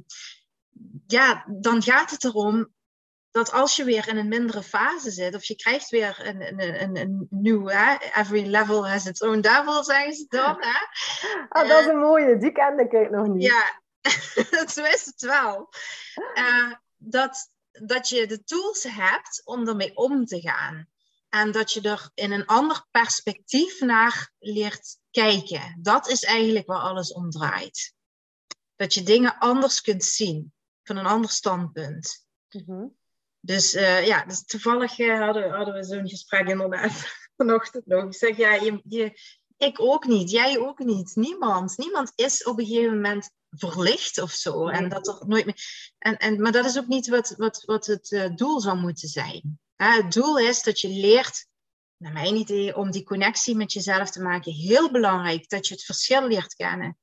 [1.07, 2.75] ja, dan gaat het erom
[3.37, 6.81] dat als je weer in een mindere fase zit, of je krijgt weer een, een,
[6.81, 10.55] een, een nieuw, hè, every level has its own devil, zeggen ze dan.
[10.59, 10.77] Hè?
[11.49, 13.43] Ah, dat is een mooie, die kende ik nog niet.
[13.43, 13.81] Ja,
[14.73, 15.69] zo is het wel.
[16.33, 20.87] Eh, dat, dat je de tools hebt om ermee om te gaan.
[21.29, 25.79] En dat je er in een ander perspectief naar leert kijken.
[25.81, 27.93] Dat is eigenlijk waar alles om draait.
[28.75, 32.25] Dat je dingen anders kunt zien, van een ander standpunt.
[32.49, 32.85] Mhm.
[33.47, 36.91] Dus eh, ja, dus toevallig eh, hadden, hadden we zo'n gesprek inderdaad
[37.37, 38.03] vanochtend nog.
[38.03, 39.19] Ik zeg, ja, je, je,
[39.57, 41.77] ik ook niet, jij ook niet, niemand.
[41.77, 44.65] Niemand is op een gegeven moment verlicht of zo.
[44.65, 44.73] Nee.
[44.73, 45.93] En dat er nooit meer...
[45.97, 49.07] En, en, maar dat is ook niet wat, wat, wat het eh, doel zou moeten
[49.07, 49.59] zijn.
[49.75, 51.47] Het doel is dat je leert,
[51.97, 54.53] naar mijn idee, om die connectie met jezelf te maken.
[54.53, 56.97] Heel belangrijk dat je het verschil leert kennen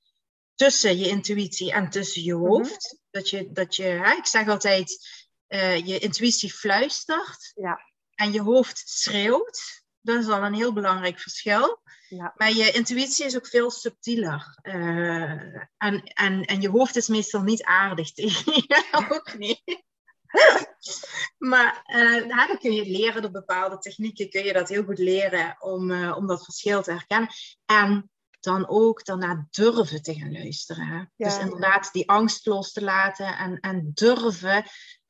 [0.54, 2.98] tussen je intuïtie en tussen je hoofd.
[3.10, 5.08] Dat je, dat je ik zeg altijd,
[5.46, 7.80] eh, je intuïtie fluistert Ja.
[8.14, 9.82] en je hoofd schreeuwt.
[10.00, 11.82] Dat is al een heel belangrijk verschil.
[12.08, 12.32] Ja.
[12.36, 14.58] Maar je intuïtie is ook veel subtieler.
[14.62, 15.32] Eh,
[15.76, 19.82] en, en, en je hoofd is meestal niet aardig tegen je, ook niet.
[21.50, 21.82] maar
[22.28, 26.12] ja, dan kun je leren door bepaalde technieken, kun je dat heel goed leren om,
[26.12, 27.28] om dat verschil te herkennen.
[27.64, 28.10] En
[28.44, 30.86] dan ook daarna durven te gaan luisteren.
[30.86, 30.96] Hè?
[30.96, 31.08] Ja.
[31.16, 34.64] Dus inderdaad die angst los te laten en, en durven.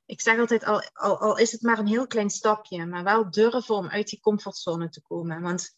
[0.06, 3.30] Ik zeg altijd, al, al, al is het maar een heel klein stapje, maar wel
[3.30, 5.42] durven om uit die comfortzone te komen.
[5.42, 5.76] Want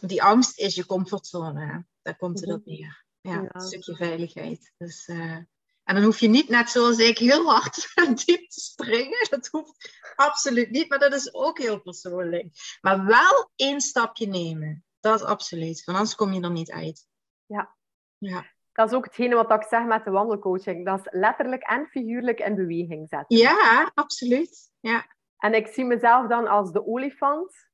[0.00, 1.86] die angst is je comfortzone.
[2.02, 3.04] Daar komt het op neer.
[3.20, 3.48] Ja, Ja.
[3.48, 4.72] een stukje veiligheid.
[4.76, 5.36] Dus, eh,
[5.84, 9.26] en dan hoef je niet, net zoals ik, heel hard en diep te springen.
[9.30, 12.78] Dat hoeft absoluut niet, maar dat is ook heel persoonlijk.
[12.80, 14.84] Maar wel één stapje nemen.
[15.00, 17.06] Dat is absoluut, want anders kom je er niet uit.
[17.46, 17.76] Ja.
[18.18, 18.46] Ja,
[18.76, 20.84] Dat is ook hetgene wat ik zeg met de wandelcoaching.
[20.84, 23.36] Dat is letterlijk en figuurlijk in beweging zetten.
[23.36, 24.70] ja absoluut.
[24.80, 25.06] Ja.
[25.38, 27.68] En ik zie mezelf dan als de olifant.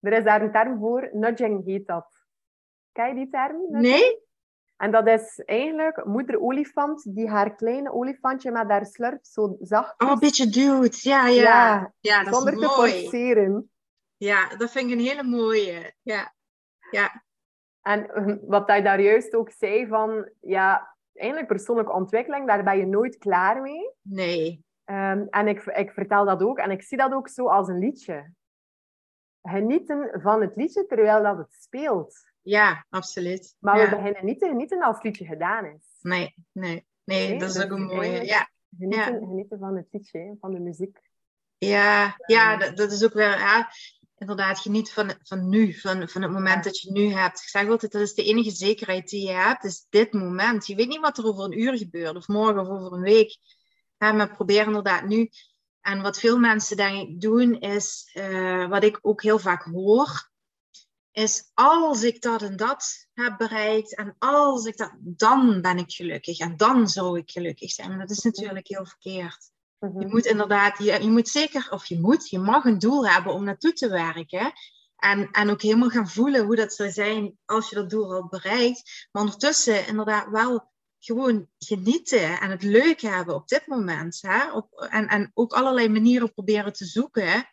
[0.00, 2.06] Er is daar een term voor, nudging heet dat.
[2.92, 3.56] Ken je die term?
[3.56, 3.82] Nudging?
[3.82, 4.24] Nee?
[4.76, 10.02] En dat is eigenlijk moeder olifant die haar kleine olifantje met haar slurp zo zacht.
[10.02, 11.00] Oh, een beetje duwt.
[11.00, 11.42] Ja, ja.
[11.42, 12.92] ja, ja dat zonder is te mooi.
[12.92, 13.70] forceren.
[14.16, 15.94] Ja, dat vind ik een hele mooie.
[16.02, 16.34] Ja,
[16.90, 17.24] ja.
[17.86, 22.78] En eh, wat hij daar juist ook zei van, ja, eigenlijk persoonlijke ontwikkeling, daar ben
[22.78, 23.90] je nooit klaar mee.
[24.02, 24.64] Nee.
[24.84, 27.78] Ehm, en ik, ik vertel dat ook, en ik zie dat ook zo als een
[27.78, 28.32] liedje.
[29.42, 32.32] Genieten van het liedje terwijl dat het speelt.
[32.42, 33.56] Ja, absoluut.
[33.58, 33.84] Maar ja.
[33.84, 35.98] we beginnen niet te genieten als het liedje gedaan is.
[36.00, 38.24] Nee, nee, nee, Nee, dat is ook een mooie.
[38.24, 40.98] Ja, Genieten, genieten van het liedje, van de muziek.
[41.58, 43.68] ja, ja dat, dat is ook weer, ja,
[44.18, 47.40] inderdaad, geniet van, van nu, van, van het moment dat je nu hebt.
[47.40, 50.66] Ik zeg altijd, dat is de enige zekerheid die je hebt, is dit moment.
[50.66, 53.38] Je weet niet wat er over een uur gebeurt, of morgen of over een week.
[53.98, 55.30] Maar probeer inderdaad nu.
[55.80, 60.30] En wat veel mensen denk ik doen, is, eh, wat ik ook heel vaak hoor,
[61.12, 65.92] is als ik dat en dat heb bereikt en als ik dat, dan ben ik
[65.92, 67.88] gelukkig en dan zou ik gelukkig zijn.
[67.88, 69.50] Maar dat is natuurlijk heel verkeerd.
[69.78, 70.00] Mhm.
[70.00, 73.32] Je moet inderdaad, je, je moet zeker, of je moet, je mag een doel hebben
[73.32, 74.52] om naartoe te werken.
[74.96, 78.28] En, en ook helemaal gaan voelen hoe dat zou zijn als je dat doel al
[78.28, 79.08] bereikt.
[79.12, 84.18] Maar ondertussen inderdaad wel gewoon genieten en het leuk hebben op dit moment.
[84.20, 84.52] Hè?
[84.52, 87.48] Op, en, en ook allerlei manieren proberen te zoeken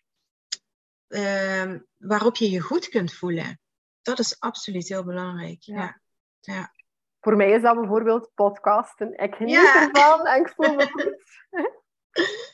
[1.07, 3.59] ehm, waarop je je goed kunt voelen.
[4.01, 5.61] Dat is absoluut heel belangrijk.
[5.61, 6.01] Ja.
[6.39, 6.71] Ja.
[7.19, 9.17] Voor mij is dat bijvoorbeeld podcasten.
[9.17, 9.89] Ik geniet Ja.
[9.89, 11.17] ervan en ik voel me goed.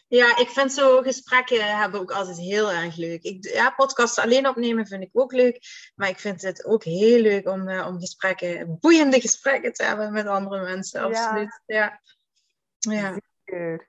[0.08, 3.24] Ja, ik vind zo gesprekken hebben ook altijd heel erg leuk.
[3.24, 5.60] Ik, ja, podcasts alleen opnemen vind ik ook leuk.
[5.96, 10.12] Maar ik vind het ook heel leuk om, eh, om gesprekken, boeiende gesprekken te hebben
[10.12, 11.02] met andere mensen.
[11.02, 11.62] Absoluut.
[11.66, 12.02] Ja.
[12.80, 13.18] Ja.
[13.46, 13.88] Zeker.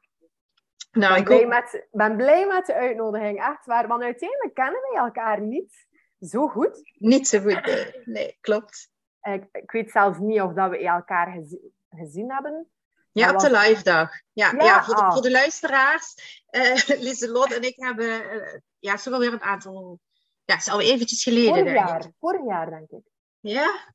[0.91, 3.89] Nou, ben, ik blij ook, met, ben blij met de uitnodiging, echt waar.
[3.89, 5.87] Want uiteindelijk kennen wij elkaar niet
[6.21, 6.81] zo goed.
[6.95, 7.65] niet zo goed.
[7.65, 8.91] Nee, nee klopt.
[9.23, 12.71] Ik, ik weet zelfs niet of dat we elkaar gezi- gezien hebben.
[13.13, 14.11] Ja, op de live dag.
[14.33, 15.13] Ja, Ja, ja, voor, de, ah.
[15.13, 16.15] voor de luisteraars.
[16.47, 20.01] eh Lieselot en ik hebben, eh, ja, is alweer een aantal,
[20.45, 21.55] ja, het is al eventjes geleden.
[21.55, 23.03] Vorig jaar, vorig jaar denk ik.
[23.41, 23.95] Ja?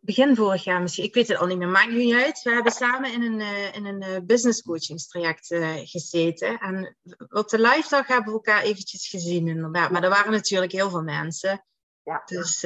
[0.00, 1.04] Begin vorig jaar misschien.
[1.04, 1.68] Ik weet het al niet meer.
[1.68, 2.42] Maakt niet uit.
[2.42, 5.46] We hebben samen in een, eh, in een business coachingstraject
[5.84, 6.58] gezeten.
[6.58, 6.96] En
[7.28, 9.90] op de live dag hebben we elkaar eventjes gezien inderdaad.
[9.90, 11.64] Maar er waren natuurlijk heel veel mensen.
[12.02, 12.22] Ja.
[12.24, 12.64] Dus,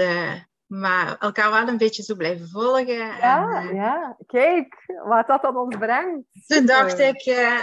[0.73, 2.87] maar elkaar wel een beetje zo blijven volgen.
[2.95, 4.17] Ja, en, eh, ja.
[4.27, 6.27] Kijk, wat dat dan ons brengt.
[6.47, 7.61] toen dacht ik, eh,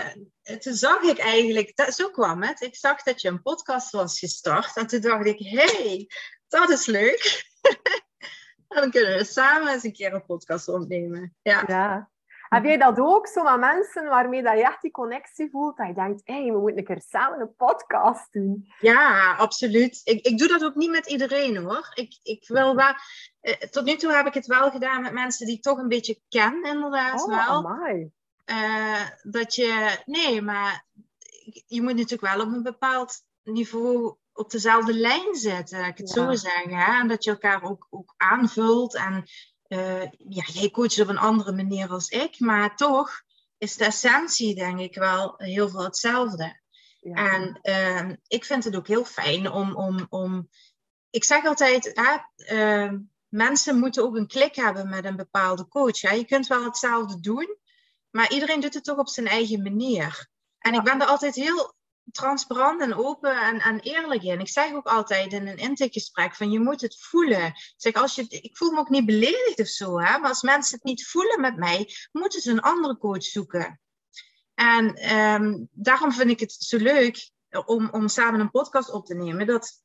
[0.59, 2.61] toen zag ik eigenlijk, dat, zo kwam het.
[2.61, 4.75] Ik zag dat je een podcast was gestart.
[4.75, 6.07] En toen dacht ik, hey,
[6.47, 7.43] dat is leuk.
[8.67, 11.35] dan kunnen we samen eens een keer een podcast opnemen.
[11.41, 11.63] Ja.
[11.67, 12.09] Ja.
[12.49, 15.77] Heb jij dat ook, zo met mensen waarmee dat je echt die connectie voelt?
[15.77, 18.73] Dat je denkt, hé, hey, we moeten een keer samen een podcast doen.
[18.79, 20.01] Ja, absoluut.
[20.03, 21.91] Ik, ik doe dat ook niet met iedereen hoor.
[21.93, 22.93] Ik, ik wil wel,
[23.41, 25.87] eh, tot nu toe heb ik het wel gedaan met mensen die ik toch een
[25.87, 27.21] beetje ken, inderdaad.
[27.21, 27.55] Oh, wel.
[27.55, 28.11] amai.
[28.45, 30.85] Eh, dat je, nee, maar
[31.67, 36.23] je moet natuurlijk wel op een bepaald niveau op dezelfde lijn zitten, ik het Ja.
[36.23, 36.77] zo zeggen.
[36.77, 36.99] Hè?
[36.99, 38.95] En dat je elkaar ook, ook aanvult.
[38.95, 39.23] En
[39.69, 43.21] eh, ja, jij coacht op een andere manier als ik, maar toch
[43.57, 46.59] is de essentie, denk ik, wel heel veel hetzelfde.
[46.99, 47.13] Ja.
[47.13, 49.75] En ehm, ik vind het ook heel fijn om.
[49.75, 50.49] om, om
[51.09, 56.01] ik zeg altijd, hè, ehm, mensen moeten ook een klik hebben met een bepaalde coach.
[56.01, 56.13] Hè.
[56.13, 57.57] Je kunt wel hetzelfde doen,
[58.09, 60.27] maar iedereen doet het toch op zijn eigen manier.
[60.59, 60.79] En Ja.
[60.79, 61.77] ik ben er altijd heel
[62.11, 64.39] transparant en open en, en eerlijk in.
[64.39, 67.45] Ik zeg ook altijd in een intakegesprek van je moet het voelen.
[67.45, 70.41] Ik zeg, als je, ik voel me ook niet beledigd of zo, hè, maar als
[70.41, 73.79] mensen het niet voelen met mij, moeten ze een andere coach zoeken.
[74.53, 77.31] En ehm, daarom vind ik het zo leuk
[77.65, 79.47] om, om samen een podcast op te nemen.
[79.47, 79.81] Dat,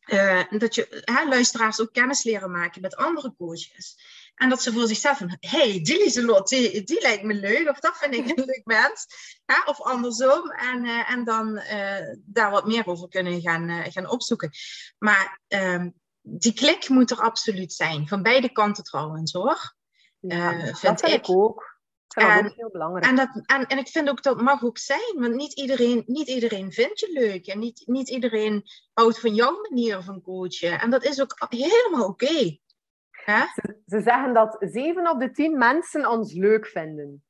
[0.00, 3.96] eh, dat je luisteraars ook kennis leren maken met andere coaches.
[4.40, 7.68] En dat ze voor zichzelf van, hey, die Lieselot, die, die lijkt me leuk.
[7.68, 9.06] Of dat vind ik een leuk mens.
[9.44, 10.50] Hè, of andersom.
[10.50, 14.50] En, eh, en dan eh, daar wat meer over kunnen gaan, eh, gaan opzoeken.
[14.98, 15.90] Maar ehm,
[16.20, 18.08] die klik moet er absoluut zijn.
[18.08, 19.74] Van beide kanten trouwens hoor.
[20.20, 21.36] Ja, eh, dat vind vind ik.
[21.36, 21.78] ook.
[22.08, 23.06] Vind dat En- ook heel belangrijk.
[23.06, 26.28] En, dat, en, en ik vind ook dat mag ook zijn, want niet iedereen, niet
[26.28, 27.46] iedereen vindt je leuk.
[27.46, 28.62] En niet, niet iedereen
[28.92, 30.80] houdt van jouw manier van coachen.
[30.80, 32.58] En dat is ook helemaal oké.
[33.24, 33.38] Hè?
[33.54, 37.24] Ze, ze zeggen dat zeven op de tien mensen ons leuk vinden.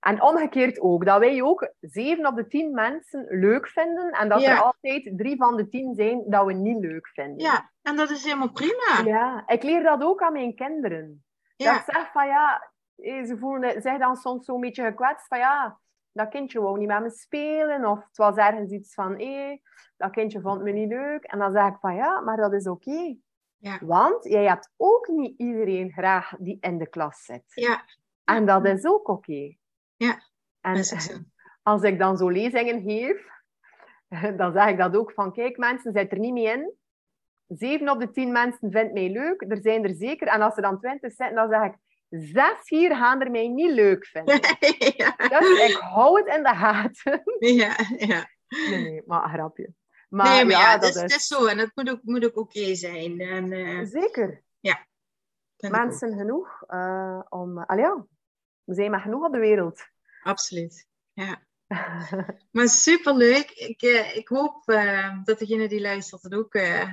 [0.00, 4.40] En omgekeerd ook, dat wij ook zeven op de tien mensen leuk vinden en dat
[4.40, 4.50] Ja.
[4.50, 7.38] er altijd drie van de tien zijn dat we niet leuk vinden.
[7.44, 9.00] Ja, en dat is helemaal prima.
[9.04, 11.24] Ja, ik leer dat ook aan mijn kinderen.
[11.56, 15.26] Dat Ja, ik zeg van ja, eh, ze voelen zich dan soms zo'n beetje gekwetst
[15.26, 15.78] van ja,
[16.12, 19.58] dat kindje wou niet met me spelen of het was ergens iets van hé,
[19.96, 21.24] dat kindje vond me niet leuk.
[21.24, 23.16] En dan zeg ik van ja, maar dat is oké.
[23.64, 23.78] Ja.
[23.82, 27.42] Want jij hebt ook niet iedereen graag die in de klas zit.
[27.46, 27.84] Ja.
[28.24, 29.56] En dat is ook oké.
[29.96, 30.22] Ja,
[30.60, 30.84] En
[31.62, 33.28] als ik dan zo lezingen geef,
[34.40, 36.72] dan zeg ik dat ook van, kijk mensen, zit er niet mee in.
[37.48, 39.44] Zeven op de tien mensen vindt mij leuk.
[39.48, 40.26] Er zijn er zeker.
[40.26, 41.76] En als er dan twintig zitten, dan zeg ik,
[42.08, 44.34] zes hier gaan er mij niet leuk vinden.
[44.96, 45.16] ja.
[45.16, 47.22] Dus ik hou het in de gaten.
[47.38, 48.28] Ja, ja.
[48.48, 49.72] Nee, nee, maar een grapje.
[50.14, 52.74] Maar, nee, maar ja, ja, dat is, zo en het moet ook, moet ook oké
[52.74, 53.20] zijn.
[53.20, 54.42] En, eh, Zeker.
[54.60, 55.70] ook.
[55.70, 57.58] Mensen genoeg eh, om...
[57.58, 58.06] Uh, ja,
[58.64, 59.88] we zijn maar genoeg op de wereld.
[60.22, 60.86] Absoluut.
[61.12, 61.42] Ja.
[62.50, 63.50] Maar superleuk.
[63.50, 66.88] Ik, eh, ik hoop eh, dat degene die luistert het ook eh,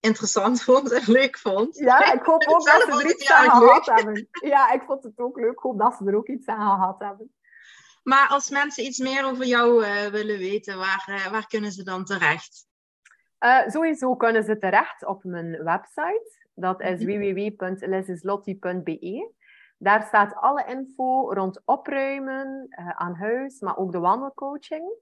[0.00, 1.78] interessant vond en leuk vond.
[1.78, 4.28] Ja, ik hoop ook dat ze er iets aan gehad hebben.
[4.30, 5.52] Ja, ik vond het ook leuk.
[5.52, 7.34] Ik hoop dat ze er ook iets aan gehad hebben.
[8.04, 11.82] Maar als mensen iets meer over jou eh, willen weten, waar, eh, waar kunnen ze
[11.82, 12.66] dan terecht?
[13.38, 16.38] Eh, sowieso kunnen ze terecht op mijn website.
[16.54, 17.18] Dat is Mhm.
[17.18, 19.32] www.lisislotti.be.
[19.78, 22.66] Daar staat alle info rond opruimen
[22.96, 24.92] aan huis, maar ook de wandelcoaching.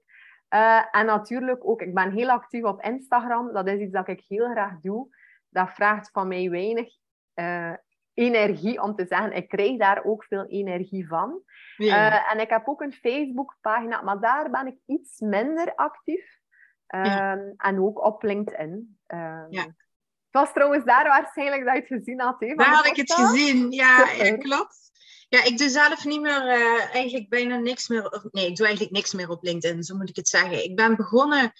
[0.91, 3.53] En natuurlijk ook, ik ben heel actief op Instagram.
[3.53, 5.15] Dat is iets dat ik heel graag doe.
[5.49, 6.93] Dat vraagt van mij weinig
[8.13, 9.31] energie om te zeggen.
[9.33, 11.41] Ik krijg daar ook veel energie van.
[11.77, 12.11] Ja.
[12.25, 16.39] Eh, en ik heb ook een Facebookpagina, maar daar ben ik iets minder actief.
[16.87, 17.03] Ja.
[17.31, 18.97] Ehm, En ook op LinkedIn.
[19.07, 19.61] Ehm, Ja.
[19.63, 22.35] Het was trouwens daar waarschijnlijk dat je het gezien had.
[22.39, 23.71] Van Daar had ik het gezien.
[23.71, 24.05] Ja,
[24.37, 24.91] klopt.
[25.29, 28.11] Ja, ik doe zelf niet meer, eh, eigenlijk bijna niks meer.
[28.11, 30.63] of- Nee, ik doe eigenlijk niks meer op LinkedIn, zo moet ik het zeggen.
[30.63, 31.51] Ik ben begonnen,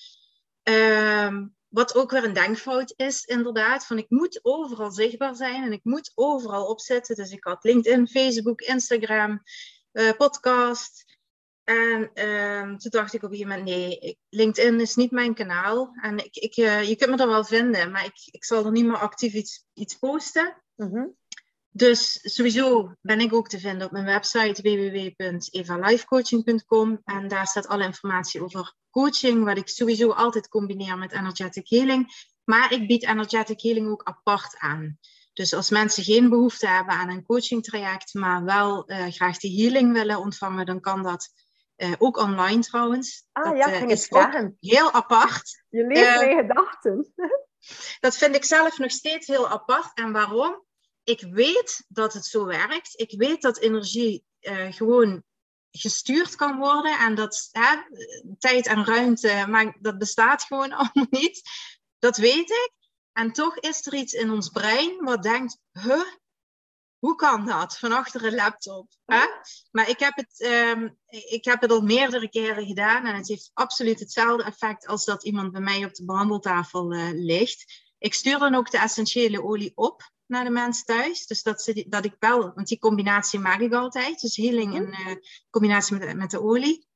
[0.63, 3.85] ehm, wat ook weer een denkfout is, inderdaad.
[3.85, 7.15] Van ik moet overal zichtbaar zijn en ik moet overal opzetten.
[7.15, 9.41] Dus ik had LinkedIn, Facebook, Instagram,
[9.91, 11.05] eh, podcast.
[11.63, 15.91] En ehm, toen dacht ik op een gegeven moment, nee, LinkedIn is niet mijn kanaal.
[16.01, 18.71] En ik, ik, eh, je kunt me er wel vinden, maar ik, ik zal er
[18.71, 20.63] niet meer actief iets, iets posten.
[20.75, 21.05] Mhm.
[21.75, 27.01] Dus sowieso ben ik ook te vinden op mijn website www.evalifecoaching.com.
[27.03, 32.07] En daar staat alle informatie over coaching, wat ik sowieso altijd combineer met energetic healing.
[32.43, 34.97] Maar ik bied energetic healing ook apart aan.
[35.33, 39.61] Dus als mensen geen behoefte hebben aan een coaching traject, maar wel eh, graag die
[39.61, 41.29] healing willen ontvangen, dan kan dat
[41.75, 43.25] eh, ook online trouwens.
[43.31, 44.57] Ah dat ja, eh, ging ook vragen.
[44.59, 45.63] heel apart.
[45.69, 47.13] Je leest Eh, mijn gedachten.
[47.99, 49.91] Dat vind ik zelf nog steeds heel apart.
[49.93, 50.63] En waarom?
[51.03, 52.99] Ik weet dat het zo werkt.
[52.99, 55.23] Ik weet dat energie eh, gewoon
[55.71, 56.99] gestuurd kan worden.
[56.99, 57.75] En dat hè,
[58.37, 61.41] tijd en ruimte, maar dat bestaat gewoon allemaal niet.
[61.99, 62.71] Dat weet ik.
[63.11, 66.05] En toch is er iets in ons brein wat denkt, huh?
[66.99, 67.77] Hoe kan dat?
[67.77, 68.87] Van achter een laptop.
[69.05, 69.25] Hè?
[69.71, 73.51] Maar ik heb, het, ehm, ik heb het al meerdere keren gedaan en het heeft
[73.53, 77.91] absoluut hetzelfde effect als dat iemand bij mij op de behandeltafel eh, ligt.
[77.97, 81.27] Ik stuur dan ook de essentiële olie op naar de mensen thuis.
[81.27, 84.21] Dus dat, ze die- dat ik wel, want die combinatie maak ik altijd.
[84.21, 85.15] Dus healing in eh,
[85.49, 86.87] combinatie met, met de olie.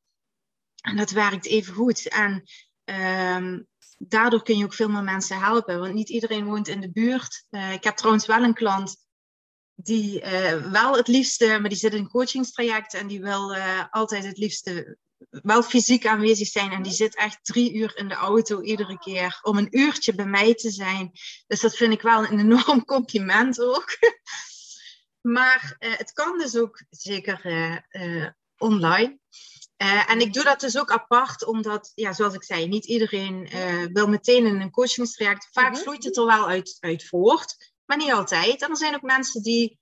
[0.82, 2.08] En dat werkt even goed.
[2.08, 2.44] En
[2.84, 3.60] ehm,
[3.98, 5.80] daardoor kun je ook veel meer mensen helpen.
[5.80, 7.46] Want niet iedereen woont in de buurt.
[7.50, 9.06] Eh, ik heb trouwens wel een klant
[9.76, 13.56] die eh, wel het liefste, maar die zit in een coachingstraject en die wil
[13.90, 14.98] altijd het liefste
[15.30, 16.72] wel fysiek aanwezig zijn.
[16.72, 20.26] En die zit echt drie uur in de auto iedere keer om een uurtje bij
[20.26, 21.12] mij te zijn.
[21.48, 23.98] Dus dat vind ik wel een enorm compliment ook.
[25.22, 29.20] maar eh, het kan dus ook zeker eh, eh, online.
[30.08, 33.50] En ik doe dat dus ook apart, omdat, ja, zoals ik zei, niet iedereen
[33.94, 35.48] wil meteen in een coachingstraject.
[35.52, 35.82] Vaak Mhm.
[35.82, 38.62] vloeit het er wel uit, uit voort, maar niet altijd.
[38.62, 39.80] En er zijn ook mensen die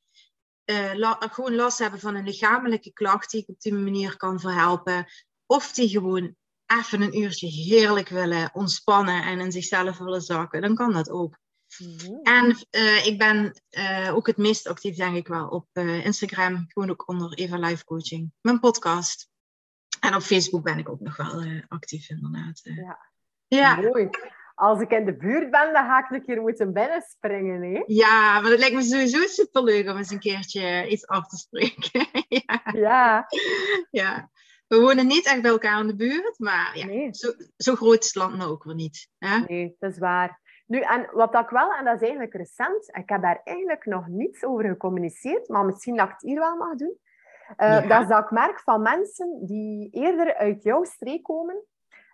[0.93, 5.05] la- gewoon last hebben van een lichamelijke klacht die ik op die manier kan verhelpen.
[5.45, 6.35] Of die gewoon
[6.65, 10.61] even een uurtje heerlijk willen ontspannen en in zichzelf willen zakken.
[10.61, 11.37] Dan kan dat ook.
[11.77, 12.19] Mhm.
[12.23, 16.65] En eh, ik ben eh, ook het meest actief, denk ik wel, op eh, Instagram.
[16.67, 18.31] Gewoon ook onder Eva Life Coaching.
[18.41, 19.29] Mijn podcast.
[19.99, 22.61] En op Facebook ben ik ook nog wel actief, inderdaad.
[22.63, 22.99] Ja.
[23.47, 23.75] Ja.
[23.75, 24.09] Mooi.
[24.55, 27.61] Als ik in de buurt ben, dan ga ik een keer moeten binnenspringen.
[27.61, 27.83] Hè?
[27.85, 32.07] ja, maar het lijkt me sowieso superleuk om eens een keertje iets af te spreken.
[32.45, 33.27] ja, Ja,
[33.91, 34.29] ja.
[34.67, 37.07] We wonen niet echt bij elkaar in de buurt, maar ja, nee.
[37.13, 39.09] zo, zo groot is het land nou ook weer niet.
[39.17, 39.37] Hè?
[39.39, 40.39] Nee, dat is waar.
[40.67, 43.85] Nu, en wat dat ik wel, en dat is eigenlijk recent, ik heb daar eigenlijk
[43.85, 46.97] nog niets over gecommuniceerd, maar misschien dat ik het hier wel mag doen.
[47.55, 47.81] Eh, Ja.
[47.87, 51.63] Dat is dat ik merk van mensen die eerder uit jouw streek komen,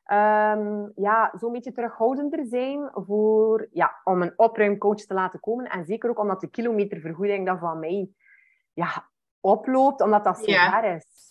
[0.03, 5.65] ehm, ja, zo'n beetje terughoudender zijn voor, ja, om een opruimcoach te laten komen.
[5.69, 8.09] En zeker ook omdat de kilometervergoeding dat van mij
[8.73, 9.09] ja,
[9.39, 10.69] oploopt, omdat dat zo Ja.
[10.81, 11.29] ver is.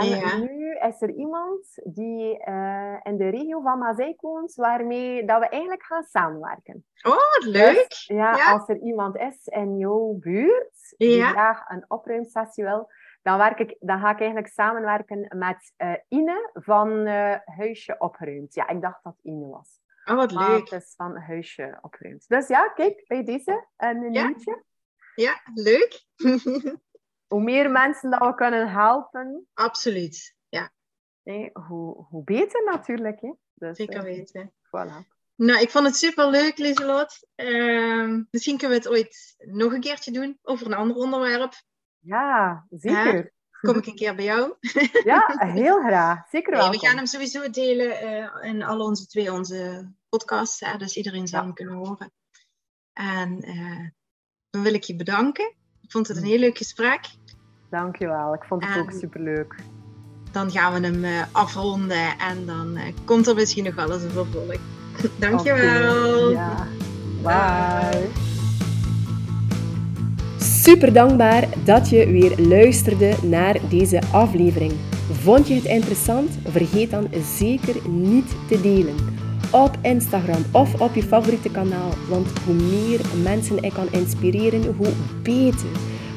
[0.00, 5.38] En nu is er iemand die uh, in de regio van Mazeik woont, waarmee dat
[5.38, 6.84] we eigenlijk gaan samenwerken.
[7.02, 7.88] Oh, leuk!
[7.88, 12.90] Dus, ja, als er iemand is in jouw buurt die graag een opruimsessie wil,
[13.22, 18.54] dan, werk ik, dan ga ik eigenlijk samenwerken met uh, Ine van uh, Huisje Opgeruimd.
[18.54, 19.80] Ja, ik dacht dat Ine was.
[20.04, 20.70] Oh, wat leuk.
[20.70, 22.28] Het is van Huisje Opgeruimd.
[22.28, 24.26] Dus ja, kijk, bij deze een ja.
[24.26, 24.62] nieuwtje.
[25.14, 26.04] Ja, leuk.
[27.32, 29.46] hoe meer mensen dat we kunnen helpen.
[29.54, 30.72] Absoluut, ja.
[31.22, 33.20] Nee, hoe, hoe beter natuurlijk.
[33.20, 33.32] Hè?
[33.54, 34.52] Dus, Zeker uh, weten.
[34.66, 35.06] Voilà.
[35.34, 37.28] Nou, ik vond het super leuk, Lieselot.
[37.36, 41.52] Uh, misschien kunnen we het ooit nog een keertje doen over een ander onderwerp.
[41.98, 43.14] Ja, zeker.
[43.14, 43.30] Ja,
[43.60, 44.54] kom ik een keer bij jou.
[45.04, 46.28] ja, heel graag.
[46.28, 46.70] Zeker wel.
[46.70, 50.60] we gaan hem sowieso delen uh, in al onze twee onze podcasts.
[50.60, 52.12] Hè, dus iedereen zou hem kunnen horen.
[52.92, 53.88] En uh,
[54.50, 55.54] dan wil ik je bedanken.
[55.92, 57.00] Ik vond het een heel leuk gesprek.
[57.70, 59.54] Dankjewel, ik vond het ook superleuk.
[60.30, 64.02] Dan gaan we hem uh, afronden en dan uh, komt er misschien nog wel eens
[64.02, 64.56] een vervolg.
[65.18, 66.30] Dankjewel.
[66.30, 66.32] Okay.
[66.32, 66.66] Ja.
[67.22, 68.08] Bye.
[70.38, 74.72] Super dankbaar dat je weer luisterde naar deze aflevering.
[75.10, 76.38] Vond je het interessant?
[76.44, 77.08] Vergeet dan
[77.38, 79.11] zeker niet te delen.
[79.52, 81.90] Op Instagram of op je favoriete kanaal.
[82.08, 84.92] Want hoe meer mensen ik kan inspireren, hoe
[85.22, 85.70] beter.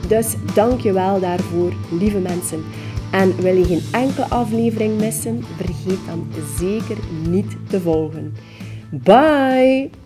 [0.07, 2.63] Dus dank je wel daarvoor, lieve mensen.
[3.11, 5.43] En wil je geen enkele aflevering missen?
[5.55, 6.27] Vergeet dan
[6.59, 6.97] zeker
[7.29, 8.33] niet te volgen.
[8.89, 10.04] Bye!